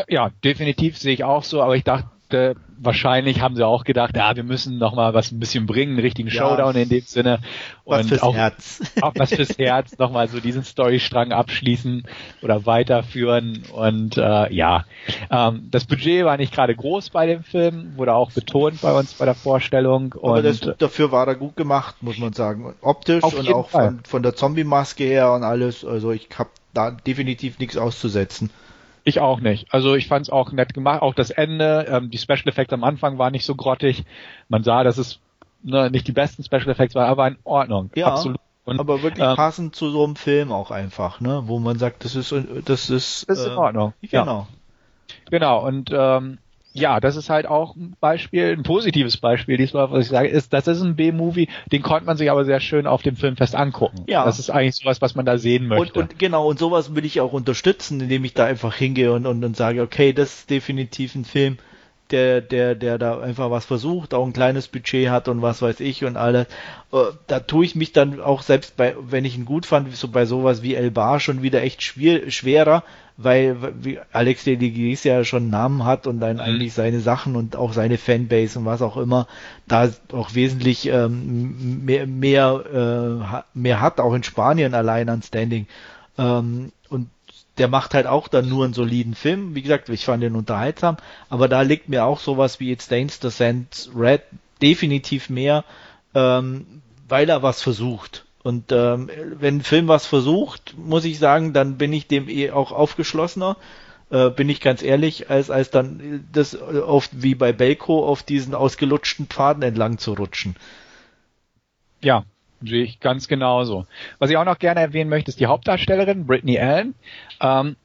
Ja, 0.07 0.31
definitiv 0.43 0.97
sehe 0.97 1.13
ich 1.13 1.23
auch 1.23 1.43
so, 1.43 1.61
aber 1.61 1.75
ich 1.75 1.83
dachte, 1.83 2.07
de, 2.31 2.55
wahrscheinlich 2.77 3.41
haben 3.41 3.55
sie 3.55 3.65
auch 3.65 3.83
gedacht, 3.83 4.15
ja, 4.15 4.35
wir 4.35 4.43
müssen 4.43 4.77
noch 4.77 4.95
mal 4.95 5.13
was 5.13 5.31
ein 5.31 5.39
bisschen 5.39 5.65
bringen, 5.65 5.93
einen 5.93 6.01
richtigen 6.01 6.29
ja. 6.29 6.35
Showdown 6.35 6.75
in 6.75 6.89
dem 6.89 7.01
Sinne. 7.01 7.39
Was 7.85 8.01
und 8.01 8.07
fürs 8.09 8.23
auch, 8.23 8.35
Herz. 8.35 8.81
auch 9.01 9.13
was 9.15 9.33
fürs 9.33 9.57
Herz, 9.57 9.97
noch 9.97 10.11
mal 10.11 10.27
so 10.27 10.39
diesen 10.39 10.63
Storystrang 10.63 11.31
abschließen 11.31 12.07
oder 12.41 12.65
weiterführen. 12.65 13.63
Und 13.73 14.17
äh, 14.17 14.53
ja, 14.53 14.85
ähm, 15.29 15.67
das 15.69 15.85
Budget 15.85 16.25
war 16.25 16.37
nicht 16.37 16.53
gerade 16.53 16.75
groß 16.75 17.09
bei 17.11 17.27
dem 17.27 17.43
Film, 17.43 17.93
wurde 17.97 18.13
auch 18.13 18.31
betont 18.31 18.81
bei 18.81 18.93
uns 18.93 19.13
bei 19.13 19.25
der 19.25 19.35
Vorstellung. 19.35 20.15
Aber 20.15 20.33
und, 20.33 20.43
das, 20.43 20.61
dafür 20.77 21.11
war 21.11 21.27
er 21.27 21.35
gut 21.35 21.55
gemacht, 21.55 21.95
muss 22.01 22.17
man 22.17 22.33
sagen. 22.33 22.73
Optisch 22.81 23.23
und 23.23 23.53
auch 23.53 23.69
von, 23.69 24.01
von 24.03 24.23
der 24.23 24.35
Zombie-Maske 24.35 25.03
her 25.03 25.31
und 25.33 25.43
alles. 25.43 25.85
Also 25.85 26.11
ich 26.11 26.27
habe 26.37 26.49
da 26.73 26.91
definitiv 26.91 27.59
nichts 27.59 27.77
auszusetzen. 27.77 28.49
Ich 29.03 29.19
auch 29.19 29.39
nicht. 29.39 29.73
Also 29.73 29.95
ich 29.95 30.07
fand 30.07 30.27
es 30.27 30.29
auch 30.29 30.51
nett 30.51 30.73
gemacht. 30.73 31.01
Auch 31.01 31.13
das 31.13 31.31
Ende, 31.31 31.85
ähm, 31.89 32.09
die 32.11 32.17
Special 32.17 32.47
Effects 32.47 32.73
am 32.73 32.83
Anfang 32.83 33.17
waren 33.17 33.31
nicht 33.31 33.45
so 33.45 33.55
grottig. 33.55 34.03
Man 34.47 34.63
sah, 34.63 34.83
dass 34.83 34.97
es 34.97 35.19
ne, 35.63 35.89
nicht 35.89 36.07
die 36.07 36.11
besten 36.11 36.43
Special 36.43 36.69
Effects 36.69 36.95
waren, 36.95 37.09
aber 37.09 37.27
in 37.27 37.37
Ordnung. 37.43 37.89
Ja, 37.95 38.07
Absolut. 38.07 38.39
Und, 38.63 38.79
aber 38.79 39.01
wirklich 39.01 39.27
ähm, 39.27 39.35
passend 39.35 39.75
zu 39.75 39.89
so 39.89 40.03
einem 40.03 40.15
Film 40.15 40.51
auch 40.51 40.69
einfach, 40.69 41.19
ne? 41.19 41.43
Wo 41.45 41.57
man 41.57 41.79
sagt, 41.79 42.05
das 42.05 42.15
ist 42.15 42.31
das 42.31 42.91
ist, 42.91 43.27
das 43.27 43.39
ist 43.39 43.47
in 43.47 43.53
Ordnung. 43.53 43.93
Genau. 44.03 44.25
Ja. 44.25 44.47
Genau. 45.31 45.65
Und 45.65 45.89
ähm, 45.91 46.37
ja, 46.73 46.99
das 46.99 47.15
ist 47.15 47.29
halt 47.29 47.47
auch 47.47 47.75
ein 47.75 47.95
Beispiel, 47.99 48.53
ein 48.53 48.63
positives 48.63 49.17
Beispiel 49.17 49.57
diesmal, 49.57 49.91
was 49.91 50.05
ich 50.05 50.11
sage, 50.11 50.29
ist, 50.29 50.53
das 50.53 50.67
ist 50.67 50.81
ein 50.81 50.95
B-Movie, 50.95 51.49
den 51.71 51.81
konnte 51.81 52.05
man 52.05 52.17
sich 52.17 52.31
aber 52.31 52.45
sehr 52.45 52.59
schön 52.59 52.87
auf 52.87 53.01
dem 53.01 53.15
Filmfest 53.15 53.55
angucken. 53.55 54.03
Ja. 54.07 54.23
Das 54.25 54.39
ist 54.39 54.49
eigentlich 54.49 54.75
sowas, 54.75 55.01
was 55.01 55.15
man 55.15 55.25
da 55.25 55.37
sehen 55.37 55.67
möchte. 55.67 55.99
Und, 55.99 56.11
und 56.11 56.19
genau, 56.19 56.47
und 56.47 56.59
sowas 56.59 56.95
will 56.95 57.05
ich 57.05 57.19
auch 57.19 57.33
unterstützen, 57.33 57.99
indem 57.99 58.23
ich 58.23 58.33
da 58.33 58.45
einfach 58.45 58.75
hingehe 58.75 59.11
und, 59.11 59.25
und, 59.25 59.43
und 59.43 59.57
sage, 59.57 59.81
okay, 59.81 60.13
das 60.13 60.39
ist 60.39 60.49
definitiv 60.49 61.15
ein 61.15 61.25
Film, 61.25 61.57
der, 62.11 62.41
der, 62.41 62.75
der 62.75 62.97
da 62.97 63.19
einfach 63.19 63.49
was 63.51 63.65
versucht, 63.65 64.13
auch 64.13 64.25
ein 64.25 64.33
kleines 64.33 64.67
Budget 64.67 65.09
hat 65.09 65.27
und 65.27 65.41
was 65.41 65.61
weiß 65.61 65.79
ich 65.79 66.03
und 66.03 66.17
alles. 66.17 66.47
Äh, 66.91 66.97
da 67.27 67.39
tue 67.39 67.65
ich 67.65 67.75
mich 67.75 67.93
dann 67.93 68.19
auch 68.19 68.41
selbst 68.41 68.77
bei, 68.77 68.95
wenn 68.99 69.25
ich 69.25 69.37
ihn 69.37 69.45
gut 69.45 69.65
fand, 69.65 69.95
so 69.95 70.07
bei 70.07 70.25
sowas 70.25 70.61
wie 70.61 70.75
El 70.75 70.91
Bar 70.91 71.19
schon 71.19 71.41
wieder 71.41 71.61
echt 71.61 71.81
schwer, 71.83 72.29
schwerer, 72.29 72.83
weil 73.17 73.57
wie 73.81 73.99
Alex 74.11 74.43
Deligis 74.43 75.03
ja 75.03 75.23
schon 75.23 75.43
einen 75.43 75.51
Namen 75.51 75.85
hat 75.85 76.07
und 76.07 76.19
dann 76.19 76.37
mhm. 76.37 76.41
eigentlich 76.41 76.73
seine 76.73 76.99
Sachen 76.99 77.35
und 77.35 77.55
auch 77.55 77.73
seine 77.73 77.97
Fanbase 77.97 78.59
und 78.59 78.65
was 78.65 78.81
auch 78.81 78.97
immer 78.97 79.27
da 79.67 79.89
auch 80.11 80.33
wesentlich 80.33 80.87
ähm, 80.87 81.83
mehr 81.85 82.07
mehr, 82.07 82.63
äh, 83.33 83.57
mehr 83.57 83.81
hat, 83.81 83.99
auch 83.99 84.13
in 84.13 84.23
Spanien 84.23 84.73
allein 84.73 85.09
an 85.09 85.21
Standing. 85.21 85.67
Ähm, 86.17 86.71
und 86.89 87.07
der 87.57 87.67
macht 87.67 87.93
halt 87.93 88.07
auch 88.07 88.27
dann 88.27 88.47
nur 88.47 88.65
einen 88.65 88.73
soliden 88.73 89.15
Film. 89.15 89.55
Wie 89.55 89.61
gesagt, 89.61 89.89
ich 89.89 90.05
fand 90.05 90.23
den 90.23 90.35
unterhaltsam, 90.35 90.97
aber 91.29 91.47
da 91.47 91.61
liegt 91.61 91.89
mir 91.89 92.05
auch 92.05 92.19
sowas 92.19 92.59
wie 92.59 92.71
It 92.71 92.81
Stains 92.81 93.19
the 93.21 93.29
Sand 93.29 93.89
Red 93.95 94.21
definitiv 94.61 95.29
mehr, 95.29 95.63
ähm, 96.15 96.81
weil 97.07 97.29
er 97.29 97.43
was 97.43 97.61
versucht. 97.61 98.25
Und 98.43 98.71
ähm, 98.71 99.09
wenn 99.39 99.57
ein 99.57 99.63
Film 99.63 99.87
was 99.87 100.05
versucht, 100.05 100.75
muss 100.77 101.05
ich 101.05 101.19
sagen, 101.19 101.53
dann 101.53 101.77
bin 101.77 101.93
ich 101.93 102.07
dem 102.07 102.27
eh 102.27 102.51
auch 102.51 102.71
aufgeschlossener, 102.71 103.57
äh, 104.09 104.29
bin 104.29 104.49
ich 104.49 104.61
ganz 104.61 104.81
ehrlich, 104.81 105.29
als 105.29 105.51
als 105.51 105.69
dann 105.69 106.27
das 106.31 106.59
oft 106.59 107.11
wie 107.13 107.35
bei 107.35 107.53
Belko 107.53 108.05
auf 108.05 108.23
diesen 108.23 108.55
ausgelutschten 108.55 109.27
Pfaden 109.27 109.61
entlang 109.61 109.99
zu 109.99 110.13
rutschen. 110.13 110.55
Ja, 112.01 112.25
sehe 112.63 112.83
ich 112.83 112.99
ganz 112.99 113.27
genauso. 113.27 113.85
Was 114.19 114.29
ich 114.29 114.37
auch 114.37 114.45
noch 114.45 114.59
gerne 114.59 114.79
erwähnen 114.79 115.09
möchte, 115.09 115.29
ist 115.29 115.39
die 115.39 115.47
Hauptdarstellerin 115.47 116.25
Brittany 116.25 116.59
Allen. 116.59 116.95
Ähm, 117.39 117.75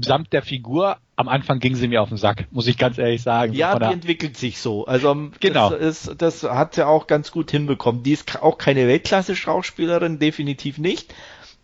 samt 0.00 0.32
der 0.32 0.42
Figur, 0.42 0.96
am 1.16 1.28
Anfang 1.28 1.60
ging 1.60 1.74
sie 1.74 1.88
mir 1.88 2.02
auf 2.02 2.08
den 2.08 2.18
Sack, 2.18 2.46
muss 2.50 2.66
ich 2.66 2.76
ganz 2.76 2.98
ehrlich 2.98 3.22
sagen. 3.22 3.52
Ja, 3.54 3.78
die 3.78 3.92
entwickelt 3.92 4.36
sich 4.36 4.58
so. 4.58 4.86
Also 4.86 5.10
ähm, 5.12 5.32
genau. 5.40 5.70
das, 5.70 5.80
ist, 5.80 6.22
das 6.22 6.42
hat 6.42 6.74
sie 6.74 6.86
auch 6.86 7.06
ganz 7.06 7.30
gut 7.30 7.50
hinbekommen. 7.50 8.02
Die 8.02 8.12
ist 8.12 8.42
auch 8.42 8.58
keine 8.58 8.86
Weltklasse-Schauspielerin, 8.86 10.18
definitiv 10.18 10.78
nicht. 10.78 11.14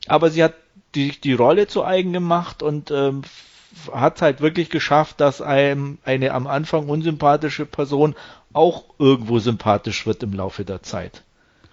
Aber 0.07 0.30
sie 0.30 0.42
hat 0.42 0.55
die, 0.94 1.20
die 1.20 1.34
Rolle 1.34 1.66
zu 1.66 1.84
eigen 1.84 2.12
gemacht 2.12 2.62
und 2.62 2.90
ähm, 2.90 3.22
hat 3.92 4.22
halt 4.22 4.40
wirklich 4.40 4.70
geschafft, 4.70 5.20
dass 5.20 5.40
einem 5.40 5.98
eine 6.05 6.32
am 6.32 6.46
Anfang 6.46 6.88
unsympathische 6.88 7.66
Person 7.66 8.14
auch 8.53 8.84
irgendwo 8.98 9.38
sympathisch 9.38 10.07
wird 10.07 10.22
im 10.22 10.32
Laufe 10.32 10.64
der 10.64 10.82
Zeit. 10.82 11.22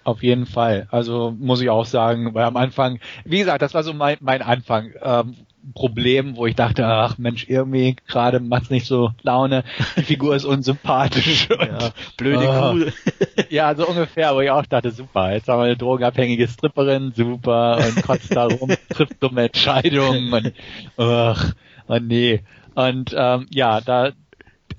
Auf 0.04 0.22
jeden 0.22 0.46
Fall. 0.46 0.88
Also 0.90 1.34
muss 1.38 1.60
ich 1.60 1.70
auch 1.70 1.86
sagen, 1.86 2.34
weil 2.34 2.44
am 2.44 2.56
Anfang, 2.56 3.00
wie 3.24 3.38
gesagt, 3.38 3.62
das 3.62 3.74
war 3.74 3.82
so 3.82 3.92
mein, 3.92 4.16
mein 4.20 4.42
Anfang. 4.42 4.92
Ähm, 5.02 5.36
Problem, 5.74 6.36
wo 6.36 6.46
ich 6.46 6.54
dachte, 6.54 6.86
ach 6.86 7.18
Mensch, 7.18 7.46
irgendwie 7.48 7.96
gerade 8.06 8.40
macht's 8.40 8.70
nicht 8.70 8.86
so 8.86 9.10
Laune, 9.22 9.64
die 9.96 10.02
Figur 10.02 10.34
ist 10.34 10.44
unsympathisch. 10.44 11.48
ja, 11.50 11.90
blöde 12.16 12.48
oh. 12.48 12.72
Kuh. 12.72 12.90
ja, 13.50 13.74
so 13.74 13.86
ungefähr, 13.86 14.34
wo 14.34 14.40
ich 14.40 14.50
auch 14.50 14.66
dachte, 14.66 14.90
super, 14.90 15.32
jetzt 15.32 15.48
haben 15.48 15.60
wir 15.60 15.64
eine 15.64 15.76
drogenabhängige 15.76 16.48
Stripperin, 16.48 17.12
super, 17.14 17.78
und 17.78 18.02
kotzt 18.02 18.34
da 18.34 18.46
rum, 18.46 18.70
trifft 18.88 19.22
dumme 19.22 19.44
Entscheidungen 19.44 20.32
und, 20.32 20.52
ach, 20.96 21.52
und 21.86 22.06
nee. 22.06 22.42
Und 22.74 23.14
ähm, 23.16 23.46
ja, 23.50 23.80
da, 23.80 24.12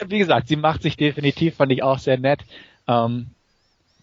wie 0.06 0.18
gesagt, 0.18 0.48
sie 0.48 0.56
macht 0.56 0.82
sich 0.82 0.98
definitiv, 0.98 1.58
fand 1.58 1.72
ich 1.72 1.84
auch 1.84 2.00
sehr 2.00 2.18
nett. 2.18 2.42
Ähm, 2.88 3.28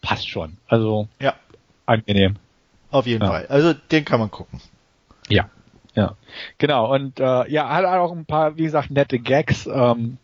passt 0.01 0.29
schon. 0.29 0.57
Also 0.67 1.09
ja. 1.21 1.35
angenehm. 1.87 2.37
Auf 2.91 3.07
jeden 3.07 3.23
ja. 3.23 3.31
Fall. 3.31 3.47
Also 3.49 3.75
den 3.75 4.05
kann 4.05 4.21
man 4.21 4.31
gucken. 4.31 4.61
Ja. 5.29 5.51
Ja, 5.95 6.15
genau. 6.59 6.95
Und 6.95 7.19
äh, 7.19 7.51
ja, 7.51 7.69
hat 7.71 7.85
auch 7.85 8.13
ein 8.13 8.25
paar, 8.25 8.57
wie 8.57 8.63
gesagt, 8.63 8.91
nette 8.91 9.19
Gags. 9.19 9.67
Ähm, 9.67 10.19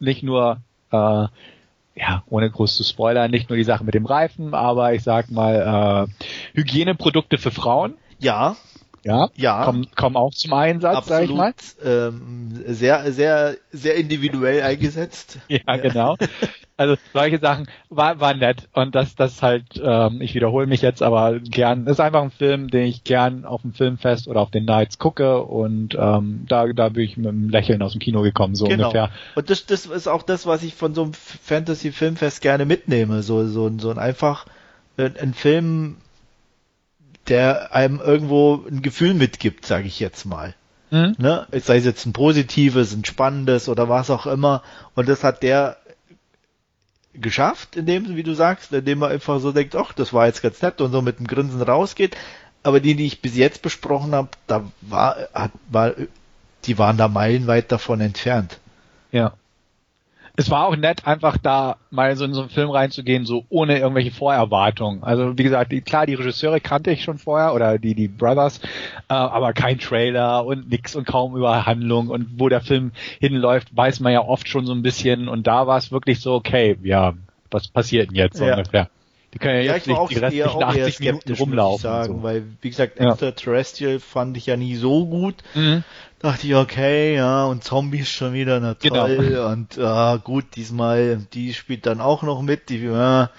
nicht 0.00 0.24
nur, 0.24 0.60
äh, 0.90 0.96
ja, 1.94 2.22
ohne 2.28 2.50
groß 2.50 2.76
zu 2.76 2.82
spoilern, 2.82 3.30
nicht 3.30 3.50
nur 3.50 3.56
die 3.56 3.64
Sache 3.64 3.84
mit 3.84 3.94
dem 3.94 4.06
Reifen, 4.06 4.54
aber 4.54 4.94
ich 4.94 5.04
sag 5.04 5.30
mal, 5.30 6.08
äh, 6.08 6.58
Hygieneprodukte 6.58 7.38
für 7.38 7.50
Frauen. 7.52 7.94
Ja. 8.18 8.56
Ja, 9.02 9.30
ja. 9.34 9.64
Kommen, 9.64 9.86
kommen 9.96 10.16
auch 10.16 10.34
zum 10.34 10.52
Einsatz, 10.52 10.96
Absolut, 10.96 11.20
sag 11.20 11.30
ich 11.30 11.34
mal. 11.34 11.54
Ähm, 11.82 12.64
sehr, 12.66 13.12
sehr, 13.12 13.56
sehr 13.72 13.96
individuell 13.96 14.62
eingesetzt. 14.62 15.38
ja, 15.48 15.76
genau. 15.76 16.16
Also 16.76 16.96
solche 17.12 17.38
Sachen 17.38 17.66
war, 17.88 18.20
war 18.20 18.34
nett 18.34 18.68
und 18.72 18.94
das, 18.94 19.14
das 19.14 19.42
halt, 19.42 19.80
ähm, 19.82 20.20
ich 20.20 20.34
wiederhole 20.34 20.66
mich 20.66 20.82
jetzt, 20.82 21.02
aber 21.02 21.38
gern, 21.38 21.86
ist 21.86 22.00
einfach 22.00 22.22
ein 22.22 22.30
Film, 22.30 22.68
den 22.68 22.86
ich 22.86 23.04
gern 23.04 23.44
auf 23.44 23.62
dem 23.62 23.72
Filmfest 23.72 24.28
oder 24.28 24.40
auf 24.40 24.50
den 24.50 24.64
Nights 24.64 24.98
gucke 24.98 25.42
und 25.42 25.94
ähm, 25.98 26.46
da, 26.48 26.66
da 26.68 26.88
bin 26.88 27.04
ich 27.04 27.16
mit 27.16 27.26
einem 27.26 27.50
Lächeln 27.50 27.82
aus 27.82 27.92
dem 27.92 28.00
Kino 28.00 28.22
gekommen, 28.22 28.54
so 28.54 28.66
genau. 28.66 28.88
ungefähr. 28.88 29.10
Und 29.34 29.50
das, 29.50 29.66
das 29.66 29.86
ist 29.86 30.08
auch 30.08 30.22
das, 30.22 30.46
was 30.46 30.62
ich 30.62 30.74
von 30.74 30.94
so 30.94 31.02
einem 31.02 31.12
Fantasy-Filmfest 31.12 32.40
gerne 32.40 32.64
mitnehme, 32.64 33.22
so, 33.22 33.46
so, 33.46 33.70
so 33.78 33.90
ein 33.90 33.98
einfach 33.98 34.46
ein, 34.96 35.16
ein 35.18 35.34
Film, 35.34 35.96
der 37.30 37.74
einem 37.74 38.00
irgendwo 38.00 38.64
ein 38.68 38.82
Gefühl 38.82 39.14
mitgibt, 39.14 39.64
sage 39.64 39.86
ich 39.86 40.00
jetzt 40.00 40.24
mal. 40.24 40.54
Mhm. 40.90 41.14
Ne? 41.18 41.46
Sei 41.52 41.76
es 41.76 41.84
jetzt 41.84 42.04
ein 42.06 42.12
positives, 42.12 42.92
ein 42.92 43.04
spannendes 43.04 43.68
oder 43.68 43.88
was 43.88 44.10
auch 44.10 44.26
immer. 44.26 44.62
Und 44.94 45.08
das 45.08 45.24
hat 45.24 45.42
der 45.42 45.76
geschafft, 47.14 47.76
indem, 47.76 48.16
wie 48.16 48.22
du 48.22 48.34
sagst, 48.34 48.72
indem 48.72 48.98
man 48.98 49.12
einfach 49.12 49.40
so 49.40 49.52
denkt, 49.52 49.76
ach, 49.76 49.92
das 49.92 50.12
war 50.12 50.26
jetzt 50.26 50.42
ganz 50.42 50.60
nett 50.62 50.80
und 50.80 50.92
so 50.92 51.02
mit 51.02 51.18
dem 51.18 51.26
Grinsen 51.26 51.62
rausgeht. 51.62 52.16
Aber 52.62 52.80
die, 52.80 52.94
die 52.94 53.06
ich 53.06 53.22
bis 53.22 53.36
jetzt 53.36 53.62
besprochen 53.62 54.14
habe, 54.14 54.28
da 54.46 54.64
war, 54.82 55.16
hat, 55.32 55.52
war, 55.70 55.92
die 56.64 56.78
waren 56.78 56.98
da 56.98 57.08
meilenweit 57.08 57.72
davon 57.72 58.00
entfernt. 58.00 58.58
Ja 59.12 59.32
es 60.40 60.50
war 60.50 60.66
auch 60.66 60.76
nett, 60.76 61.06
einfach 61.06 61.36
da 61.36 61.76
mal 61.90 62.16
so 62.16 62.24
in 62.24 62.32
so 62.32 62.40
einen 62.40 62.48
Film 62.48 62.70
reinzugehen, 62.70 63.26
so 63.26 63.44
ohne 63.50 63.78
irgendwelche 63.78 64.10
Vorerwartungen. 64.10 65.04
Also 65.04 65.36
wie 65.36 65.42
gesagt, 65.42 65.70
die, 65.70 65.82
klar, 65.82 66.06
die 66.06 66.14
Regisseure 66.14 66.60
kannte 66.60 66.90
ich 66.92 67.04
schon 67.04 67.18
vorher 67.18 67.52
oder 67.54 67.78
die 67.78 67.94
die 67.94 68.08
Brothers, 68.08 68.58
äh, 69.10 69.12
aber 69.12 69.52
kein 69.52 69.78
Trailer 69.78 70.46
und 70.46 70.70
nix 70.70 70.96
und 70.96 71.06
kaum 71.06 71.36
über 71.36 71.66
Handlung 71.66 72.08
und 72.08 72.40
wo 72.40 72.48
der 72.48 72.62
Film 72.62 72.92
hinläuft, 73.20 73.76
weiß 73.76 74.00
man 74.00 74.14
ja 74.14 74.24
oft 74.24 74.48
schon 74.48 74.64
so 74.64 74.72
ein 74.72 74.80
bisschen 74.80 75.28
und 75.28 75.46
da 75.46 75.66
war 75.66 75.76
es 75.76 75.92
wirklich 75.92 76.20
so, 76.20 76.32
okay, 76.32 76.78
ja, 76.82 77.12
was 77.50 77.68
passiert 77.68 78.08
denn 78.08 78.16
jetzt 78.16 78.40
ja. 78.40 78.56
ungefähr? 78.56 78.88
Die 79.34 79.38
können 79.38 79.56
ja, 79.56 79.62
ja 79.62 79.74
jetzt 79.74 79.86
nicht 79.86 80.10
die 80.10 80.18
restlichen 80.18 80.62
80 80.62 81.00
Minuten 81.00 81.32
rumlaufen. 81.34 81.82
Sagen, 81.82 82.16
so. 82.16 82.22
Weil, 82.22 82.44
wie 82.62 82.70
gesagt, 82.70 82.98
ja. 82.98 83.10
Extraterrestrial 83.10 84.00
fand 84.00 84.36
ich 84.36 84.46
ja 84.46 84.56
nie 84.56 84.74
so 84.74 85.06
gut. 85.06 85.36
Mhm. 85.54 85.84
Dachte 86.20 86.46
ich, 86.46 86.54
okay, 86.54 87.16
ja, 87.16 87.44
und 87.46 87.64
Zombies 87.64 88.10
schon 88.10 88.34
wieder, 88.34 88.60
na 88.60 88.76
genau. 88.78 89.06
toll. 89.06 89.16
Genau. 89.16 89.48
Und 89.48 89.78
äh, 89.78 90.18
gut, 90.22 90.44
diesmal, 90.54 91.16
die 91.32 91.54
spielt 91.54 91.86
dann 91.86 92.02
auch 92.02 92.22
noch 92.22 92.42
mit. 92.42 92.68
Die 92.68 92.78
ja, 92.78 93.30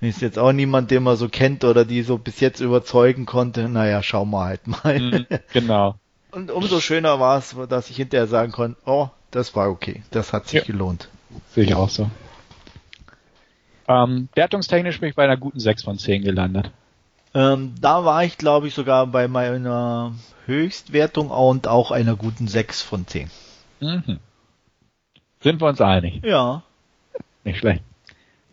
ist 0.00 0.20
jetzt 0.22 0.36
auch 0.36 0.52
niemand, 0.52 0.90
den 0.90 1.04
man 1.04 1.16
so 1.16 1.28
kennt 1.28 1.62
oder 1.62 1.84
die 1.84 2.02
so 2.02 2.18
bis 2.18 2.40
jetzt 2.40 2.60
überzeugen 2.60 3.26
konnte. 3.26 3.68
Naja, 3.68 4.02
schauen 4.02 4.30
wir 4.30 4.44
halt 4.44 4.66
mal. 4.66 4.98
Mhm, 4.98 5.26
genau. 5.52 5.94
Und 6.32 6.50
umso 6.50 6.80
schöner 6.80 7.20
war 7.20 7.38
es, 7.38 7.54
dass 7.68 7.90
ich 7.90 7.96
hinterher 7.96 8.26
sagen 8.26 8.50
konnte, 8.50 8.76
oh, 8.86 9.08
das 9.30 9.54
war 9.54 9.70
okay. 9.70 10.02
Das 10.10 10.32
hat 10.32 10.48
sich 10.48 10.60
ja. 10.60 10.64
gelohnt. 10.64 11.08
Sehe 11.54 11.64
ich 11.64 11.74
auch 11.76 11.88
so. 11.88 12.10
Ähm, 13.88 14.28
wertungstechnisch 14.34 14.98
bin 14.98 15.10
ich 15.10 15.14
bei 15.14 15.24
einer 15.24 15.36
guten 15.36 15.60
6 15.60 15.84
von 15.84 15.96
10 15.96 16.22
gelandet. 16.22 16.72
Ähm, 17.34 17.74
da 17.80 18.04
war 18.04 18.24
ich, 18.24 18.38
glaube 18.38 18.68
ich, 18.68 18.74
sogar 18.74 19.06
bei 19.06 19.28
meiner 19.28 20.14
Höchstwertung 20.46 21.30
und 21.30 21.68
auch 21.68 21.90
einer 21.90 22.16
guten 22.16 22.48
6 22.48 22.82
von 22.82 23.06
10. 23.06 23.30
Mhm. 23.80 24.18
Sind 25.40 25.60
wir 25.60 25.68
uns 25.68 25.80
einig? 25.80 26.24
Ja. 26.24 26.62
Nicht 27.44 27.58
schlecht. 27.58 27.82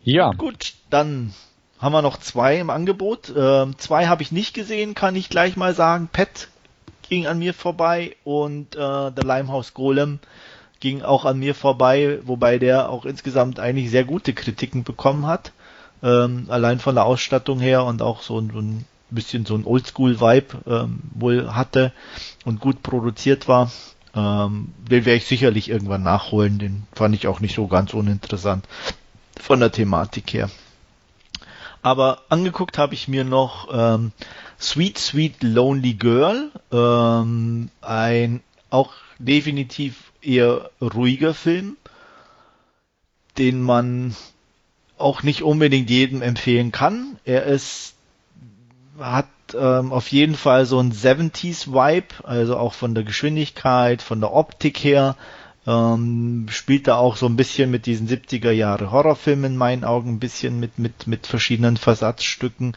Ja. 0.02 0.32
Gut, 0.32 0.74
dann 0.90 1.32
haben 1.78 1.92
wir 1.92 2.02
noch 2.02 2.18
zwei 2.18 2.58
im 2.58 2.70
Angebot. 2.70 3.32
Ähm, 3.36 3.78
zwei 3.78 4.06
habe 4.06 4.22
ich 4.22 4.32
nicht 4.32 4.54
gesehen, 4.54 4.94
kann 4.94 5.16
ich 5.16 5.28
gleich 5.30 5.56
mal 5.56 5.74
sagen. 5.74 6.08
Pet 6.12 6.48
ging 7.08 7.26
an 7.26 7.38
mir 7.38 7.54
vorbei 7.54 8.16
und 8.24 8.74
äh, 8.74 8.78
der 8.78 9.24
Limehouse 9.24 9.74
Golem 9.74 10.18
ging 10.80 11.02
auch 11.02 11.24
an 11.24 11.38
mir 11.38 11.54
vorbei, 11.54 12.18
wobei 12.24 12.58
der 12.58 12.90
auch 12.90 13.04
insgesamt 13.04 13.58
eigentlich 13.58 13.90
sehr 13.90 14.04
gute 14.04 14.34
Kritiken 14.34 14.84
bekommen 14.84 15.26
hat. 15.26 15.52
Ähm, 16.02 16.46
allein 16.48 16.80
von 16.80 16.94
der 16.94 17.04
Ausstattung 17.04 17.60
her 17.60 17.84
und 17.84 18.02
auch 18.02 18.22
so, 18.22 18.40
so 18.40 18.58
ein 18.58 18.84
bisschen 19.10 19.46
so 19.46 19.54
ein 19.54 19.64
Oldschool-Vibe 19.64 20.58
ähm, 20.66 21.00
wohl 21.14 21.54
hatte 21.54 21.92
und 22.44 22.60
gut 22.60 22.82
produziert 22.82 23.48
war. 23.48 23.70
Ähm, 24.14 24.72
den 24.78 25.04
werde 25.04 25.16
ich 25.16 25.26
sicherlich 25.26 25.68
irgendwann 25.70 26.02
nachholen. 26.02 26.58
Den 26.58 26.86
fand 26.92 27.14
ich 27.14 27.26
auch 27.26 27.40
nicht 27.40 27.54
so 27.54 27.66
ganz 27.66 27.94
uninteressant 27.94 28.66
von 29.40 29.60
der 29.60 29.72
Thematik 29.72 30.32
her. 30.32 30.50
Aber 31.82 32.22
angeguckt 32.28 32.78
habe 32.78 32.94
ich 32.94 33.08
mir 33.08 33.24
noch 33.24 33.68
ähm, 33.72 34.12
Sweet 34.58 34.96
Sweet 34.96 35.42
Lonely 35.42 35.94
Girl, 35.94 36.50
ähm, 36.72 37.68
ein 37.82 38.42
auch 38.70 38.92
definitiv 39.18 40.12
eher 40.22 40.70
ruhiger 40.80 41.34
Film, 41.34 41.76
den 43.36 43.60
man 43.60 44.16
auch 44.98 45.22
nicht 45.22 45.42
unbedingt 45.42 45.90
jedem 45.90 46.22
empfehlen 46.22 46.72
kann. 46.72 47.16
Er 47.24 47.44
ist 47.44 47.94
hat 48.98 49.26
ähm, 49.58 49.92
auf 49.92 50.08
jeden 50.08 50.34
Fall 50.34 50.66
so 50.66 50.78
ein 50.78 50.92
70s 50.92 51.68
Vibe, 51.72 52.24
also 52.24 52.56
auch 52.56 52.72
von 52.74 52.94
der 52.94 53.04
Geschwindigkeit, 53.04 54.02
von 54.02 54.20
der 54.20 54.32
Optik 54.32 54.78
her. 54.78 55.16
Ähm, 55.66 56.46
spielt 56.50 56.88
da 56.88 56.96
auch 56.96 57.16
so 57.16 57.26
ein 57.26 57.36
bisschen 57.36 57.70
mit 57.70 57.86
diesen 57.86 58.06
70er 58.06 58.50
Jahre 58.50 58.90
Horrorfilmen 58.92 59.52
in 59.52 59.56
meinen 59.56 59.84
Augen, 59.84 60.10
ein 60.14 60.18
bisschen 60.18 60.60
mit, 60.60 60.78
mit, 60.78 61.06
mit 61.06 61.26
verschiedenen 61.26 61.76
Versatzstücken. 61.78 62.76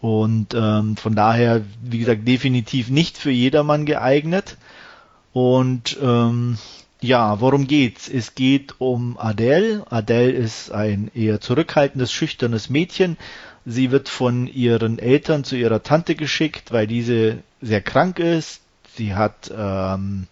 Und 0.00 0.54
ähm, 0.54 0.96
von 0.96 1.14
daher, 1.14 1.62
wie 1.82 1.98
gesagt, 1.98 2.26
definitiv 2.26 2.88
nicht 2.90 3.18
für 3.18 3.30
jedermann 3.30 3.86
geeignet. 3.86 4.56
Und 5.32 5.96
ähm, 6.02 6.58
ja, 7.00 7.40
worum 7.40 7.66
geht's? 7.66 8.08
Es 8.08 8.34
geht 8.34 8.74
um 8.80 9.18
Adele. 9.18 9.84
Adele 9.90 10.32
ist 10.32 10.72
ein 10.72 11.10
eher 11.14 11.40
zurückhaltendes, 11.40 12.12
schüchternes 12.12 12.70
Mädchen. 12.70 13.16
Sie 13.64 13.90
wird 13.90 14.08
von 14.08 14.46
ihren 14.46 14.98
Eltern 14.98 15.44
zu 15.44 15.56
ihrer 15.56 15.82
Tante 15.82 16.14
geschickt, 16.14 16.72
weil 16.72 16.86
diese 16.86 17.38
sehr 17.60 17.82
krank 17.82 18.18
ist. 18.18 18.62
Sie 18.96 19.14
hat 19.14 19.52
ähm, 19.54 20.26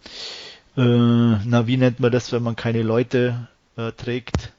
äh, 0.76 0.80
na, 0.82 1.66
wie 1.66 1.76
nennt 1.76 2.00
man 2.00 2.12
das, 2.12 2.32
wenn 2.32 2.42
man 2.42 2.56
keine 2.56 2.82
Leute 2.82 3.48
äh, 3.76 3.92
trägt? 3.92 4.52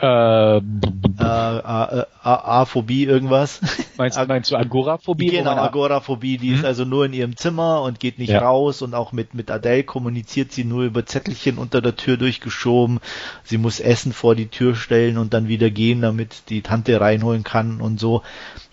Äh, 0.00 0.58
äh, 0.58 0.60
äh, 0.60 2.04
Aphobie 2.22 3.04
irgendwas. 3.04 3.60
Meinst, 3.96 4.28
meinst 4.28 4.50
du 4.52 4.56
Agoraphobie? 4.56 5.26
Genau, 5.26 5.56
Agoraphobie, 5.56 6.38
die 6.38 6.50
hm? 6.50 6.54
ist 6.58 6.64
also 6.64 6.84
nur 6.84 7.06
in 7.06 7.12
ihrem 7.12 7.36
Zimmer 7.36 7.82
und 7.82 7.98
geht 7.98 8.20
nicht 8.20 8.30
ja. 8.30 8.38
raus 8.38 8.80
und 8.80 8.94
auch 8.94 9.10
mit, 9.10 9.34
mit 9.34 9.50
Adele 9.50 9.82
kommuniziert 9.82 10.52
sie 10.52 10.62
nur 10.62 10.84
über 10.84 11.04
Zettelchen 11.04 11.58
unter 11.58 11.80
der 11.80 11.96
Tür 11.96 12.16
durchgeschoben. 12.16 13.00
Sie 13.42 13.58
muss 13.58 13.80
Essen 13.80 14.12
vor 14.12 14.36
die 14.36 14.46
Tür 14.46 14.76
stellen 14.76 15.18
und 15.18 15.34
dann 15.34 15.48
wieder 15.48 15.70
gehen, 15.70 16.00
damit 16.02 16.48
die 16.48 16.62
Tante 16.62 17.00
reinholen 17.00 17.42
kann 17.42 17.80
und 17.80 17.98
so. 17.98 18.22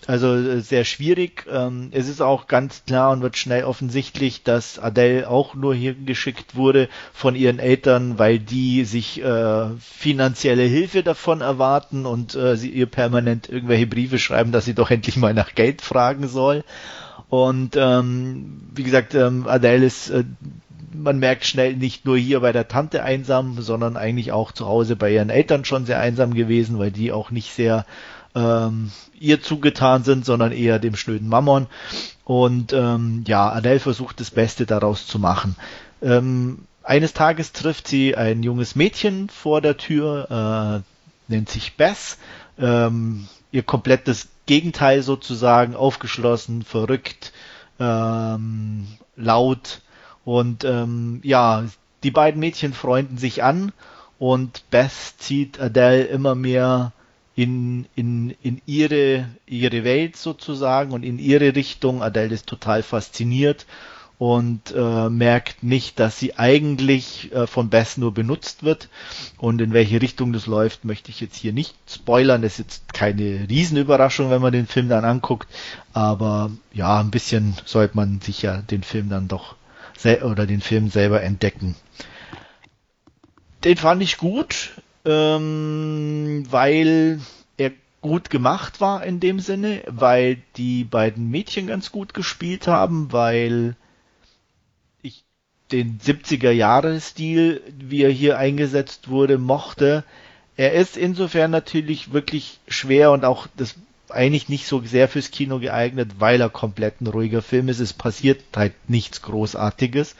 Also 0.06 0.34
äh, 0.34 0.60
sehr 0.60 0.84
schwierig. 0.84 1.46
Ähm, 1.50 1.88
es 1.92 2.08
ist 2.08 2.20
auch 2.20 2.46
ganz 2.46 2.84
klar 2.86 3.10
und 3.10 3.22
wird 3.22 3.36
schnell 3.36 3.64
offensichtlich, 3.64 4.42
dass 4.42 4.78
Adele 4.78 5.28
auch 5.28 5.54
nur 5.54 5.74
hier 5.74 5.94
geschickt 5.94 6.54
wurde 6.54 6.88
von 7.12 7.34
ihren 7.34 7.58
Eltern, 7.58 8.18
weil 8.18 8.38
die 8.38 8.84
sich 8.84 9.22
äh, 9.22 9.66
finanzielle 9.80 10.62
Hilfe 10.62 11.02
davon 11.02 11.40
erwarten 11.40 12.06
und 12.06 12.34
äh, 12.34 12.56
sie 12.56 12.70
ihr 12.70 12.86
permanent 12.86 13.48
irgendwelche 13.48 13.86
Briefe 13.86 14.18
schreiben, 14.18 14.52
dass 14.52 14.64
sie 14.64 14.74
doch 14.74 14.90
endlich 14.90 15.16
mal 15.16 15.34
nach 15.34 15.54
Geld 15.54 15.82
fragen 15.82 16.28
soll. 16.28 16.62
Und 17.28 17.74
ähm, 17.76 18.60
wie 18.74 18.84
gesagt, 18.84 19.14
ähm, 19.14 19.48
Adele 19.48 19.86
ist 19.86 20.12
man 20.96 21.18
merkt 21.18 21.44
schnell 21.44 21.76
nicht 21.76 22.06
nur 22.06 22.16
hier 22.16 22.40
bei 22.40 22.52
der 22.52 22.68
Tante 22.68 23.02
einsam, 23.02 23.60
sondern 23.60 23.96
eigentlich 23.96 24.32
auch 24.32 24.52
zu 24.52 24.66
Hause 24.66 24.96
bei 24.96 25.12
ihren 25.12 25.30
Eltern 25.30 25.64
schon 25.64 25.84
sehr 25.84 26.00
einsam 26.00 26.34
gewesen, 26.34 26.78
weil 26.78 26.90
die 26.90 27.12
auch 27.12 27.30
nicht 27.30 27.52
sehr 27.52 27.84
ähm, 28.36 28.92
ihr 29.18 29.42
zugetan 29.42 30.04
sind, 30.04 30.24
sondern 30.24 30.52
eher 30.52 30.78
dem 30.78 30.94
schnöden 30.94 31.28
Mammon. 31.28 31.66
Und 32.24 32.72
ähm, 32.72 33.24
ja, 33.26 33.50
Adele 33.50 33.80
versucht 33.80 34.20
das 34.20 34.30
Beste 34.30 34.66
daraus 34.66 35.06
zu 35.06 35.18
machen. 35.18 35.56
Ähm, 36.02 36.58
eines 36.82 37.14
Tages 37.14 37.52
trifft 37.52 37.88
sie 37.88 38.14
ein 38.14 38.42
junges 38.42 38.76
Mädchen 38.76 39.28
vor 39.28 39.60
der 39.60 39.76
Tür, 39.76 40.84
äh, 41.28 41.32
nennt 41.32 41.48
sich 41.48 41.76
Bess. 41.76 42.18
Ähm, 42.58 43.26
ihr 43.50 43.62
komplettes 43.62 44.28
Gegenteil 44.44 45.02
sozusagen, 45.02 45.74
aufgeschlossen, 45.74 46.62
verrückt, 46.62 47.32
ähm, 47.80 48.86
laut. 49.16 49.80
Und 50.24 50.64
ähm, 50.64 51.20
ja, 51.22 51.64
die 52.02 52.10
beiden 52.10 52.40
Mädchen 52.40 52.74
freunden 52.74 53.18
sich 53.18 53.42
an 53.42 53.72
und 54.18 54.64
Beth 54.70 54.92
zieht 55.18 55.60
Adele 55.60 56.04
immer 56.04 56.34
mehr 56.34 56.92
in, 57.36 57.86
in, 57.94 58.34
in 58.42 58.62
ihre, 58.66 59.28
ihre 59.46 59.84
Welt 59.84 60.16
sozusagen 60.16 60.92
und 60.92 61.04
in 61.04 61.18
ihre 61.18 61.54
Richtung. 61.54 62.02
Adele 62.02 62.34
ist 62.34 62.46
total 62.46 62.82
fasziniert 62.82 63.66
und 64.18 64.72
äh, 64.74 65.10
merkt 65.10 65.62
nicht, 65.62 66.00
dass 66.00 66.18
sie 66.18 66.38
eigentlich 66.38 67.30
äh, 67.34 67.46
von 67.46 67.68
Bess 67.68 67.98
nur 67.98 68.14
benutzt 68.14 68.62
wird. 68.62 68.88
Und 69.36 69.60
in 69.60 69.74
welche 69.74 70.00
Richtung 70.00 70.32
das 70.32 70.46
läuft, 70.46 70.86
möchte 70.86 71.10
ich 71.10 71.20
jetzt 71.20 71.36
hier 71.36 71.52
nicht 71.52 71.76
spoilern. 71.86 72.40
Das 72.40 72.52
ist 72.52 72.58
jetzt 72.58 72.94
keine 72.94 73.46
Riesenüberraschung, 73.50 74.30
wenn 74.30 74.40
man 74.40 74.54
den 74.54 74.66
Film 74.66 74.88
dann 74.88 75.04
anguckt. 75.04 75.48
Aber 75.92 76.50
ja, 76.72 76.98
ein 76.98 77.10
bisschen 77.10 77.54
sollte 77.66 77.96
man 77.96 78.22
sich 78.22 78.40
ja 78.40 78.62
den 78.62 78.82
Film 78.82 79.10
dann 79.10 79.28
doch 79.28 79.56
oder 80.22 80.46
den 80.46 80.60
Film 80.60 80.88
selber 80.88 81.22
entdecken. 81.22 81.74
Den 83.64 83.76
fand 83.76 84.02
ich 84.02 84.18
gut 84.18 84.72
ähm, 85.06 86.44
weil 86.50 87.20
er 87.56 87.72
gut 88.00 88.28
gemacht 88.28 88.80
war 88.80 89.04
in 89.04 89.20
dem 89.20 89.40
Sinne, 89.40 89.82
weil 89.86 90.42
die 90.56 90.84
beiden 90.84 91.30
Mädchen 91.30 91.68
ganz 91.68 91.92
gut 91.92 92.12
gespielt 92.12 92.66
haben, 92.66 93.12
weil 93.12 93.76
ich 95.02 95.24
den 95.70 96.00
70er 96.00 96.50
Jahre 96.50 97.00
Stil, 97.00 97.62
wie 97.78 98.02
er 98.02 98.10
hier 98.10 98.38
eingesetzt 98.38 99.08
wurde, 99.08 99.38
mochte. 99.38 100.04
Er 100.56 100.72
ist 100.72 100.96
insofern 100.96 101.50
natürlich 101.50 102.12
wirklich 102.12 102.58
schwer 102.66 103.12
und 103.12 103.24
auch 103.24 103.46
das 103.56 103.76
eigentlich 104.08 104.48
nicht 104.48 104.66
so 104.66 104.82
sehr 104.82 105.08
fürs 105.08 105.30
Kino 105.30 105.58
geeignet, 105.58 106.12
weil 106.18 106.40
er 106.40 106.48
komplett 106.48 107.00
ein 107.00 107.06
ruhiger 107.06 107.42
Film 107.42 107.68
ist. 107.68 107.80
Es 107.80 107.92
passiert 107.92 108.42
halt 108.54 108.74
nichts 108.88 109.22
Großartiges 109.22 110.16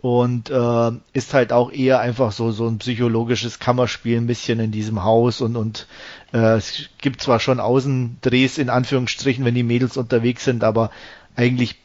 und 0.00 0.50
äh, 0.50 0.90
ist 1.12 1.34
halt 1.34 1.52
auch 1.52 1.72
eher 1.72 2.00
einfach 2.00 2.30
so 2.32 2.52
so 2.52 2.68
ein 2.68 2.78
psychologisches 2.78 3.58
Kammerspiel 3.58 4.16
ein 4.16 4.26
bisschen 4.28 4.60
in 4.60 4.70
diesem 4.70 5.02
Haus 5.02 5.40
und 5.40 5.56
und 5.56 5.86
äh, 6.32 6.56
es 6.56 6.88
gibt 6.98 7.20
zwar 7.20 7.40
schon 7.40 7.58
Außendrehs 7.58 8.58
in 8.58 8.70
Anführungsstrichen, 8.70 9.44
wenn 9.44 9.54
die 9.54 9.64
Mädels 9.64 9.96
unterwegs 9.96 10.44
sind, 10.44 10.62
aber 10.62 10.90
eigentlich 11.34 11.76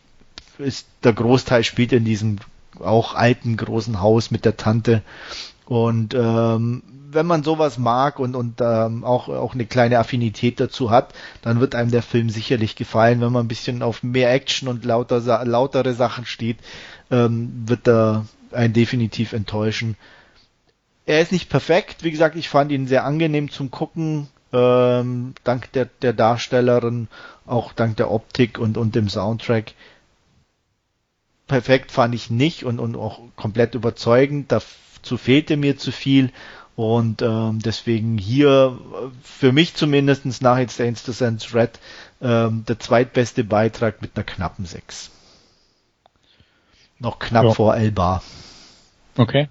ist 0.59 0.87
der 1.03 1.13
Großteil 1.13 1.63
spielt 1.63 1.91
in 1.91 2.05
diesem 2.05 2.37
auch 2.79 3.15
alten 3.15 3.57
großen 3.57 4.01
Haus 4.01 4.31
mit 4.31 4.45
der 4.45 4.57
Tante. 4.57 5.01
Und 5.65 6.13
ähm, 6.13 6.83
wenn 7.11 7.25
man 7.25 7.43
sowas 7.43 7.77
mag 7.77 8.19
und 8.19 8.35
und 8.35 8.59
ähm, 8.61 9.03
auch 9.03 9.29
auch 9.29 9.53
eine 9.53 9.65
kleine 9.65 9.99
Affinität 9.99 10.59
dazu 10.59 10.91
hat, 10.91 11.13
dann 11.41 11.59
wird 11.59 11.73
einem 11.73 11.91
der 11.91 12.01
Film 12.01 12.29
sicherlich 12.29 12.75
gefallen, 12.75 13.21
wenn 13.21 13.31
man 13.31 13.45
ein 13.45 13.49
bisschen 13.49 13.81
auf 13.81 14.03
mehr 14.03 14.31
Action 14.33 14.67
und 14.67 14.85
lauter 14.85 15.19
lautere 15.45 15.93
Sachen 15.93 16.25
steht 16.25 16.57
ähm, 17.13 17.51
wird 17.67 17.87
da 17.87 18.25
ein 18.51 18.73
definitiv 18.73 19.33
enttäuschen. 19.33 19.95
Er 21.05 21.21
ist 21.21 21.31
nicht 21.31 21.49
perfekt, 21.49 22.03
wie 22.03 22.11
gesagt, 22.11 22.35
ich 22.35 22.49
fand 22.49 22.71
ihn 22.71 22.87
sehr 22.87 23.05
angenehm 23.05 23.51
zum 23.51 23.69
Gucken, 23.71 24.29
ähm, 24.51 25.33
dank 25.43 25.71
der, 25.73 25.85
der 26.01 26.13
Darstellerin, 26.13 27.07
auch 27.45 27.73
dank 27.73 27.97
der 27.97 28.09
Optik 28.09 28.57
und, 28.57 28.77
und 28.77 28.95
dem 28.95 29.09
Soundtrack. 29.09 29.73
Perfekt 31.47 31.91
fand 31.91 32.15
ich 32.15 32.29
nicht 32.29 32.63
und, 32.63 32.79
und 32.79 32.95
auch 32.95 33.19
komplett 33.35 33.75
überzeugend, 33.75 34.51
dazu 34.51 35.17
fehlte 35.17 35.57
mir 35.57 35.77
zu 35.77 35.91
viel 35.91 36.31
und 36.75 37.21
ähm, 37.21 37.59
deswegen 37.59 38.17
hier 38.17 38.79
für 39.21 39.51
mich 39.51 39.75
zumindest 39.75 40.41
nach 40.41 40.57
Dance 40.57 41.05
to 41.05 41.11
Sense 41.11 41.53
Red 41.53 41.79
ähm, 42.21 42.63
der 42.67 42.79
zweitbeste 42.79 43.43
Beitrag 43.43 44.01
mit 44.01 44.11
einer 44.15 44.23
knappen 44.23 44.65
6. 44.65 45.11
Noch 47.03 47.19
knapp 47.19 47.43
ja. 47.43 47.51
vor 47.51 47.75
Elba. 47.75 48.23
Okay. 49.17 49.49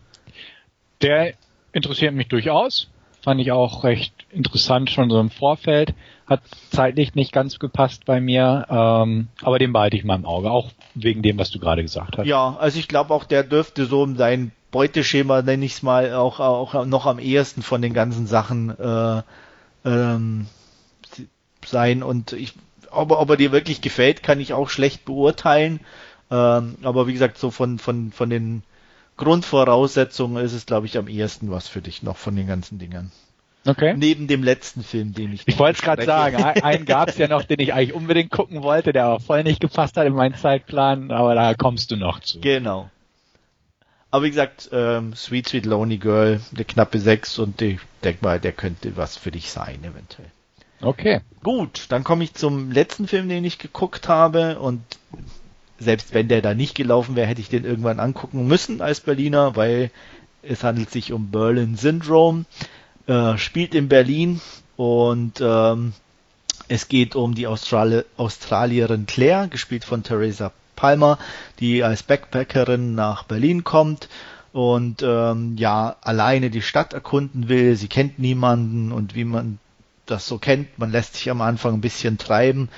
Der 1.02 1.34
interessiert 1.72 2.14
mich 2.14 2.28
durchaus. 2.28 2.88
Fand 3.20 3.40
ich 3.40 3.52
auch 3.52 3.84
recht 3.84 4.14
interessant 4.30 4.90
schon 4.90 5.10
so 5.10 5.20
im 5.20 5.30
Vorfeld. 5.30 5.94
Hat 6.26 6.40
zeitlich 6.70 7.14
nicht 7.14 7.30
ganz 7.30 7.58
gepasst 7.58 8.06
bei 8.06 8.20
mir, 8.20 8.66
ähm, 8.70 9.28
aber 9.42 9.58
den 9.58 9.72
behalte 9.72 9.96
ich 9.96 10.04
mal 10.04 10.14
im 10.14 10.24
Auge, 10.24 10.50
auch 10.50 10.70
wegen 10.94 11.22
dem, 11.22 11.38
was 11.38 11.50
du 11.50 11.58
gerade 11.58 11.82
gesagt 11.82 12.16
hast. 12.16 12.26
Ja, 12.26 12.56
also 12.58 12.78
ich 12.78 12.88
glaube 12.88 13.12
auch, 13.12 13.24
der 13.24 13.44
dürfte 13.44 13.84
so 13.84 14.02
um 14.02 14.16
seinen 14.16 14.52
Beuteschema, 14.70 15.42
nenne 15.42 15.66
ich 15.66 15.72
es 15.72 15.82
mal, 15.82 16.14
auch, 16.14 16.40
auch 16.40 16.86
noch 16.86 17.04
am 17.04 17.18
ehesten 17.18 17.62
von 17.62 17.82
den 17.82 17.92
ganzen 17.92 18.26
Sachen 18.26 18.70
äh, 18.78 19.22
ähm, 19.84 20.46
sein. 21.66 22.02
Und 22.02 22.32
ich, 22.32 22.54
ob, 22.90 23.10
ob 23.10 23.28
er 23.28 23.36
dir 23.36 23.52
wirklich 23.52 23.82
gefällt, 23.82 24.22
kann 24.22 24.40
ich 24.40 24.54
auch 24.54 24.70
schlecht 24.70 25.04
beurteilen. 25.04 25.80
Ähm, 26.32 26.76
aber 26.82 27.06
wie 27.06 27.12
gesagt, 27.12 27.36
so 27.36 27.50
von, 27.50 27.78
von, 27.78 28.10
von 28.10 28.30
den 28.30 28.62
Grundvoraussetzungen 29.18 30.42
ist 30.42 30.54
es, 30.54 30.64
glaube 30.64 30.86
ich, 30.86 30.96
am 30.96 31.06
ehesten 31.06 31.50
was 31.50 31.68
für 31.68 31.82
dich 31.82 32.02
noch 32.02 32.16
von 32.16 32.34
den 32.34 32.46
ganzen 32.46 32.78
Dingern. 32.78 33.12
Okay. 33.66 33.94
Neben 33.96 34.26
dem 34.26 34.42
letzten 34.42 34.82
Film, 34.82 35.12
den 35.12 35.34
ich. 35.34 35.42
Ich 35.46 35.58
wollte 35.58 35.78
es 35.78 35.84
gerade 35.84 36.04
sagen. 36.04 36.42
Einen 36.42 36.86
gab 36.86 37.10
es 37.10 37.18
ja 37.18 37.28
noch, 37.28 37.44
den 37.44 37.60
ich 37.60 37.74
eigentlich 37.74 37.92
unbedingt 37.92 38.32
gucken 38.32 38.62
wollte, 38.62 38.92
der 38.92 39.04
aber 39.04 39.20
voll 39.20 39.44
nicht 39.44 39.60
gepasst 39.60 39.96
hat 39.96 40.06
in 40.06 40.14
meinen 40.14 40.34
Zeitplan, 40.34 41.12
aber 41.12 41.34
da 41.34 41.54
kommst 41.54 41.90
du 41.90 41.96
noch 41.96 42.20
zu. 42.20 42.40
Genau. 42.40 42.90
Aber 44.10 44.24
wie 44.24 44.30
gesagt, 44.30 44.70
ähm, 44.72 45.14
Sweet 45.14 45.48
Sweet 45.48 45.66
Lonely 45.66 45.98
Girl, 45.98 46.40
der 46.50 46.64
knappe 46.64 46.98
6 46.98 47.38
und 47.38 47.62
ich 47.62 47.78
denke 48.02 48.24
mal, 48.24 48.40
der 48.40 48.52
könnte 48.52 48.96
was 48.96 49.16
für 49.16 49.30
dich 49.30 49.50
sein, 49.50 49.78
eventuell. 49.84 50.30
Okay. 50.80 51.20
Gut, 51.44 51.86
dann 51.90 52.02
komme 52.02 52.24
ich 52.24 52.34
zum 52.34 52.72
letzten 52.72 53.06
Film, 53.06 53.28
den 53.28 53.44
ich 53.44 53.58
geguckt 53.58 54.08
habe 54.08 54.58
und 54.58 54.82
selbst 55.82 56.14
wenn 56.14 56.28
der 56.28 56.42
da 56.42 56.54
nicht 56.54 56.74
gelaufen 56.74 57.16
wäre, 57.16 57.26
hätte 57.26 57.40
ich 57.40 57.48
den 57.48 57.64
irgendwann 57.64 58.00
angucken 58.00 58.46
müssen 58.46 58.80
als 58.80 59.00
Berliner, 59.00 59.56
weil 59.56 59.90
es 60.42 60.64
handelt 60.64 60.90
sich 60.90 61.12
um 61.12 61.30
Berlin 61.30 61.76
Syndrome 61.76 62.44
äh, 63.06 63.36
spielt 63.38 63.74
in 63.74 63.88
Berlin 63.88 64.40
und 64.76 65.40
ähm, 65.40 65.92
es 66.68 66.88
geht 66.88 67.16
um 67.16 67.34
die 67.34 67.46
Australi 67.46 68.02
Australierin 68.16 69.06
Claire, 69.06 69.48
gespielt 69.48 69.84
von 69.84 70.02
Theresa 70.02 70.52
Palmer, 70.76 71.18
die 71.60 71.82
als 71.84 72.02
Backpackerin 72.02 72.94
nach 72.94 73.24
Berlin 73.24 73.64
kommt 73.64 74.08
und 74.52 75.02
ähm, 75.02 75.56
ja 75.56 75.96
alleine 76.00 76.50
die 76.50 76.62
Stadt 76.62 76.92
erkunden 76.92 77.48
will. 77.48 77.76
Sie 77.76 77.88
kennt 77.88 78.18
niemanden 78.18 78.92
und 78.92 79.14
wie 79.14 79.24
man 79.24 79.58
das 80.06 80.26
so 80.26 80.38
kennt, 80.38 80.78
man 80.78 80.90
lässt 80.90 81.14
sich 81.14 81.30
am 81.30 81.40
Anfang 81.40 81.74
ein 81.74 81.80
bisschen 81.80 82.18
treiben. 82.18 82.68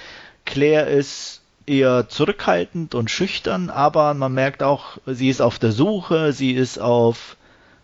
Claire 0.44 0.88
ist 0.88 1.42
eher 1.66 2.08
zurückhaltend 2.08 2.94
und 2.94 3.10
schüchtern, 3.10 3.70
aber 3.70 4.14
man 4.14 4.34
merkt 4.34 4.62
auch, 4.62 4.98
sie 5.06 5.28
ist 5.28 5.40
auf 5.40 5.58
der 5.58 5.72
Suche, 5.72 6.32
sie 6.32 6.52
ist 6.52 6.78
auf 6.78 7.36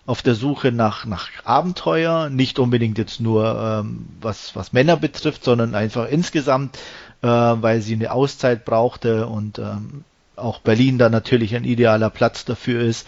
auf 0.07 0.23
der 0.23 0.35
Suche 0.35 0.73
nach, 0.73 1.05
nach 1.05 1.29
Abenteuer, 1.45 2.31
nicht 2.31 2.59
unbedingt 2.59 2.99
jetzt 2.99 3.21
nur 3.21 3.83
ähm, 3.85 4.07
was, 4.21 4.57
was 4.57 4.73
Männer 4.73 4.97
betrifft, 4.97 5.45
sondern 5.45 5.77
einfach 5.77 6.09
insgesamt, 6.09 6.77
äh, 7.23 7.29
weil 7.29 7.81
sie 7.81 7.95
eine 7.95 8.11
Auszeit 8.11 8.65
brauchte 8.65 9.29
und 9.29 9.61
ähm, 9.61 10.03
auch 10.35 10.59
Berlin 10.61 10.99
da 10.99 11.11
natürlich 11.11 11.55
ein 11.55 11.63
idealer 11.63 12.11
Platz 12.11 12.45
dafür 12.45 12.81
ist. 12.81 13.07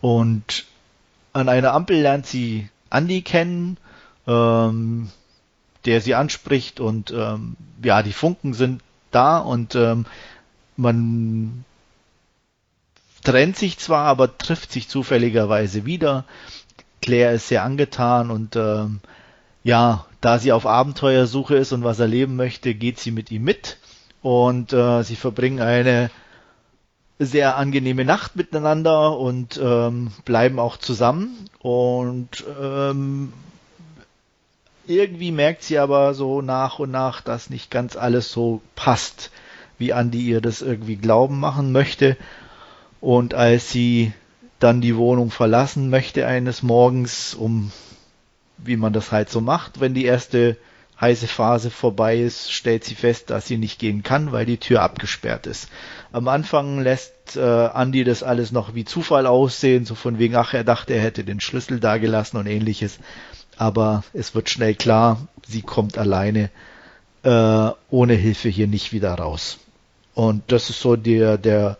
Und 0.00 0.66
an 1.32 1.48
einer 1.48 1.72
Ampel 1.72 2.00
lernt 2.00 2.26
sie 2.26 2.68
Andy 2.90 3.22
kennen, 3.22 3.76
ähm, 4.28 5.10
der 5.84 6.00
sie 6.00 6.14
anspricht 6.14 6.78
und 6.78 7.10
ähm, 7.10 7.56
ja, 7.82 8.04
die 8.04 8.12
Funken 8.12 8.54
sind 8.54 8.82
da 9.10 9.38
und 9.38 9.74
ähm, 9.74 10.06
man 10.76 11.64
trennt 13.24 13.56
sich 13.56 13.78
zwar, 13.78 14.06
aber 14.06 14.38
trifft 14.38 14.72
sich 14.72 14.88
zufälligerweise 14.88 15.84
wieder. 15.84 16.24
Claire 17.02 17.32
ist 17.34 17.48
sehr 17.48 17.64
angetan 17.64 18.30
und 18.30 18.56
ähm, 18.56 19.00
ja, 19.64 20.06
da 20.20 20.38
sie 20.38 20.52
auf 20.52 20.66
Abenteuersuche 20.66 21.56
ist 21.56 21.72
und 21.72 21.82
was 21.82 21.98
erleben 21.98 22.36
möchte, 22.36 22.74
geht 22.74 23.00
sie 23.00 23.10
mit 23.10 23.30
ihm 23.30 23.44
mit 23.44 23.78
und 24.22 24.72
äh, 24.72 25.02
sie 25.02 25.16
verbringen 25.16 25.60
eine 25.60 26.10
sehr 27.18 27.56
angenehme 27.56 28.04
Nacht 28.04 28.36
miteinander 28.36 29.18
und 29.18 29.58
ähm, 29.62 30.12
bleiben 30.24 30.58
auch 30.58 30.76
zusammen 30.76 31.48
und 31.60 32.44
ähm, 32.60 33.32
irgendwie 34.86 35.32
merkt 35.32 35.62
sie 35.62 35.78
aber 35.78 36.14
so 36.14 36.42
nach 36.42 36.78
und 36.78 36.90
nach, 36.90 37.20
dass 37.20 37.50
nicht 37.50 37.70
ganz 37.70 37.96
alles 37.96 38.30
so 38.30 38.60
passt, 38.74 39.30
wie 39.78 39.92
Andi 39.92 40.20
ihr 40.20 40.40
das 40.40 40.62
irgendwie 40.62 40.96
glauben 40.96 41.38
machen 41.40 41.72
möchte 41.72 42.16
und 43.00 43.34
als 43.34 43.70
sie 43.70 44.12
dann 44.58 44.80
die 44.80 44.96
Wohnung 44.96 45.30
verlassen 45.30 45.90
möchte 45.90 46.26
eines 46.26 46.62
Morgens, 46.62 47.34
um 47.34 47.70
wie 48.58 48.76
man 48.76 48.92
das 48.92 49.12
halt 49.12 49.28
so 49.28 49.40
macht, 49.40 49.80
wenn 49.80 49.94
die 49.94 50.06
erste 50.06 50.56
heiße 50.98 51.26
Phase 51.26 51.70
vorbei 51.70 52.18
ist, 52.18 52.50
stellt 52.50 52.84
sie 52.84 52.94
fest, 52.94 53.28
dass 53.28 53.46
sie 53.46 53.58
nicht 53.58 53.78
gehen 53.78 54.02
kann, 54.02 54.32
weil 54.32 54.46
die 54.46 54.56
Tür 54.56 54.80
abgesperrt 54.80 55.46
ist. 55.46 55.68
Am 56.10 56.26
Anfang 56.26 56.80
lässt 56.80 57.36
äh, 57.36 57.68
Andy 57.74 58.02
das 58.02 58.22
alles 58.22 58.50
noch 58.50 58.74
wie 58.74 58.86
Zufall 58.86 59.26
aussehen, 59.26 59.84
so 59.84 59.94
von 59.94 60.18
wegen, 60.18 60.36
ach, 60.36 60.54
er 60.54 60.64
dachte, 60.64 60.94
er 60.94 61.02
hätte 61.02 61.22
den 61.22 61.40
Schlüssel 61.40 61.80
da 61.80 61.98
gelassen 61.98 62.38
und 62.38 62.46
ähnliches. 62.46 62.98
Aber 63.56 64.04
es 64.12 64.34
wird 64.34 64.50
schnell 64.50 64.74
klar, 64.74 65.26
sie 65.46 65.62
kommt 65.62 65.98
alleine 65.98 66.50
äh, 67.22 67.70
ohne 67.90 68.14
Hilfe 68.14 68.48
hier 68.48 68.66
nicht 68.66 68.92
wieder 68.92 69.14
raus. 69.14 69.58
Und 70.14 70.42
das 70.48 70.70
ist 70.70 70.80
so 70.80 70.96
der, 70.96 71.38
der 71.38 71.78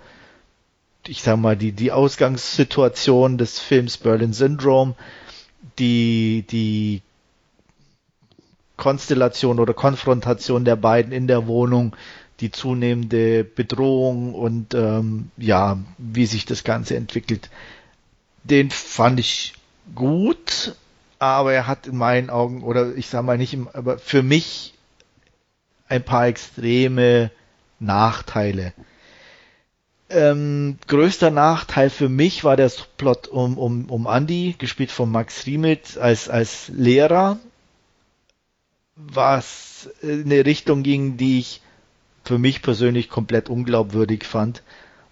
ich 1.09 1.23
sag 1.23 1.39
mal, 1.39 1.57
die, 1.57 1.73
die 1.73 1.93
Ausgangssituation 1.93 3.39
des 3.39 3.59
Films 3.59 3.97
Berlin 3.97 4.33
Syndrome, 4.33 4.95
die, 5.79 6.45
die 6.51 7.03
Konstellation 8.77 9.59
oder 9.59 9.75
Konfrontation 9.75 10.65
der 10.65 10.77
beiden 10.77 11.13
in 11.13 11.27
der 11.27 11.47
Wohnung, 11.47 11.97
die 12.41 12.51
zunehmende 12.51 13.45
Bedrohung 13.45 14.35
und 14.35 14.75
ähm, 14.75 15.31
ja, 15.39 15.79
wie 15.97 16.27
sich 16.27 16.45
das 16.45 16.65
Ganze 16.65 16.97
entwickelt, 16.97 17.49
den 18.45 18.71
fand 18.71 19.19
ich 19.19 19.55
gut, 19.95 20.77
aber 21.35 21.53
er 21.53 21.67
hat 21.67 21.87
in 21.87 21.97
meinen 21.97 22.31
Augen, 22.31 22.63
oder 22.63 22.95
ich 22.97 23.09
sag 23.09 23.25
mal 23.25 23.39
nicht, 23.39 23.57
aber 23.73 23.99
für 23.99 24.23
mich 24.23 24.75
ein 25.89 26.03
paar 26.03 26.27
extreme 26.27 27.31
Nachteile. 27.79 28.73
Ähm, 30.09 30.79
größter 30.87 31.31
Nachteil 31.31 31.91
für 31.91 32.09
mich 32.09 32.45
war 32.45 32.57
der 32.57 32.71
Plot 32.97 33.27
um, 33.29 33.59
um, 33.59 33.87
um 33.91 34.07
Andy, 34.07 34.55
gespielt 34.57 34.93
von 34.93 35.11
Max 35.11 35.47
Riemelt 35.47 35.99
als, 35.99 36.29
als 36.29 36.69
Lehrer, 36.69 37.39
was 38.95 39.91
in 40.03 40.27
eine 40.27 40.47
Richtung 40.47 40.83
ging, 40.85 41.17
die 41.17 41.41
ich 41.41 41.61
für 42.25 42.39
mich 42.39 42.63
persönlich 42.63 43.09
komplett 43.09 43.49
unglaubwürdig 43.49 44.25
fand. 44.25 44.63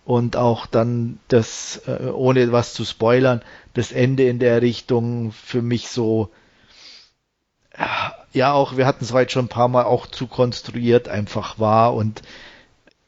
Und 0.04 0.36
auch 0.36 0.66
dann 0.66 1.18
das, 1.28 1.80
äh, 1.86 2.10
ohne 2.10 2.52
was 2.52 2.74
zu 2.74 2.84
spoilern, 2.84 3.40
das 3.74 3.92
Ende 3.92 4.28
in 4.28 4.38
der 4.38 4.62
Richtung 4.62 5.32
für 5.32 5.62
mich 5.62 5.88
so, 5.88 6.30
ja, 8.32 8.52
auch, 8.52 8.76
wir 8.76 8.86
hatten 8.86 9.04
es 9.04 9.12
weit 9.12 9.32
schon 9.32 9.46
ein 9.46 9.48
paar 9.48 9.68
Mal 9.68 9.84
auch 9.84 10.06
zu 10.06 10.26
konstruiert 10.26 11.08
einfach 11.08 11.58
war 11.58 11.94
und 11.94 12.22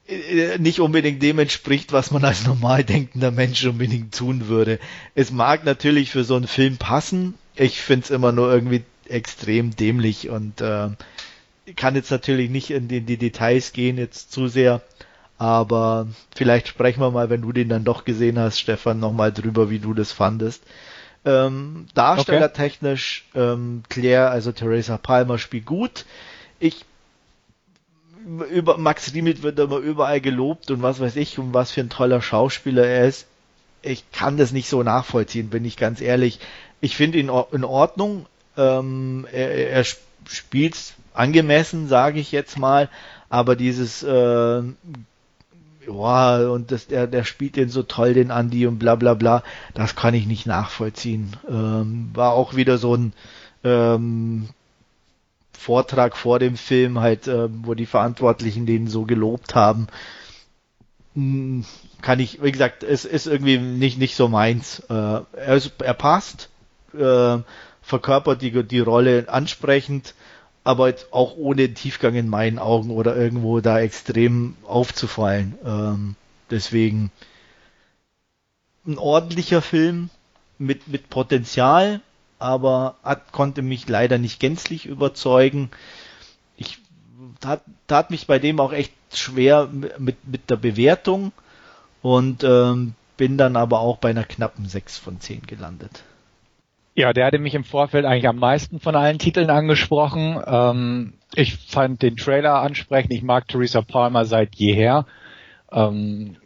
äh, 0.09 0.59
nicht 0.59 0.81
unbedingt 0.81 1.23
dem 1.23 1.39
entspricht, 1.39 1.93
was 1.93 2.11
man 2.11 2.25
als 2.25 2.47
normal 2.47 2.85
denkender 2.85 3.31
Mensch 3.31 3.65
unbedingt 3.65 4.15
tun 4.15 4.49
würde. 4.49 4.79
Es 5.15 5.31
mag 5.31 5.65
natürlich 5.65 6.11
für 6.11 6.25
so 6.25 6.37
einen 6.37 6.47
Film 6.49 6.77
passen. 6.77 7.35
Ich 7.55 7.81
finde 7.81 8.05
es 8.05 8.11
immer 8.11 8.33
nur 8.33 8.53
irgendwie 8.53 8.85
extrem 9.09 9.75
dämlich 9.75 10.29
und 10.31 10.61
äh, 10.61 10.89
kann 11.75 11.95
jetzt 11.97 12.11
natürlich 12.11 12.51
nicht 12.51 12.71
in 12.71 12.89
die, 12.89 12.99
in 12.99 13.07
die, 13.07 13.17
Details 13.17 13.73
gehen 13.73 13.99
jetzt 13.99 14.31
zu 14.31 14.47
sehr, 14.47 14.83
aber 15.39 16.07
vielleicht 16.35 16.69
sprechen 16.69 17.01
wir 17.01 17.11
mal, 17.11 17.31
wenn 17.31 17.43
du 17.43 17.53
den 17.53 17.69
dann 17.69 17.85
doch 17.85 18.05
gesehen 18.05 18.39
hast, 18.39 18.59
Stefan, 18.59 19.01
nochmal 19.01 19.33
drüber, 19.33 19.71
wie 19.71 19.79
du 19.79 19.93
das 19.93 20.13
fandest. 20.13 20.63
Ähm, 21.25 21.87
darstellertechnisch, 21.95 23.25
ähm, 23.35 23.83
Claire, 23.89 24.31
also 24.31 24.53
Theresa 24.53 24.97
Palmer 24.97 25.39
spielt 25.39 25.67
gut. 25.67 26.07
Ich 26.59 26.85
über 28.51 28.77
Max 28.77 29.15
Riemelt 29.15 29.43
wird 29.43 29.59
immer 29.59 29.79
überall 29.79 30.21
gelobt 30.21 30.71
und 30.73 30.83
was 30.83 30.99
weiß 30.99 31.15
ich 31.17 31.39
und 31.39 31.55
was 31.55 31.71
für 31.71 31.81
ein 31.81 31.91
toller 31.91 32.21
Schauspieler 32.21 32.85
er 32.85 33.07
ist. 33.07 33.27
Ich 33.83 34.11
kann 34.11 34.37
das 34.37 34.51
nicht 34.51 34.69
so 34.69 34.83
nachvollziehen, 34.83 35.49
bin 35.49 35.65
ich 35.65 35.77
ganz 35.77 36.01
ehrlich. 36.01 36.41
Ich 36.81 36.97
finde 36.97 37.19
ihn 37.19 37.31
in 37.53 37.65
Ordnung. 37.65 38.27
Ähm, 38.57 39.27
er, 39.31 39.71
er 39.71 39.85
spielt 40.29 40.77
angemessen, 41.15 41.89
sage 41.89 42.19
ich 42.19 42.33
jetzt 42.33 42.59
mal, 42.59 42.89
aber 43.29 43.55
dieses 43.55 44.03
äh, 44.03 44.63
ja, 45.87 46.49
und 46.49 46.73
das, 46.73 46.87
der, 46.87 47.07
der 47.07 47.25
spielt 47.25 47.57
den 47.57 47.69
so 47.69 47.83
toll, 47.83 48.15
den 48.15 48.31
Andy 48.31 48.67
und 48.67 48.79
bla 48.79 48.95
bla 48.95 49.15
bla, 49.15 49.43
das 49.75 49.97
kann 49.97 50.15
ich 50.15 50.27
nicht 50.27 50.47
nachvollziehen. 50.47 51.37
Ähm, 51.49 52.11
war 52.15 52.33
auch 52.33 52.55
wieder 52.55 52.79
so 52.79 52.95
ein 52.97 53.13
ähm, 53.65 54.49
Vortrag 55.53 56.17
vor 56.17 56.39
dem 56.39 56.57
Film 56.57 57.01
halt, 57.01 57.29
äh, 57.29 57.49
wo 57.51 57.75
die 57.75 57.87
Verantwortlichen 57.87 58.67
den 58.67 58.89
so 58.89 59.05
gelobt 59.05 59.55
haben, 59.55 59.89
hm, 61.15 61.65
kann 62.03 62.21
ich, 62.21 62.43
wie 62.43 62.53
gesagt, 62.53 62.83
es 62.83 63.05
ist 63.05 63.27
irgendwie 63.27 63.59
nicht 63.59 63.99
nicht 63.99 64.17
so 64.17 64.29
meins. 64.29 64.81
Äh, 64.91 64.93
er, 64.93 65.55
ist, 65.55 65.73
er 65.83 65.95
passt, 65.95 66.51
äh, 66.95 67.39
verkörpert 67.83 68.43
die 68.43 68.63
die 68.65 68.81
Rolle 68.81 69.25
ansprechend, 69.29 70.15
aber 70.67 70.93
auch 71.13 71.37
ohne 71.37 71.73
Tiefgang 71.73 72.15
in 72.15 72.29
meinen 72.29 72.59
Augen 72.59 72.91
oder 72.91 73.17
irgendwo 73.17 73.61
da 73.61 73.79
extrem 73.79 74.57
aufzufallen. 74.67 75.55
Ähm, 75.65 76.17
deswegen 76.51 77.11
ein 78.87 78.99
ordentlicher 78.99 79.63
Film, 79.63 80.11
mit, 80.59 80.89
mit 80.89 81.11
Potenzial, 81.11 82.01
aber 82.39 82.97
hat, 83.03 83.33
konnte 83.33 83.63
mich 83.63 83.89
leider 83.89 84.19
nicht 84.19 84.41
gänzlich 84.41 84.87
überzeugen. 84.87 85.71
Ich 86.57 86.79
tat, 87.41 87.63
tat 87.87 88.11
mich 88.11 88.27
bei 88.27 88.39
dem 88.39 88.61
auch 88.61 88.73
echt 88.73 88.93
schwer 89.13 89.69
mit, 89.99 90.27
mit 90.27 90.51
der 90.51 90.57
Bewertung 90.57 91.33
und 92.03 92.45
ähm, 92.45 92.95
bin 93.17 93.39
dann 93.39 93.57
aber 93.57 93.81
auch 93.81 93.99
bei 93.99 94.11
einer 94.11 94.25
knappen 94.25 94.69
6 94.69 94.99
von 94.99 95.21
10 95.21 95.43
gelandet. 95.43 96.03
Ja, 96.97 97.13
der 97.13 97.27
hatte 97.27 97.39
mich 97.39 97.55
im 97.55 97.65
Vorfeld 97.65 98.07
eigentlich 98.07 98.27
am 98.27 98.39
meisten 98.39 98.81
von 98.81 98.97
allen 98.97 99.19
Titeln 99.19 99.51
angesprochen. 99.51 100.43
Ähm, 100.47 101.13
ich 101.35 101.55
fand 101.55 102.01
den 102.01 102.17
Trailer 102.17 102.63
ansprechend. 102.63 103.13
Ich 103.13 103.23
mag 103.23 103.47
Theresa 103.47 103.83
Palmer 103.83 104.25
seit 104.25 104.55
jeher. 104.55 105.05
Ähm, 105.71 106.37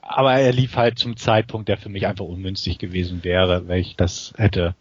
aber 0.00 0.34
er 0.34 0.52
lief 0.52 0.76
halt 0.76 1.00
zum 1.00 1.16
Zeitpunkt, 1.16 1.68
der 1.68 1.78
für 1.78 1.88
mich 1.88 2.06
einfach 2.06 2.24
ungünstig 2.24 2.78
gewesen 2.78 3.24
wäre, 3.24 3.66
wenn 3.66 3.80
ich 3.80 3.96
das 3.96 4.32
hätte 4.36 4.76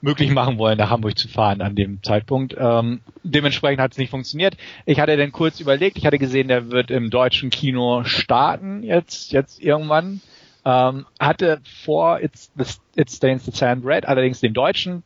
möglich 0.00 0.30
machen 0.30 0.58
wollen, 0.58 0.78
nach 0.78 0.90
Hamburg 0.90 1.16
zu 1.16 1.28
fahren 1.28 1.60
an 1.60 1.76
dem 1.76 2.02
Zeitpunkt. 2.02 2.56
Ähm, 2.58 3.02
dementsprechend 3.22 3.80
hat 3.80 3.92
es 3.92 3.98
nicht 3.98 4.10
funktioniert. 4.10 4.56
Ich 4.86 4.98
hatte 4.98 5.16
dann 5.16 5.30
kurz 5.30 5.60
überlegt, 5.60 5.98
ich 5.98 6.06
hatte 6.06 6.18
gesehen, 6.18 6.48
der 6.48 6.72
wird 6.72 6.90
im 6.90 7.10
deutschen 7.10 7.50
Kino 7.50 8.02
starten 8.02 8.82
jetzt, 8.82 9.30
jetzt 9.30 9.62
irgendwann. 9.62 10.20
Ähm, 10.68 11.06
hatte 11.20 11.60
vor 11.84 12.20
It's, 12.20 12.50
It 12.96 13.08
Stains 13.08 13.44
the 13.44 13.52
Sand 13.52 13.86
Red 13.86 14.04
allerdings 14.06 14.40
den 14.40 14.52
deutschen 14.52 15.04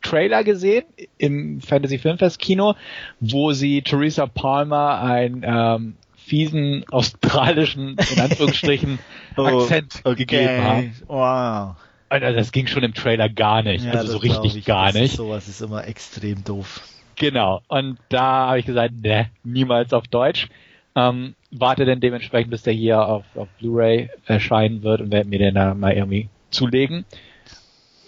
Trailer 0.00 0.44
gesehen 0.44 0.84
im 1.18 1.60
Fantasy 1.60 1.98
Filmfest 1.98 2.38
Kino, 2.38 2.74
wo 3.20 3.52
sie 3.52 3.82
Theresa 3.82 4.26
Palmer 4.26 5.02
ein 5.02 5.42
ähm, 5.46 5.96
fiesen 6.16 6.84
australischen, 6.90 7.96
in 8.14 8.20
Anführungsstrichen, 8.20 8.98
oh, 9.36 9.42
Akzent 9.42 10.00
okay. 10.04 10.14
gegeben 10.16 10.64
haben. 10.64 10.92
Wow. 11.06 11.76
Alter, 12.08 12.32
das 12.32 12.52
ging 12.52 12.66
schon 12.66 12.82
im 12.82 12.94
Trailer 12.94 13.28
gar 13.28 13.62
nicht. 13.62 13.84
Ja, 13.84 13.92
also 13.92 14.12
so 14.12 14.18
richtig 14.18 14.56
ich, 14.56 14.64
gar 14.64 14.92
nicht. 14.92 15.02
Ist, 15.02 15.16
sowas 15.16 15.48
ist 15.48 15.60
immer 15.60 15.86
extrem 15.86 16.44
doof. 16.44 16.80
Genau. 17.16 17.60
Und 17.68 17.98
da 18.08 18.48
habe 18.48 18.58
ich 18.58 18.66
gesagt, 18.66 18.94
ne, 19.02 19.30
niemals 19.42 19.92
auf 19.92 20.06
Deutsch. 20.08 20.48
Ähm, 20.96 21.34
warte 21.50 21.84
dann 21.84 22.00
dementsprechend, 22.00 22.50
bis 22.50 22.62
der 22.62 22.72
hier 22.72 23.06
auf, 23.06 23.24
auf 23.34 23.48
Blu-ray 23.58 24.10
erscheinen 24.26 24.82
wird 24.82 25.00
und 25.00 25.12
werde 25.12 25.28
mir 25.28 25.38
den 25.38 25.54
da 25.54 25.74
mal 25.74 25.92
irgendwie 25.92 26.28
zulegen. 26.50 27.04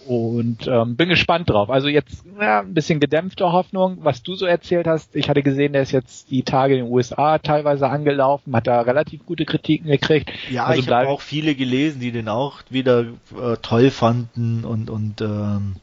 Und 0.05 0.67
ähm, 0.67 0.95
bin 0.95 1.09
gespannt 1.09 1.49
drauf. 1.49 1.69
Also 1.69 1.89
jetzt 1.89 2.23
ja, 2.39 2.61
ein 2.61 2.73
bisschen 2.73 3.01
gedämpfte 3.01 3.51
Hoffnung, 3.51 3.97
was 4.03 4.23
du 4.23 4.35
so 4.35 4.45
erzählt 4.45 4.87
hast. 4.87 5.13
Ich 5.17 5.29
hatte 5.29 5.43
gesehen, 5.43 5.73
der 5.73 5.81
ist 5.81 5.91
jetzt 5.91 6.31
die 6.31 6.43
Tage 6.43 6.77
in 6.77 6.85
den 6.85 6.93
USA 6.93 7.39
teilweise 7.39 7.89
angelaufen, 7.89 8.55
hat 8.55 8.67
da 8.67 8.79
relativ 8.79 9.25
gute 9.25 9.43
Kritiken 9.43 9.91
gekriegt. 9.91 10.31
Ja, 10.49 10.63
also 10.63 10.79
ich 10.79 10.89
habe 10.89 11.09
auch 11.09 11.19
viele 11.19 11.55
gelesen, 11.55 11.99
die 11.99 12.13
den 12.13 12.29
auch 12.29 12.61
wieder 12.69 13.01
äh, 13.01 13.57
toll 13.61 13.91
fanden 13.91 14.63
und 14.63 14.89
und 14.89 15.19
ähm, 15.19 15.75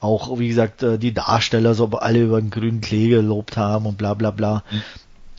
auch, 0.00 0.38
wie 0.38 0.48
gesagt, 0.48 0.82
äh, 0.82 0.98
die 0.98 1.14
Darsteller 1.14 1.74
so 1.74 1.86
alle 1.90 2.22
über 2.22 2.40
den 2.40 2.50
grünen 2.50 2.80
Klee 2.80 3.08
gelobt 3.08 3.56
haben 3.56 3.86
und 3.86 3.98
bla 3.98 4.14
bla 4.14 4.32
bla. 4.32 4.64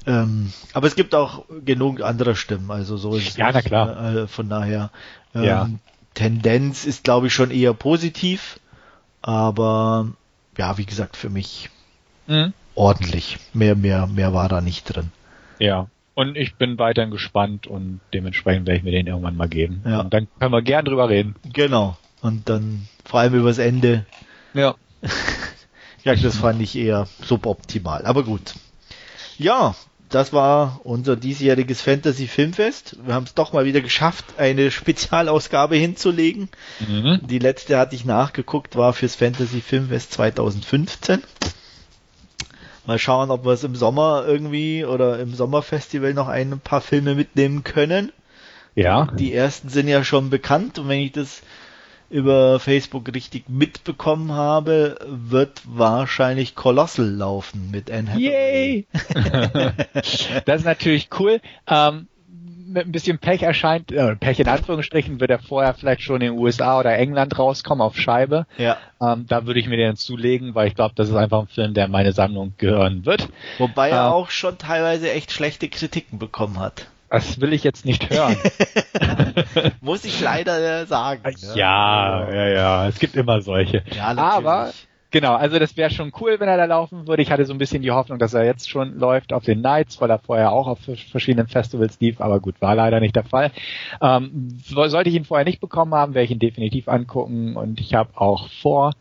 Ähm, 0.08 0.52
aber 0.74 0.88
es 0.88 0.96
gibt 0.96 1.14
auch 1.14 1.46
genug 1.64 2.02
andere 2.02 2.36
Stimmen, 2.36 2.72
also 2.72 2.98
so 2.98 3.16
ist 3.16 3.38
Ja, 3.38 3.52
na 3.52 3.62
klar. 3.62 4.16
Äh, 4.16 4.28
von 4.28 4.50
daher. 4.50 4.90
Ähm, 5.36 5.44
ja. 5.44 5.70
Tendenz 6.14 6.86
ist, 6.86 7.04
glaube 7.04 7.28
ich, 7.28 7.34
schon 7.34 7.52
eher 7.52 7.74
positiv, 7.74 8.60
aber 9.22 10.08
ja, 10.58 10.78
wie 10.78 10.86
gesagt, 10.86 11.16
für 11.16 11.30
mich 11.30 11.70
mhm. 12.28 12.54
ordentlich. 12.76 13.38
Mehr, 13.54 13.76
mehr, 13.76 14.08
mehr 14.08 14.34
war 14.34 14.50
da 14.50 14.62
nicht 14.62 14.84
drin. 14.86 15.12
Ja. 15.60 15.88
Und 16.14 16.36
ich 16.36 16.56
bin 16.56 16.78
weiterhin 16.78 17.12
gespannt 17.12 17.68
und 17.68 18.02
dementsprechend 18.14 18.68
werde 18.68 18.80
ich 18.80 18.84
mir 18.84 18.92
den 18.92 19.08
irgendwann 19.08 19.38
mal 19.38 19.48
geben. 19.48 19.82
Ja. 19.86 20.02
Und 20.02 20.14
dann 20.14 20.28
können 20.40 20.52
wir 20.52 20.62
gern 20.62 20.84
drüber 20.84 21.08
reden. 21.08 21.36
Genau. 21.54 21.98
Und 22.22 22.50
dann 22.50 22.88
vor 23.06 23.22
allem 23.22 23.34
übers 23.34 23.58
Ende. 23.58 24.06
Ja. 24.54 24.76
ja, 26.04 26.16
das 26.16 26.38
fand 26.38 26.62
ich 26.62 26.76
eher 26.76 27.08
suboptimal. 27.24 28.06
Aber 28.06 28.24
gut. 28.24 28.56
Ja, 29.38 29.76
das 30.12 30.34
war 30.34 30.82
unser 30.84 31.16
diesjähriges 31.16 31.82
Fantasy 31.82 32.28
Filmfest. 32.28 32.98
Wir 33.04 33.14
haben 33.14 33.24
es 33.26 33.34
doch 33.34 33.54
mal 33.54 33.66
wieder 33.66 33.82
geschafft, 33.82 34.26
eine 34.38 34.70
Spezialausgabe 34.70 35.76
hinzulegen. 35.76 36.50
Mhm. 36.80 37.22
Die 37.24 37.40
letzte 37.40 37.78
hatte 37.78 37.96
ich 37.96 38.06
nachgeguckt, 38.06 38.76
war 38.76 38.94
fürs 38.94 39.16
Fantasy 39.16 39.62
Filmfest 39.62 40.14
2015. 40.14 41.24
Mal 42.86 43.00
schauen, 43.00 43.32
ob 43.32 43.46
wir 43.46 43.54
es 43.54 43.64
im 43.64 43.76
Sommer 43.76 44.26
irgendwie 44.28 44.86
oder 44.86 45.20
im 45.20 45.34
Sommerfestival 45.34 46.14
noch 46.14 46.28
ein 46.28 46.60
paar 46.60 46.82
Filme 46.82 47.16
mitnehmen 47.16 47.64
können. 47.64 48.12
Ja. 48.76 49.08
Die 49.18 49.34
ersten 49.34 49.70
sind 49.70 49.88
ja 49.88 50.04
schon 50.04 50.30
bekannt 50.30 50.80
und 50.80 50.90
wenn 50.90 51.00
ich 51.00 51.12
das 51.12 51.42
über 52.12 52.60
Facebook 52.60 53.14
richtig 53.14 53.50
mitbekommen 53.50 54.34
habe, 54.34 54.98
wird 55.08 55.62
wahrscheinlich 55.66 56.56
Colossal 56.56 57.10
laufen 57.10 57.72
mit 57.72 57.90
Anne 57.90 58.12
Hathaway. 58.12 58.86
Yay! 58.86 58.88
das 60.46 60.60
ist 60.62 60.66
natürlich 60.66 61.10
cool. 61.18 61.40
Ähm, 61.68 62.08
mit 62.72 62.86
ein 62.86 62.92
bisschen 62.92 63.20
Pech 63.20 63.44
erscheint, 63.44 63.92
äh, 63.92 64.16
Pech 64.16 64.40
in 64.40 64.48
Anführungsstrichen, 64.48 65.20
wird 65.20 65.30
er 65.30 65.40
vorher 65.40 65.74
vielleicht 65.74 66.02
schon 66.02 66.22
in 66.22 66.34
den 66.34 66.40
USA 66.40 66.80
oder 66.80 66.98
England 66.98 67.38
rauskommen 67.38 67.82
auf 67.82 67.98
Scheibe. 67.98 68.46
Ja. 68.58 68.78
Ähm, 69.02 69.26
da 69.28 69.46
würde 69.46 69.60
ich 69.60 69.68
mir 69.68 69.78
den 69.78 69.96
zulegen, 69.96 70.56
weil 70.56 70.68
ich 70.68 70.76
glaube, 70.76 70.94
das 70.96 71.10
ist 71.10 71.16
einfach 71.16 71.42
ein 71.42 71.48
Film, 71.48 71.74
der 71.74 71.86
in 71.86 71.92
meine 71.92 72.14
Sammlung 72.14 72.54
gehören 72.58 73.06
wird. 73.06 73.30
Wobei 73.58 73.90
er 73.90 74.08
äh, 74.08 74.12
auch 74.12 74.30
schon 74.30 74.58
teilweise 74.58 75.12
echt 75.12 75.32
schlechte 75.32 75.68
Kritiken 75.70 76.20
bekommen 76.20 76.60
hat. 76.60 76.88
Das 77.12 77.42
will 77.42 77.52
ich 77.52 77.66
jetzt 77.66 77.86
nicht 77.86 78.10
hören. 78.10 78.38
Muss 79.82 80.06
ich 80.06 80.22
leider 80.22 80.86
sagen. 80.86 81.22
Ne? 81.24 81.54
Ja, 81.56 82.32
ja, 82.34 82.48
ja. 82.48 82.88
Es 82.88 83.00
gibt 83.00 83.18
immer 83.18 83.42
solche. 83.42 83.84
Ja, 83.94 84.16
Aber 84.16 84.72
genau, 85.12 85.36
also 85.36 85.60
das 85.60 85.76
wäre 85.76 85.90
schon 85.90 86.14
cool, 86.22 86.40
wenn 86.40 86.48
er 86.48 86.56
da 86.56 86.64
laufen 86.64 87.08
würde. 87.08 87.22
Ich 87.22 87.30
hatte 87.30 87.44
so 87.44 87.52
ein 87.52 87.58
bisschen 87.58 87.82
die 87.82 87.92
Hoffnung, 87.92 88.18
dass 88.18 88.34
er 88.34 88.46
jetzt 88.46 88.70
schon 88.70 88.98
läuft 88.98 89.34
auf 89.34 89.44
den 89.44 89.60
Nights, 89.60 90.00
weil 90.00 90.10
er 90.10 90.20
vorher 90.20 90.54
auch 90.54 90.68
auf 90.68 90.80
verschiedenen 90.80 91.48
Festivals 91.48 92.00
lief. 92.00 92.22
Aber 92.22 92.40
gut, 92.40 92.56
war 92.62 92.76
leider 92.76 93.02
nicht 93.02 93.18
der 93.18 93.26
Fall. 93.26 93.52
Ähm, 94.02 94.62
sollte 94.64 95.10
ich 95.10 95.16
ihn 95.16 95.26
vorher 95.26 95.46
nicht 95.46 95.60
bekommen 95.60 95.94
haben, 95.94 96.14
werde 96.14 96.24
ich 96.24 96.32
ihn 96.32 96.40
definitiv 96.40 96.88
angucken. 96.88 97.58
Und 97.58 97.82
ich 97.82 97.94
habe 97.94 98.12
auch 98.16 98.48
vor, 98.62 98.94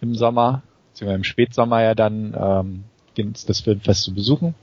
im 0.00 0.14
Sommer, 0.14 0.62
beziehungsweise 0.92 1.16
im 1.16 1.24
Spätsommer 1.24 1.82
ja 1.82 1.96
dann 1.96 2.36
ähm, 2.38 2.84
das 3.48 3.60
Filmfest 3.60 4.04
zu 4.04 4.14
besuchen. 4.14 4.54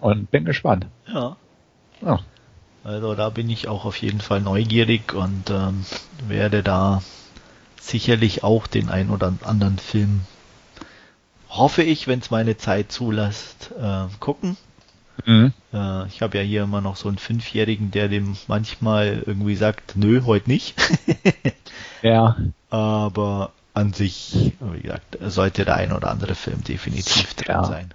Und 0.00 0.30
bin 0.30 0.44
gespannt. 0.44 0.86
Ja. 1.12 1.36
Ja. 2.04 2.20
Also 2.84 3.14
da 3.14 3.30
bin 3.30 3.48
ich 3.48 3.68
auch 3.68 3.84
auf 3.84 3.96
jeden 3.96 4.20
Fall 4.20 4.40
neugierig 4.40 5.14
und 5.14 5.50
ähm, 5.50 5.84
werde 6.26 6.62
da 6.62 7.02
sicherlich 7.80 8.42
auch 8.42 8.66
den 8.66 8.88
ein 8.88 9.10
oder 9.10 9.32
anderen 9.42 9.78
Film, 9.78 10.22
hoffe 11.48 11.82
ich, 11.82 12.08
wenn 12.08 12.18
es 12.18 12.30
meine 12.30 12.56
Zeit 12.56 12.90
zulässt, 12.90 13.70
äh, 13.80 14.06
gucken. 14.18 14.56
Mhm. 15.26 15.52
Äh, 15.72 16.06
ich 16.08 16.22
habe 16.22 16.38
ja 16.38 16.42
hier 16.42 16.62
immer 16.64 16.80
noch 16.80 16.96
so 16.96 17.08
einen 17.08 17.18
Fünfjährigen, 17.18 17.90
der 17.90 18.08
dem 18.08 18.36
manchmal 18.48 19.22
irgendwie 19.26 19.56
sagt, 19.56 19.94
nö, 19.94 20.22
heute 20.24 20.50
nicht. 20.50 20.74
ja. 22.02 22.36
Aber 22.70 23.52
an 23.74 23.92
sich, 23.92 24.54
wie 24.60 24.80
gesagt, 24.80 25.18
sollte 25.20 25.64
der 25.64 25.76
ein 25.76 25.92
oder 25.92 26.10
andere 26.10 26.34
Film 26.34 26.64
definitiv 26.64 27.34
drin 27.34 27.56
ja. 27.56 27.64
sein. 27.64 27.94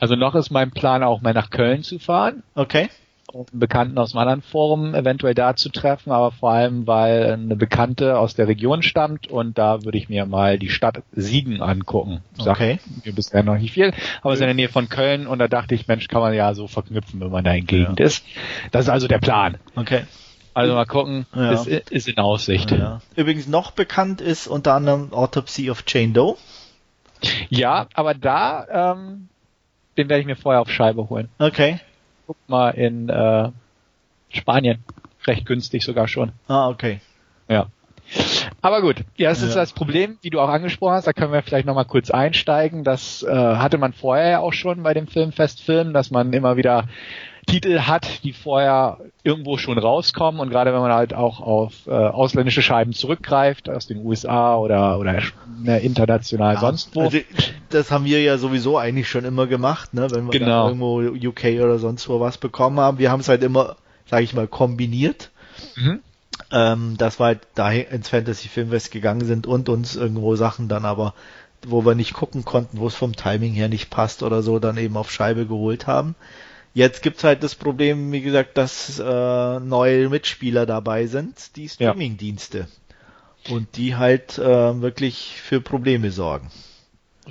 Also 0.00 0.16
noch 0.16 0.34
ist 0.34 0.50
mein 0.50 0.70
Plan 0.70 1.02
auch 1.02 1.20
mal 1.20 1.34
nach 1.34 1.50
Köln 1.50 1.82
zu 1.82 1.98
fahren. 1.98 2.42
Okay 2.54 2.88
einen 3.34 3.46
Bekannten 3.52 3.98
aus 3.98 4.12
einem 4.12 4.20
anderen 4.20 4.42
Forum 4.42 4.94
eventuell 4.94 5.34
da 5.34 5.56
zu 5.56 5.70
treffen, 5.70 6.12
aber 6.12 6.32
vor 6.32 6.50
allem, 6.50 6.86
weil 6.86 7.32
eine 7.32 7.56
Bekannte 7.56 8.18
aus 8.18 8.34
der 8.34 8.48
Region 8.48 8.82
stammt 8.82 9.28
und 9.28 9.58
da 9.58 9.84
würde 9.84 9.98
ich 9.98 10.08
mir 10.08 10.26
mal 10.26 10.58
die 10.58 10.68
Stadt 10.68 11.02
Siegen 11.12 11.62
angucken. 11.62 12.22
Sag 12.38 12.56
okay. 12.56 12.78
mir 13.04 13.12
bisher 13.12 13.42
noch 13.42 13.56
nicht 13.56 13.72
viel, 13.72 13.92
aber 14.22 14.32
es 14.32 14.38
ist 14.38 14.42
in 14.42 14.48
der 14.48 14.54
Nähe 14.54 14.68
von 14.68 14.88
Köln 14.88 15.26
und 15.26 15.38
da 15.38 15.48
dachte 15.48 15.74
ich, 15.74 15.88
Mensch, 15.88 16.08
kann 16.08 16.20
man 16.20 16.34
ja 16.34 16.54
so 16.54 16.66
verknüpfen, 16.66 17.20
wenn 17.20 17.30
man 17.30 17.44
da 17.44 17.52
in 17.52 17.66
Gegend 17.66 18.00
ja. 18.00 18.06
ist. 18.06 18.24
Das 18.70 18.84
ist 18.84 18.90
also 18.90 19.08
der 19.08 19.18
Plan. 19.18 19.58
Okay. 19.76 20.04
Also 20.54 20.74
mal 20.74 20.84
gucken, 20.84 21.24
ja. 21.34 21.52
ist, 21.52 21.66
ist 21.66 22.08
in 22.08 22.18
Aussicht. 22.18 22.70
Ja. 22.72 23.00
Übrigens 23.16 23.48
noch 23.48 23.70
bekannt 23.70 24.20
ist 24.20 24.46
unter 24.46 24.74
anderem 24.74 25.12
Autopsy 25.12 25.70
of 25.70 25.84
Jane 25.86 26.12
Doe. 26.12 26.36
Ja, 27.48 27.86
aber 27.94 28.12
da, 28.14 28.92
ähm, 28.94 29.28
den 29.96 30.10
werde 30.10 30.20
ich 30.20 30.26
mir 30.26 30.36
vorher 30.36 30.60
auf 30.60 30.70
Scheibe 30.70 31.08
holen. 31.08 31.28
Okay 31.38 31.80
guck 32.26 32.36
mal 32.48 32.70
in 32.70 33.08
äh, 33.08 33.50
Spanien. 34.30 34.84
Recht 35.26 35.46
günstig 35.46 35.84
sogar 35.84 36.08
schon. 36.08 36.32
Ah, 36.48 36.68
okay. 36.68 37.00
Ja. 37.48 37.66
Aber 38.60 38.80
gut, 38.82 39.04
ja, 39.16 39.30
das 39.30 39.40
ja. 39.40 39.48
ist 39.48 39.54
das 39.54 39.72
Problem, 39.72 40.18
wie 40.22 40.30
du 40.30 40.40
auch 40.40 40.48
angesprochen 40.48 40.94
hast, 40.94 41.06
da 41.06 41.12
können 41.12 41.32
wir 41.32 41.42
vielleicht 41.42 41.66
nochmal 41.66 41.84
kurz 41.84 42.10
einsteigen. 42.10 42.84
Das 42.84 43.22
äh, 43.22 43.30
hatte 43.30 43.78
man 43.78 43.92
vorher 43.92 44.28
ja 44.28 44.38
auch 44.40 44.52
schon 44.52 44.82
bei 44.82 44.94
dem 44.94 45.06
Filmfest 45.06 45.62
Film, 45.62 45.92
dass 45.92 46.10
man 46.10 46.32
immer 46.32 46.56
wieder 46.56 46.88
Titel 47.46 47.80
hat, 47.80 48.22
die 48.22 48.32
vorher 48.32 48.98
irgendwo 49.24 49.58
schon 49.58 49.76
rauskommen 49.76 50.40
und 50.40 50.50
gerade 50.50 50.72
wenn 50.72 50.80
man 50.80 50.92
halt 50.92 51.12
auch 51.12 51.40
auf 51.40 51.86
äh, 51.86 51.90
ausländische 51.90 52.62
Scheiben 52.62 52.92
zurückgreift, 52.92 53.68
aus 53.68 53.86
den 53.86 54.04
USA 54.04 54.56
oder 54.56 54.98
oder 54.98 55.22
ne, 55.60 55.80
international 55.80 56.54
ja, 56.54 56.60
sonst 56.60 56.94
wo. 56.94 57.02
Also, 57.02 57.18
das 57.70 57.90
haben 57.90 58.04
wir 58.04 58.22
ja 58.22 58.38
sowieso 58.38 58.78
eigentlich 58.78 59.08
schon 59.08 59.24
immer 59.24 59.48
gemacht, 59.48 59.92
ne? 59.92 60.08
wenn 60.10 60.26
wir 60.26 60.38
genau. 60.38 60.68
irgendwo 60.68 61.00
UK 61.00 61.62
oder 61.62 61.78
sonst 61.78 62.08
wo 62.08 62.20
was 62.20 62.38
bekommen 62.38 62.78
haben. 62.78 62.98
Wir 62.98 63.10
haben 63.10 63.20
es 63.20 63.28
halt 63.28 63.42
immer, 63.42 63.76
sage 64.06 64.22
ich 64.22 64.34
mal, 64.34 64.46
kombiniert. 64.46 65.30
Mhm. 65.76 66.00
ähm, 66.50 66.96
dass 66.96 67.20
wir 67.20 67.26
halt 67.26 67.40
da 67.54 67.70
ins 67.70 68.08
Fantasy 68.08 68.48
Filmfest 68.48 68.90
gegangen 68.90 69.24
sind 69.26 69.46
und 69.46 69.68
uns 69.68 69.96
irgendwo 69.96 70.34
Sachen 70.34 70.68
dann 70.68 70.84
aber, 70.84 71.14
wo 71.66 71.84
wir 71.84 71.94
nicht 71.94 72.14
gucken 72.14 72.44
konnten, 72.44 72.78
wo 72.78 72.86
es 72.86 72.94
vom 72.94 73.14
Timing 73.14 73.52
her 73.52 73.68
nicht 73.68 73.90
passt 73.90 74.22
oder 74.22 74.42
so, 74.42 74.58
dann 74.58 74.78
eben 74.78 74.96
auf 74.96 75.10
Scheibe 75.10 75.46
geholt 75.46 75.86
haben. 75.86 76.14
Jetzt 76.74 77.02
gibt's 77.02 77.22
halt 77.22 77.42
das 77.42 77.54
Problem, 77.54 78.12
wie 78.12 78.22
gesagt, 78.22 78.56
dass 78.56 78.98
äh, 78.98 79.60
neue 79.60 80.08
Mitspieler 80.08 80.64
dabei 80.64 81.06
sind, 81.06 81.56
die 81.56 81.68
Streaming-Dienste. 81.68 82.66
Und 83.50 83.76
die 83.76 83.96
halt 83.96 84.38
äh, 84.38 84.80
wirklich 84.80 85.34
für 85.42 85.60
Probleme 85.60 86.10
sorgen. 86.12 86.50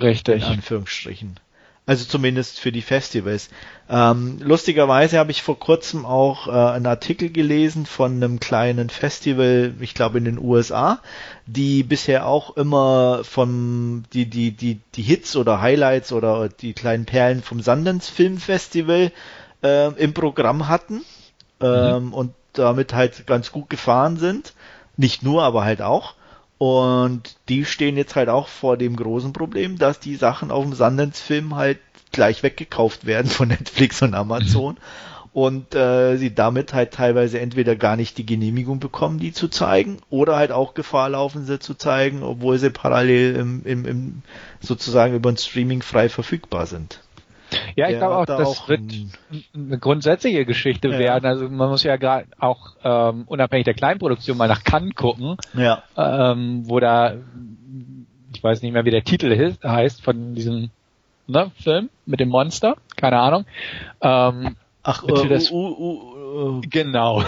Richtig. 0.00 0.42
In 0.42 0.48
Anführungsstrichen. 0.48 1.40
Also 1.84 2.04
zumindest 2.04 2.60
für 2.60 2.70
die 2.70 2.80
Festivals. 2.80 3.50
Ähm, 3.90 4.38
lustigerweise 4.40 5.18
habe 5.18 5.32
ich 5.32 5.42
vor 5.42 5.58
kurzem 5.58 6.06
auch 6.06 6.46
äh, 6.46 6.50
einen 6.50 6.86
Artikel 6.86 7.28
gelesen 7.30 7.86
von 7.86 8.12
einem 8.12 8.38
kleinen 8.38 8.88
Festival, 8.88 9.74
ich 9.80 9.92
glaube 9.92 10.18
in 10.18 10.24
den 10.24 10.38
USA, 10.38 11.00
die 11.46 11.82
bisher 11.82 12.26
auch 12.26 12.56
immer 12.56 13.24
von 13.24 14.04
die 14.12 14.26
die 14.26 14.52
die 14.52 14.78
die 14.94 15.02
Hits 15.02 15.34
oder 15.34 15.60
Highlights 15.60 16.12
oder 16.12 16.48
die 16.48 16.72
kleinen 16.72 17.04
Perlen 17.04 17.42
vom 17.42 17.60
Sundance 17.60 18.12
Film 18.12 18.38
Festival 18.38 19.10
äh, 19.64 19.88
im 19.94 20.14
Programm 20.14 20.68
hatten 20.68 21.04
ähm, 21.60 22.06
mhm. 22.06 22.14
und 22.14 22.34
damit 22.52 22.94
halt 22.94 23.26
ganz 23.26 23.50
gut 23.50 23.68
gefahren 23.68 24.18
sind. 24.18 24.54
Nicht 24.96 25.24
nur, 25.24 25.42
aber 25.42 25.64
halt 25.64 25.82
auch. 25.82 26.14
Und 26.62 27.34
die 27.48 27.64
stehen 27.64 27.96
jetzt 27.96 28.14
halt 28.14 28.28
auch 28.28 28.46
vor 28.46 28.76
dem 28.76 28.94
großen 28.94 29.32
Problem, 29.32 29.78
dass 29.78 29.98
die 29.98 30.14
Sachen 30.14 30.52
auf 30.52 30.62
dem 30.62 30.74
Sundance-Film 30.74 31.56
halt 31.56 31.80
gleich 32.12 32.44
weggekauft 32.44 33.04
werden 33.04 33.28
von 33.28 33.48
Netflix 33.48 34.00
und 34.00 34.14
Amazon. 34.14 34.76
und 35.32 35.74
äh, 35.74 36.16
sie 36.18 36.32
damit 36.32 36.72
halt 36.72 36.92
teilweise 36.92 37.40
entweder 37.40 37.74
gar 37.74 37.96
nicht 37.96 38.16
die 38.16 38.24
Genehmigung 38.24 38.78
bekommen, 38.78 39.18
die 39.18 39.32
zu 39.32 39.48
zeigen, 39.48 39.96
oder 40.08 40.36
halt 40.36 40.52
auch 40.52 40.74
Gefahr 40.74 41.08
laufen, 41.08 41.46
sie 41.46 41.58
zu 41.58 41.74
zeigen, 41.74 42.22
obwohl 42.22 42.58
sie 42.58 42.70
parallel 42.70 43.34
im, 43.34 43.64
im, 43.64 43.84
im 43.84 44.22
sozusagen 44.60 45.16
über 45.16 45.30
ein 45.30 45.38
Streaming 45.38 45.82
frei 45.82 46.08
verfügbar 46.08 46.66
sind. 46.66 47.00
Ja, 47.76 47.88
ich 47.88 47.98
glaube 47.98 48.16
auch, 48.16 48.26
da 48.26 48.38
das 48.38 48.48
auch 48.48 48.68
wird 48.68 48.80
eine 49.54 49.78
grundsätzliche 49.78 50.44
Geschichte 50.44 50.88
ja. 50.88 50.98
werden. 50.98 51.26
Also 51.26 51.48
man 51.48 51.68
muss 51.68 51.82
ja 51.82 51.96
gerade 51.96 52.26
auch 52.38 52.72
ähm, 52.84 53.24
unabhängig 53.26 53.64
der 53.64 53.74
Kleinproduktion 53.74 54.36
mal 54.36 54.48
nach 54.48 54.64
Cannes 54.64 54.94
gucken, 54.94 55.36
ja. 55.54 55.82
ähm, 55.96 56.62
wo 56.66 56.80
da, 56.80 57.14
ich 58.34 58.42
weiß 58.42 58.62
nicht 58.62 58.72
mehr, 58.72 58.84
wie 58.84 58.90
der 58.90 59.04
Titel 59.04 59.54
heißt 59.62 60.02
von 60.02 60.34
diesem 60.34 60.70
ne, 61.26 61.50
Film 61.56 61.88
mit 62.06 62.20
dem 62.20 62.28
Monster, 62.28 62.76
keine 62.96 63.18
Ahnung. 63.18 63.44
Ähm, 64.00 64.56
Ach, 64.84 65.04
uh, 65.04 65.12
uh, 65.52 66.11
uh, 66.32 66.60
genau. 66.68 67.22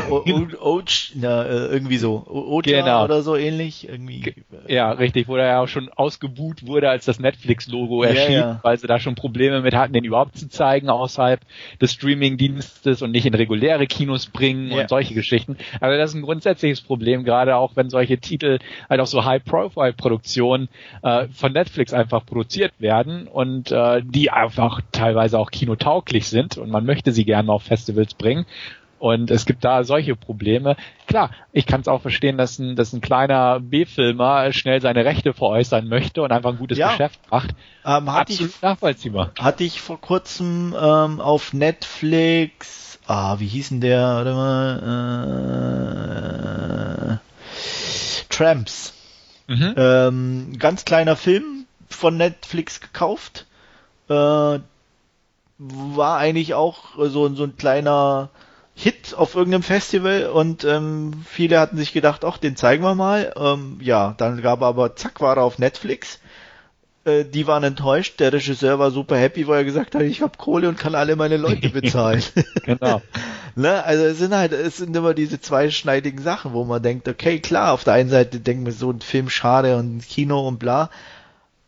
na, 1.14 1.42
äh, 1.44 1.66
irgendwie 1.66 1.98
so. 1.98 2.24
Ocha 2.26 2.62
genau. 2.62 3.04
oder 3.04 3.22
so 3.22 3.36
ähnlich. 3.36 3.88
Irgendwie. 3.88 4.34
Ja, 4.66 4.92
richtig, 4.92 5.28
wo 5.28 5.36
er 5.36 5.46
ja 5.46 5.60
auch 5.60 5.68
schon 5.68 5.88
ausgebuht 5.90 6.66
wurde, 6.66 6.88
als 6.88 7.04
das 7.04 7.20
Netflix-Logo 7.20 8.02
erschien, 8.02 8.32
ja, 8.32 8.40
ja. 8.40 8.60
weil 8.62 8.78
sie 8.78 8.86
da 8.86 8.98
schon 8.98 9.14
Probleme 9.14 9.60
mit 9.60 9.74
hatten, 9.74 9.92
den 9.92 10.04
überhaupt 10.04 10.38
zu 10.38 10.48
zeigen 10.48 10.88
außerhalb 10.88 11.40
des 11.80 11.92
Streaming-Dienstes 11.92 13.02
und 13.02 13.10
nicht 13.10 13.26
in 13.26 13.34
reguläre 13.34 13.86
Kinos 13.86 14.26
bringen 14.26 14.70
ja. 14.70 14.82
und 14.82 14.88
solche 14.88 15.14
Geschichten. 15.14 15.56
Also 15.80 15.96
das 15.98 16.10
ist 16.10 16.16
ein 16.16 16.22
grundsätzliches 16.22 16.80
Problem, 16.80 17.24
gerade 17.24 17.56
auch 17.56 17.76
wenn 17.76 17.90
solche 17.90 18.18
Titel 18.18 18.58
halt 18.88 19.00
auch 19.00 19.06
so 19.06 19.24
High-Profile-Produktionen 19.24 20.68
äh, 21.02 21.28
von 21.28 21.52
Netflix 21.52 21.92
einfach 21.92 22.24
produziert 22.24 22.72
werden 22.78 23.26
und 23.26 23.70
äh, 23.70 24.02
die 24.04 24.30
einfach 24.30 24.80
teilweise 24.92 25.38
auch 25.38 25.50
kinotauglich 25.50 26.26
sind 26.26 26.56
und 26.56 26.70
man 26.70 26.84
möchte 26.84 27.12
sie 27.12 27.24
gerne 27.24 27.52
auf 27.52 27.62
Festivals 27.62 28.14
bringen. 28.14 28.46
Und 28.98 29.30
es 29.30 29.44
gibt 29.44 29.64
da 29.64 29.84
solche 29.84 30.16
Probleme. 30.16 30.76
Klar, 31.06 31.30
ich 31.52 31.66
kann 31.66 31.80
es 31.80 31.88
auch 31.88 32.02
verstehen, 32.02 32.38
dass 32.38 32.58
ein, 32.58 32.76
dass 32.76 32.92
ein 32.92 33.00
kleiner 33.00 33.60
B-Filmer 33.60 34.52
schnell 34.52 34.80
seine 34.80 35.04
Rechte 35.04 35.32
veräußern 35.32 35.88
möchte 35.88 36.22
und 36.22 36.32
einfach 36.32 36.50
ein 36.50 36.58
gutes 36.58 36.78
ja. 36.78 36.90
Geschäft 36.90 37.20
macht. 37.30 37.50
Ähm, 37.84 38.12
hatte 38.12 38.32
Absolut 38.32 38.54
ich, 38.54 38.62
nachvollziehbar. 38.62 39.32
Hatte 39.38 39.64
ich 39.64 39.80
vor 39.80 40.00
kurzem 40.00 40.74
ähm, 40.80 41.20
auf 41.20 41.52
Netflix, 41.52 42.98
ah, 43.06 43.38
wie 43.38 43.46
hieß 43.46 43.68
denn 43.70 43.80
der, 43.80 44.00
warte 44.00 44.34
mal, 44.34 44.80
äh, 47.10 48.34
Tramps. 48.34 48.94
Mhm. 49.46 49.74
Ähm, 49.76 50.56
ganz 50.58 50.84
kleiner 50.84 51.16
Film 51.16 51.66
von 51.88 52.16
Netflix 52.16 52.80
gekauft. 52.80 53.46
Äh, 54.08 54.58
war 55.58 56.18
eigentlich 56.18 56.54
auch 56.54 56.96
so, 56.96 57.32
so 57.34 57.44
ein 57.44 57.56
kleiner 57.56 58.30
Hit 58.74 59.14
auf 59.14 59.36
irgendeinem 59.36 59.62
Festival 59.62 60.26
und 60.26 60.64
ähm, 60.64 61.12
viele 61.26 61.60
hatten 61.60 61.76
sich 61.76 61.92
gedacht, 61.92 62.24
ach, 62.24 62.38
den 62.38 62.56
zeigen 62.56 62.82
wir 62.82 62.96
mal. 62.96 63.32
Ähm, 63.36 63.78
ja, 63.80 64.14
dann 64.16 64.42
gab 64.42 64.62
er 64.62 64.66
aber, 64.66 64.96
zack, 64.96 65.20
war 65.20 65.36
er 65.36 65.44
auf 65.44 65.58
Netflix. 65.58 66.18
Äh, 67.04 67.24
die 67.24 67.46
waren 67.46 67.62
enttäuscht. 67.62 68.18
Der 68.18 68.32
Regisseur 68.32 68.78
war 68.78 68.90
super 68.90 69.16
happy, 69.16 69.46
weil 69.46 69.58
er 69.58 69.64
gesagt 69.64 69.94
hat, 69.94 70.02
ich 70.02 70.22
habe 70.22 70.38
Kohle 70.38 70.68
und 70.68 70.78
kann 70.78 70.94
alle 70.94 71.14
meine 71.16 71.36
Leute 71.36 71.68
bezahlen. 71.70 72.22
genau. 72.64 73.00
ne? 73.54 73.84
Also 73.84 74.04
es 74.04 74.18
sind 74.18 74.34
halt, 74.34 74.52
es 74.52 74.78
sind 74.78 74.96
immer 74.96 75.14
diese 75.14 75.40
zweischneidigen 75.40 76.22
Sachen, 76.22 76.52
wo 76.52 76.64
man 76.64 76.82
denkt, 76.82 77.06
okay, 77.06 77.38
klar, 77.38 77.72
auf 77.72 77.84
der 77.84 77.94
einen 77.94 78.10
Seite 78.10 78.40
denken 78.40 78.66
wir 78.66 78.72
so 78.72 78.90
ein 78.90 79.00
Film 79.00 79.28
schade 79.28 79.76
und 79.76 80.06
Kino 80.06 80.46
und 80.48 80.58
bla. 80.58 80.90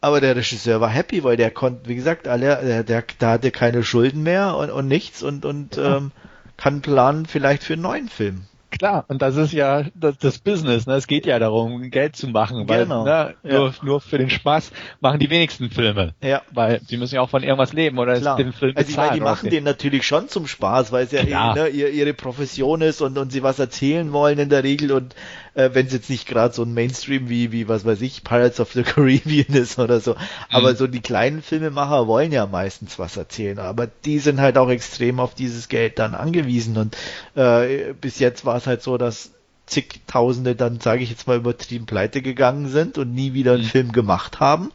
Aber 0.01 0.21
der 0.21 0.37
Regisseur 0.37 0.81
war 0.81 0.91
happy, 0.91 1.25
weil 1.25 1.37
der 1.37 1.51
konnte, 1.51 1.89
wie 1.89 1.97
gesagt, 1.97 2.29
alle, 2.29 2.61
der, 2.63 2.83
der, 2.85 3.05
der 3.21 3.29
hatte 3.29 3.51
keine 3.51 3.83
Schulden 3.83 4.23
mehr 4.23 4.57
und, 4.57 4.71
und 4.71 4.89
nichts 4.89 5.23
und, 5.23 5.45
und 5.45 5.79
ähm, 5.79 6.13
kann 6.57 6.83
planen 6.83 7.27
vielleicht 7.27 7.63
für 7.63 7.75
einen 7.75 7.83
neuen 7.83 8.09
Film. 8.09 8.47
Klar, 8.71 9.05
und 9.09 9.23
das 9.23 9.37
ist 9.37 9.53
ja 9.53 9.85
das, 9.95 10.19
das 10.19 10.39
Business, 10.39 10.87
ne? 10.87 10.95
Es 10.95 11.07
geht 11.07 11.25
ja 11.25 11.39
darum, 11.39 11.89
Geld 11.91 12.17
zu 12.17 12.29
machen, 12.29 12.69
weil 12.69 12.83
genau. 12.83 13.05
ne, 13.05 13.35
nur, 13.43 13.69
ja. 13.69 13.75
nur 13.83 14.01
für 14.01 14.19
den 14.19 14.29
Spaß 14.29 14.73
machen 15.01 15.21
die 15.21 15.31
wenigsten 15.31 15.71
Filme. 15.71 16.15
Ja. 16.21 16.43
Weil 16.53 16.81
sie 16.87 16.97
müssen 16.97 17.15
ja 17.15 17.21
auch 17.21 17.31
von 17.31 17.43
irgendwas 17.43 17.73
leben 17.73 17.99
oder 17.99 18.19
Klar. 18.19 18.37
den 18.37 18.53
Film. 18.53 18.73
Also 18.77 18.91
ich 18.91 18.97
meine, 18.97 19.15
die 19.15 19.21
machen 19.21 19.51
den 19.51 19.65
natürlich 19.65 20.07
schon 20.07 20.29
zum 20.29 20.47
Spaß, 20.47 20.93
weil 20.93 21.05
es 21.05 21.13
ja 21.13 21.21
eh, 21.21 21.55
ne, 21.55 21.69
ihre 21.69 22.13
Profession 22.13 22.83
ist 22.83 23.01
und, 23.01 23.17
und 23.17 23.31
sie 23.31 23.43
was 23.43 23.59
erzählen 23.59 24.13
wollen 24.13 24.39
in 24.39 24.49
der 24.49 24.65
Regel 24.65 24.93
und 24.93 25.15
äh, 25.57 25.71
wenn 25.73 25.87
es 25.87 25.93
jetzt 25.93 26.11
nicht 26.11 26.29
gerade 26.29 26.55
so 26.55 26.63
ein 26.63 26.75
Mainstream 26.75 27.29
wie, 27.29 27.51
wie, 27.51 27.67
was 27.67 27.85
weiß 27.85 28.03
ich, 28.03 28.23
Pirates 28.23 28.61
of 28.61 28.73
the 28.73 28.83
Caribbean 28.85 29.55
ist 29.55 29.79
oder 29.79 30.01
so. 30.01 30.15
Aber 30.51 30.73
mhm. 30.73 30.77
so 30.77 30.87
die 30.87 31.01
kleinen 31.01 31.43
Filmemacher 31.43 32.07
wollen 32.07 32.31
ja 32.31 32.47
meistens 32.47 32.99
was 32.99 33.17
erzählen, 33.17 33.59
aber 33.59 33.87
die 33.87 34.19
sind 34.19 34.41
halt 34.41 34.59
auch 34.59 34.69
extrem 34.69 35.19
auf 35.19 35.35
dieses 35.35 35.69
Geld 35.69 35.99
dann 35.99 36.15
angewiesen 36.15 36.77
und 36.77 36.97
äh, 37.35 37.95
bis 37.95 38.19
jetzt 38.19 38.45
war 38.45 38.57
es 38.57 38.67
halt 38.67 38.83
so, 38.83 38.99
dass 38.99 39.31
zigtausende 39.65 40.55
dann, 40.55 40.79
sage 40.79 41.03
ich 41.03 41.11
jetzt 41.11 41.27
mal, 41.27 41.39
übertrieben 41.39 41.87
pleite 41.87 42.23
gegangen 42.23 42.69
sind 42.69 42.99
und 42.99 43.13
nie 43.15 43.33
wieder 43.33 43.55
einen 43.55 43.63
mhm. 43.63 43.69
Film 43.69 43.93
gemacht 43.93 44.39
haben. 44.39 44.71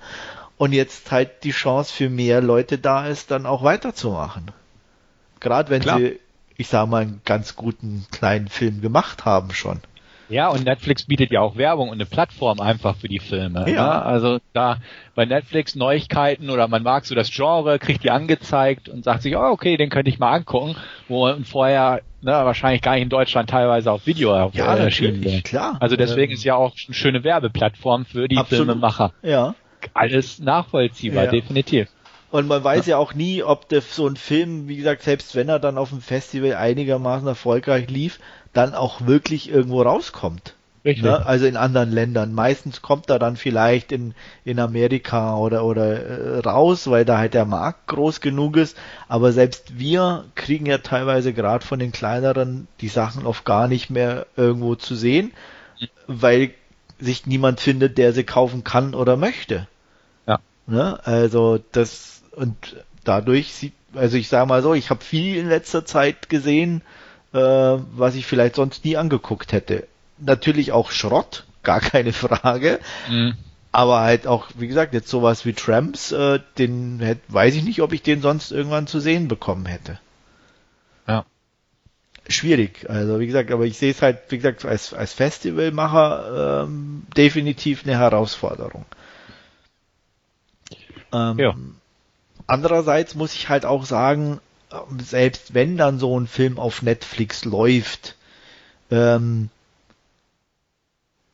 Und 0.58 0.74
jetzt 0.74 1.10
halt 1.12 1.44
die 1.44 1.52
Chance 1.52 1.92
für 1.92 2.10
mehr 2.10 2.42
Leute 2.42 2.78
da 2.78 3.08
ist, 3.08 3.32
dann 3.32 3.48
auch 3.48 3.64
weiterzumachen. 3.64 4.52
Gerade 5.40 5.72
wenn 5.72 5.82
Klar. 5.82 5.98
sie, 5.98 6.20
ich 6.56 6.68
sag 6.68 6.88
mal, 6.88 7.02
einen 7.02 7.22
ganz 7.26 7.56
guten 7.56 8.06
kleinen 8.12 8.48
Film 8.48 8.82
gemacht 8.82 9.26
haben 9.26 9.54
schon. 9.54 9.80
Ja, 10.32 10.48
und 10.50 10.64
Netflix 10.64 11.04
bietet 11.04 11.32
ja 11.32 11.42
auch 11.42 11.58
Werbung 11.58 11.90
und 11.90 11.96
eine 11.96 12.06
Plattform 12.06 12.60
einfach 12.60 12.96
für 12.96 13.08
die 13.08 13.20
Filme. 13.20 13.66
Ja. 13.70 13.86
Ne? 13.86 14.06
Also 14.06 14.40
da 14.54 14.78
bei 15.14 15.26
Netflix 15.26 15.76
Neuigkeiten 15.76 16.50
oder 16.50 16.68
man 16.68 16.84
mag 16.84 17.06
so 17.06 17.16
das 17.16 17.30
Genre, 17.30 17.80
kriegt 17.80 18.04
die 18.04 18.12
angezeigt 18.12 18.90
und 18.90 19.04
sagt 19.04 19.24
sich, 19.24 19.36
oh, 19.36 19.50
okay, 19.52 19.78
den 19.78 19.90
könnte 19.90 20.10
ich 20.10 20.20
mal 20.20 20.32
angucken, 20.32 20.76
wo 21.08 21.26
man 21.26 21.44
vorher 21.44 22.02
ne, 22.22 22.32
wahrscheinlich 22.32 22.82
gar 22.82 22.94
nicht 22.94 23.04
in 23.04 23.10
Deutschland 23.10 23.50
teilweise 23.50 23.92
auf 23.92 24.06
Video 24.08 24.34
ja, 24.54 24.76
erschienen 24.76 25.24
wäre. 25.24 25.42
Klar. 25.42 25.78
Also 25.80 25.96
deswegen 25.96 26.32
ähm, 26.32 26.38
ist 26.38 26.44
ja 26.44 26.56
auch 26.56 26.74
eine 26.88 26.96
schöne 26.96 27.24
Werbeplattform 27.24 28.06
für 28.06 28.28
die 28.28 28.38
absolut. 28.38 28.68
Filmemacher. 28.68 29.14
Ja. 29.22 29.56
Alles 29.94 30.40
nachvollziehbar, 30.40 31.26
ja. 31.26 31.32
definitiv. 31.32 31.90
Und 32.32 32.48
man 32.48 32.64
weiß 32.64 32.86
ja. 32.86 32.98
auch 32.98 33.14
nie, 33.14 33.44
ob 33.44 33.68
der, 33.68 33.82
so 33.82 34.08
ein 34.08 34.16
Film, 34.16 34.70
wie 34.70 34.78
gesagt, 34.78 35.02
selbst 35.04 35.36
wenn 35.36 35.50
er 35.50 35.60
dann 35.60 35.78
auf 35.78 35.90
dem 35.90 36.00
Festival 36.00 36.56
einigermaßen 36.56 37.28
erfolgreich 37.28 37.90
lief, 37.90 38.20
dann 38.54 38.74
auch 38.74 39.06
wirklich 39.06 39.49
irgendwo 39.49 39.82
rauskommt. 39.82 40.56
Richtig. 40.84 41.04
Ne? 41.04 41.26
Also 41.26 41.45
in 41.45 41.58
anderen 41.58 41.91
Ländern. 41.91 42.34
Meistens 42.34 42.82
kommt 42.82 43.10
er 43.10 43.20
dann 43.20 43.38
vielleicht 43.38 43.91
in, 43.91 44.16
in 44.43 44.60
Amerika 44.60 45.38
oder, 45.38 45.64
oder 45.64 46.04
äh, 46.04 46.39
raus, 46.39 46.89
weil 46.89 47.06
da 47.06 47.20
halt 47.20 47.36
der 47.36 47.45
Markt 47.45 47.88
groß 47.88 48.20
genug 48.20 48.58
ist. 48.58 48.76
Aber 49.08 49.32
selbst 49.32 49.78
wir 49.78 50.26
kriegen 50.34 50.66
ja 50.66 50.80
teilweise 50.80 51.34
gerade 51.34 51.66
von 51.66 51.78
den 51.78 51.91
kleineren 51.91 52.68
die 52.82 52.88
Sachen 52.88 53.28
oft 53.28 53.45
gar 53.45 53.68
nicht 53.68 53.91
mehr 53.91 54.26
irgendwo 54.36 54.74
zu 54.74 54.95
sehen, 54.95 55.32
weil 56.08 56.52
sich 56.99 57.28
niemand 57.28 57.60
findet, 57.60 57.97
der 57.97 58.14
sie 58.14 58.24
kaufen 58.24 58.64
kann 58.64 58.95
oder 58.95 59.18
möchte. 59.18 59.68
Ja. 60.26 60.39
Ne? 60.66 60.99
Also 61.04 61.60
das 61.72 62.24
und 62.32 62.56
dadurch 63.04 63.54
sieht, 63.54 63.74
also 63.93 64.18
ich 64.18 64.30
sage 64.30 64.47
mal 64.47 64.64
so, 64.64 64.74
ich 64.74 64.89
habe 64.89 65.04
viel 65.04 65.38
in 65.38 65.49
letzter 65.49 65.86
Zeit 65.86 66.30
gesehen, 66.30 66.82
äh, 67.34 67.38
was 67.38 68.16
ich 68.16 68.26
vielleicht 68.26 68.56
sonst 68.56 68.86
nie 68.86 68.98
angeguckt 68.98 69.52
hätte. 69.52 69.88
Natürlich 70.18 70.72
auch 70.72 70.92
Schrott, 70.92 71.46
gar 71.64 71.80
keine 71.80 72.14
Frage. 72.14 72.80
Mhm. 73.10 73.36
Aber 73.72 74.02
halt 74.02 74.28
auch, 74.28 74.50
wie 74.56 74.68
gesagt, 74.68 74.94
jetzt 74.94 75.08
sowas 75.08 75.46
wie 75.46 75.54
Tramps, 75.54 76.12
äh, 76.12 76.40
den 76.58 77.00
hätte, 77.00 77.22
weiß 77.30 77.56
ich 77.56 77.64
nicht, 77.64 77.82
ob 77.82 77.94
ich 77.94 78.02
den 78.02 78.22
sonst 78.22 78.52
irgendwann 78.52 78.88
zu 78.88 79.00
sehen 79.00 79.28
bekommen 79.30 79.66
hätte. 79.66 80.00
Ja. 81.08 81.26
schwierig. 82.28 82.90
Also 82.90 83.20
wie 83.20 83.28
gesagt, 83.28 83.50
aber 83.52 83.66
ich 83.66 83.78
sehe 83.78 83.92
es 83.92 84.02
halt, 84.02 84.20
wie 84.30 84.38
gesagt, 84.38 84.66
als, 84.66 84.94
als 84.94 85.14
Festivalmacher 85.14 86.64
ähm, 86.64 87.04
definitiv 87.16 87.84
eine 87.84 87.98
Herausforderung. 87.98 88.86
Ähm, 91.14 91.40
ja. 91.40 91.56
Andererseits 92.48 93.16
muss 93.16 93.34
ich 93.34 93.50
halt 93.50 93.66
auch 93.66 93.86
sagen, 93.86 94.40
selbst 95.00 95.54
wenn 95.54 95.78
dann 95.78 96.00
so 96.00 96.20
ein 96.20 96.28
Film 96.28 96.60
auf 96.60 96.82
Netflix 96.82 97.46
läuft, 97.46 98.16
ähm, 98.90 99.50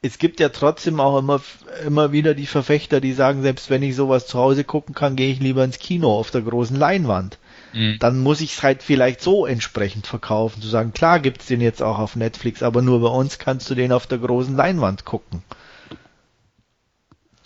es 0.01 0.19
gibt 0.19 0.39
ja 0.39 0.49
trotzdem 0.49 0.99
auch 0.99 1.17
immer, 1.17 1.41
immer 1.85 2.11
wieder 2.11 2.33
die 2.33 2.45
Verfechter, 2.45 3.01
die 3.01 3.13
sagen, 3.13 3.41
selbst 3.41 3.69
wenn 3.69 3.83
ich 3.83 3.95
sowas 3.95 4.27
zu 4.27 4.37
Hause 4.37 4.63
gucken 4.63 4.93
kann, 4.93 5.15
gehe 5.15 5.31
ich 5.31 5.39
lieber 5.39 5.63
ins 5.63 5.79
Kino 5.79 6.17
auf 6.17 6.31
der 6.31 6.41
großen 6.41 6.77
Leinwand. 6.77 7.39
Mhm. 7.73 7.97
Dann 7.99 8.19
muss 8.19 8.41
ich 8.41 8.53
es 8.53 8.63
halt 8.63 8.83
vielleicht 8.83 9.21
so 9.21 9.45
entsprechend 9.45 10.07
verkaufen, 10.07 10.61
zu 10.61 10.67
sagen, 10.67 10.93
klar 10.93 11.19
gibt's 11.19 11.47
den 11.47 11.61
jetzt 11.61 11.81
auch 11.81 11.99
auf 11.99 12.15
Netflix, 12.15 12.63
aber 12.63 12.81
nur 12.81 13.01
bei 13.01 13.09
uns 13.09 13.39
kannst 13.39 13.69
du 13.69 13.75
den 13.75 13.91
auf 13.91 14.07
der 14.07 14.19
großen 14.19 14.55
Leinwand 14.55 15.03
gucken. 15.03 15.41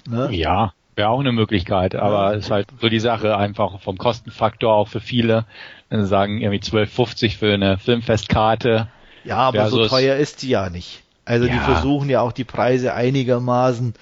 Ne? 0.08 0.30
Ja, 0.32 0.74
wäre 0.96 1.10
auch 1.10 1.20
eine 1.20 1.32
Möglichkeit, 1.32 1.96
aber 1.96 2.36
es 2.36 2.46
ist 2.46 2.52
halt 2.52 2.68
so 2.80 2.90
die 2.90 3.00
Sache 3.00 3.38
einfach 3.38 3.80
vom 3.80 3.98
Kostenfaktor 3.98 4.74
auch 4.74 4.88
für 4.88 5.00
viele, 5.00 5.46
sagen, 5.92 6.42
irgendwie 6.42 6.62
12,50 6.62 7.38
für 7.38 7.54
eine 7.54 7.78
Filmfestkarte. 7.78 8.88
Ja, 9.24 9.38
aber 9.38 9.70
so 9.70 9.88
teuer 9.88 10.16
ist 10.16 10.42
die 10.42 10.50
ja 10.50 10.70
nicht. 10.70 11.04
Also 11.26 11.46
ja. 11.46 11.54
die 11.54 11.60
versuchen 11.60 12.10
ja 12.10 12.22
auch 12.22 12.32
die 12.32 12.44
Preise 12.44 12.94
einigermaßen, 12.94 13.94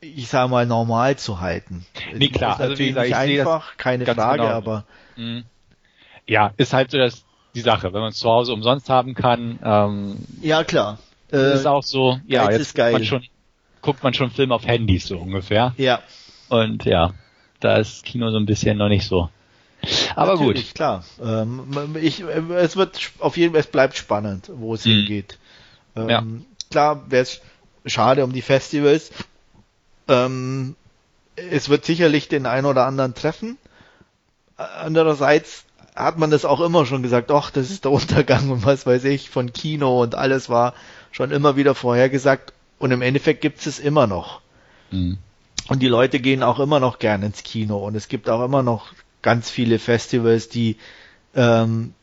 ich 0.00 0.28
sag 0.28 0.50
mal, 0.50 0.66
normal 0.66 1.16
zu 1.16 1.40
halten. 1.40 1.84
Nee, 2.14 2.28
klar, 2.28 2.54
ist 2.54 2.60
also 2.60 2.72
natürlich 2.72 2.94
gesagt, 2.94 3.26
nicht 3.26 3.40
einfach, 3.40 3.76
keine 3.76 4.06
Frage, 4.06 4.42
genau. 4.42 4.54
aber. 4.54 4.84
Mhm. 5.16 5.44
Ja, 6.26 6.52
ist 6.56 6.72
halt 6.72 6.90
so 6.90 6.98
das, 6.98 7.24
die 7.54 7.60
Sache, 7.60 7.92
wenn 7.92 8.00
man 8.00 8.10
es 8.10 8.18
zu 8.18 8.28
Hause 8.28 8.52
umsonst 8.52 8.88
haben 8.88 9.14
kann. 9.14 9.58
Ähm, 9.62 10.16
ja, 10.42 10.64
klar. 10.64 10.98
Äh, 11.32 11.54
ist 11.54 11.66
auch 11.66 11.82
so, 11.82 12.20
ja, 12.26 12.50
jetzt 12.50 12.60
ist 12.60 12.74
geil. 12.74 12.92
Man 12.92 13.04
schon, 13.04 13.24
guckt 13.82 14.02
man 14.02 14.14
schon 14.14 14.30
Film 14.30 14.52
auf 14.52 14.66
Handys 14.66 15.08
so 15.08 15.18
ungefähr. 15.18 15.74
Ja. 15.76 16.00
Und 16.48 16.84
ja, 16.84 17.14
da 17.60 17.76
ist 17.76 18.04
Kino 18.04 18.30
so 18.30 18.36
ein 18.36 18.46
bisschen 18.46 18.78
noch 18.78 18.88
nicht 18.88 19.06
so. 19.06 19.30
Aber 20.14 20.34
Natürlich, 20.34 20.68
gut. 20.68 20.74
klar. 20.74 21.04
Ähm, 21.22 21.96
ich, 22.00 22.20
es 22.20 22.76
wird 22.76 23.12
auf 23.18 23.36
jeden 23.36 23.52
Fall, 23.52 23.60
es 23.60 23.66
bleibt 23.66 23.96
spannend, 23.96 24.50
wo 24.54 24.74
es 24.74 24.84
mhm. 24.84 24.90
hingeht. 24.90 25.38
Ähm, 25.94 26.08
ja. 26.08 26.24
Klar, 26.70 27.10
wäre 27.10 27.22
es 27.22 27.40
schade 27.84 28.24
um 28.24 28.32
die 28.32 28.42
Festivals. 28.42 29.10
Ähm, 30.08 30.76
es 31.36 31.68
wird 31.68 31.84
sicherlich 31.84 32.28
den 32.28 32.46
einen 32.46 32.66
oder 32.66 32.86
anderen 32.86 33.14
treffen. 33.14 33.58
Andererseits 34.56 35.64
hat 35.94 36.18
man 36.18 36.30
das 36.30 36.44
auch 36.44 36.60
immer 36.60 36.86
schon 36.86 37.02
gesagt, 37.02 37.30
ach, 37.30 37.50
das 37.50 37.70
ist 37.70 37.84
der 37.84 37.92
Untergang 37.92 38.50
und 38.50 38.64
was 38.64 38.86
weiß 38.86 39.04
ich 39.04 39.30
von 39.30 39.52
Kino 39.52 40.02
und 40.02 40.14
alles 40.14 40.48
war 40.48 40.74
schon 41.10 41.30
immer 41.30 41.56
wieder 41.56 41.74
vorhergesagt 41.74 42.52
und 42.78 42.90
im 42.90 43.02
Endeffekt 43.02 43.40
gibt 43.40 43.60
es 43.60 43.66
es 43.66 43.78
immer 43.78 44.06
noch. 44.06 44.40
Mhm. 44.90 45.18
Und 45.68 45.80
die 45.80 45.88
Leute 45.88 46.20
gehen 46.20 46.42
auch 46.42 46.60
immer 46.60 46.80
noch 46.80 46.98
gern 46.98 47.22
ins 47.22 47.42
Kino 47.42 47.78
und 47.78 47.94
es 47.96 48.08
gibt 48.08 48.28
auch 48.28 48.44
immer 48.44 48.62
noch 48.62 48.92
ganz 49.26 49.50
viele 49.50 49.80
Festivals, 49.80 50.48
die 50.48 50.76
ähm, 51.34 51.94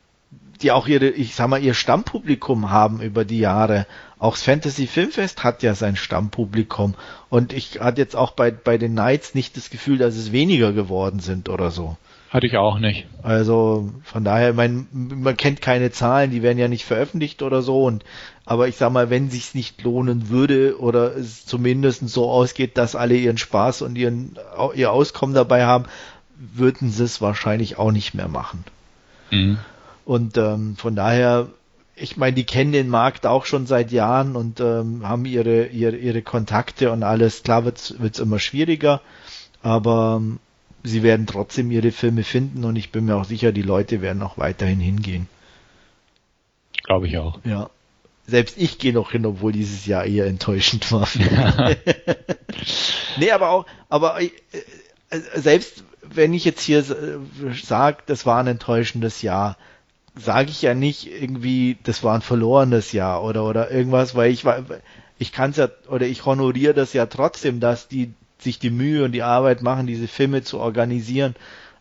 die 0.61 0.71
auch 0.71 0.87
ihre, 0.87 1.07
ich 1.07 1.35
sag 1.35 1.47
mal, 1.47 1.63
ihr 1.63 1.73
Stammpublikum 1.73 2.69
haben 2.69 3.01
über 3.01 3.23
die 3.23 3.39
Jahre. 3.39 3.87
Auch 4.19 4.33
das 4.33 4.43
Fantasy 4.43 4.87
Filmfest 4.87 5.43
hat 5.43 5.63
ja 5.63 5.73
sein 5.73 5.95
Stammpublikum. 5.95 6.95
Und 7.29 7.53
ich 7.53 7.79
hatte 7.79 8.01
jetzt 8.01 8.15
auch 8.15 8.31
bei, 8.31 8.51
bei 8.51 8.77
den 8.77 8.93
Nights 8.93 9.35
nicht 9.35 9.55
das 9.55 9.69
Gefühl, 9.69 9.97
dass 9.97 10.15
es 10.15 10.33
weniger 10.33 10.73
geworden 10.73 11.19
sind 11.19 11.47
oder 11.47 11.71
so. 11.71 11.97
Hatte 12.29 12.47
ich 12.47 12.57
auch 12.57 12.79
nicht. 12.79 13.05
Also 13.21 13.89
von 14.03 14.23
daher, 14.23 14.53
mein, 14.53 14.87
man 14.91 15.37
kennt 15.37 15.61
keine 15.61 15.91
Zahlen, 15.91 16.31
die 16.31 16.41
werden 16.41 16.57
ja 16.57 16.67
nicht 16.67 16.83
veröffentlicht 16.83 17.41
oder 17.41 17.61
so. 17.61 17.83
Und 17.83 18.03
aber 18.45 18.67
ich 18.67 18.75
sag 18.75 18.91
mal, 18.91 19.09
wenn 19.09 19.29
sich's 19.29 19.55
nicht 19.55 19.83
lohnen 19.83 20.29
würde 20.29 20.79
oder 20.79 21.15
es 21.15 21.45
zumindest 21.45 22.09
so 22.09 22.29
ausgeht, 22.29 22.77
dass 22.77 22.95
alle 22.95 23.15
ihren 23.15 23.37
Spaß 23.37 23.83
und 23.83 23.97
ihren 23.97 24.37
ihr 24.75 24.91
Auskommen 24.91 25.35
dabei 25.35 25.65
haben, 25.65 25.85
würden 26.53 26.89
sie 26.89 27.03
es 27.03 27.21
wahrscheinlich 27.21 27.77
auch 27.77 27.91
nicht 27.91 28.13
mehr 28.13 28.27
machen. 28.27 28.63
Mhm. 29.31 29.57
Und 30.05 30.37
ähm, 30.37 30.75
von 30.75 30.95
daher, 30.95 31.47
ich 31.95 32.17
meine, 32.17 32.33
die 32.33 32.43
kennen 32.43 32.71
den 32.71 32.89
Markt 32.89 33.25
auch 33.25 33.45
schon 33.45 33.65
seit 33.65 33.91
Jahren 33.91 34.35
und 34.35 34.59
ähm, 34.59 35.07
haben 35.07 35.25
ihre, 35.25 35.67
ihre, 35.67 35.95
ihre 35.95 36.21
Kontakte 36.21 36.91
und 36.91 37.03
alles. 37.03 37.43
Klar 37.43 37.65
wird's 37.65 37.95
wird's 37.99 38.19
immer 38.19 38.39
schwieriger, 38.39 39.01
aber 39.61 40.19
ähm, 40.19 40.39
sie 40.83 41.03
werden 41.03 41.27
trotzdem 41.27 41.71
ihre 41.71 41.91
Filme 41.91 42.23
finden 42.23 42.65
und 42.65 42.75
ich 42.75 42.91
bin 42.91 43.05
mir 43.05 43.15
auch 43.15 43.25
sicher, 43.25 43.51
die 43.51 43.61
Leute 43.61 44.01
werden 44.01 44.21
auch 44.21 44.37
weiterhin 44.37 44.79
hingehen. 44.79 45.27
Glaube 46.83 47.07
ich 47.07 47.17
auch. 47.17 47.39
Ja. 47.45 47.69
Selbst 48.25 48.57
ich 48.57 48.77
gehe 48.77 48.93
noch 48.93 49.11
hin, 49.11 49.25
obwohl 49.25 49.51
dieses 49.51 49.85
Jahr 49.85 50.05
eher 50.05 50.25
enttäuschend 50.27 50.91
war. 50.91 51.07
nee, 53.17 53.31
aber 53.31 53.49
auch, 53.49 53.65
aber 53.89 54.21
äh, 54.21 54.31
äh, 55.09 55.19
selbst 55.35 55.83
wenn 56.03 56.33
ich 56.33 56.45
jetzt 56.45 56.61
hier 56.61 56.79
äh, 56.79 57.53
sage, 57.63 57.99
das 58.05 58.25
war 58.25 58.39
ein 58.39 58.47
enttäuschendes 58.47 59.21
Jahr, 59.21 59.57
sage 60.15 60.49
ich 60.49 60.61
ja 60.61 60.73
nicht 60.73 61.07
irgendwie, 61.11 61.77
das 61.83 62.03
war 62.03 62.15
ein 62.15 62.21
verlorenes 62.21 62.91
Jahr 62.91 63.23
oder 63.23 63.43
oder 63.45 63.71
irgendwas, 63.71 64.15
weil 64.15 64.31
ich 64.31 64.45
ich 65.17 65.31
kann 65.31 65.51
es 65.51 65.57
ja 65.57 65.69
oder 65.87 66.05
ich 66.05 66.25
honoriere 66.25 66.73
das 66.73 66.93
ja 66.93 67.05
trotzdem, 67.05 67.59
dass 67.59 67.87
die 67.87 68.13
sich 68.39 68.59
die 68.59 68.69
Mühe 68.69 69.03
und 69.05 69.13
die 69.13 69.23
Arbeit 69.23 69.61
machen, 69.61 69.87
diese 69.87 70.07
Filme 70.07 70.43
zu 70.43 70.59
organisieren, 70.59 71.35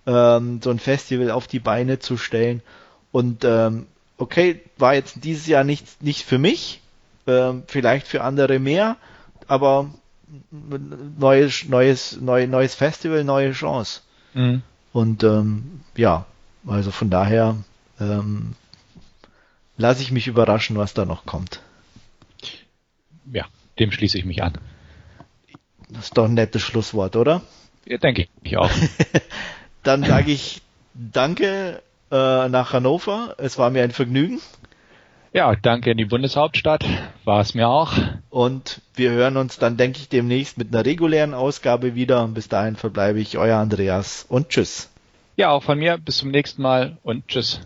ähm, 0.07 0.61
so 0.63 0.71
ein 0.71 0.79
Festival 0.79 1.31
auf 1.31 1.47
die 1.47 1.59
Beine 1.59 1.99
zu 1.99 2.17
stellen. 2.17 2.63
Und 3.11 3.45
ähm, 3.45 3.87
okay, 4.17 4.61
war 4.79 4.95
jetzt 4.95 5.25
dieses 5.25 5.47
Jahr 5.47 5.65
nicht, 5.65 6.03
nicht 6.03 6.25
für 6.25 6.39
mich, 6.39 6.81
ähm, 7.27 7.65
vielleicht 7.67 8.07
für 8.07 8.23
andere 8.23 8.59
mehr, 8.59 8.97
aber 9.49 9.91
neues, 11.19 11.69
neues, 11.69 12.21
neu, 12.21 12.47
neues 12.47 12.75
Festival, 12.75 13.25
neue 13.25 13.53
Chance. 13.53 14.01
Mhm. 14.35 14.63
Und 14.93 15.25
ähm, 15.25 15.81
ja, 15.97 16.27
also 16.67 16.91
von 16.91 17.11
daher 17.11 17.57
ähm, 18.01 18.55
lasse 19.77 20.03
ich 20.03 20.11
mich 20.13 20.27
überraschen, 20.27 20.77
was 20.77 20.95
da 20.95 21.05
noch 21.05 21.25
kommt. 21.27 21.61
Ja, 23.33 23.47
dem 23.79 23.93
schließe 23.93 24.19
ich 24.19 24.25
mich 24.25 24.43
an. 24.43 24.55
Das 25.89 26.05
ist 26.07 26.19
doch 26.19 26.25
ein 26.25 26.35
nettes 26.35 26.63
Schlusswort, 26.63 27.17
oder? 27.17 27.43
Ja, 27.85 27.99
denke 27.99 28.29
ich 28.43 28.57
auch. 28.57 28.71
Dann 29.83 30.05
sage 30.05 30.31
ich 30.31 30.63
Danke 30.95 31.83
äh, 32.11 32.49
nach 32.49 32.73
Hannover. 32.73 33.35
Es 33.39 33.59
war 33.59 33.71
mir 33.71 33.83
ein 33.83 33.91
Vergnügen. 33.91 34.41
Ja, 35.35 35.57
danke 35.57 35.91
in 35.91 35.97
die 35.97 36.05
Bundeshauptstadt. 36.05 36.85
War 37.25 37.41
es 37.41 37.55
mir 37.55 37.67
auch. 37.69 37.95
Und 38.29 38.83
wir 38.95 39.13
hören 39.13 39.39
uns 39.39 39.59
dann, 39.59 39.79
denke 39.79 39.99
ich, 39.99 40.11
demnächst 40.11 40.59
mit 40.59 40.75
einer 40.75 40.85
regulären 40.85 41.33
Ausgabe 41.33 41.95
wieder. 41.95 42.29
Bis 42.29 42.49
dahin 42.49 42.77
verbleibe 42.77 43.19
ich 43.19 43.39
euer 43.39 43.57
Andreas 43.57 44.27
und 44.29 44.51
tschüss. 44.51 44.91
Ja, 45.37 45.49
auch 45.51 45.63
von 45.63 45.79
mir. 45.79 45.97
Bis 45.97 46.19
zum 46.19 46.31
nächsten 46.31 46.61
Mal 46.61 46.99
und 47.03 47.29
tschüss. 47.29 47.61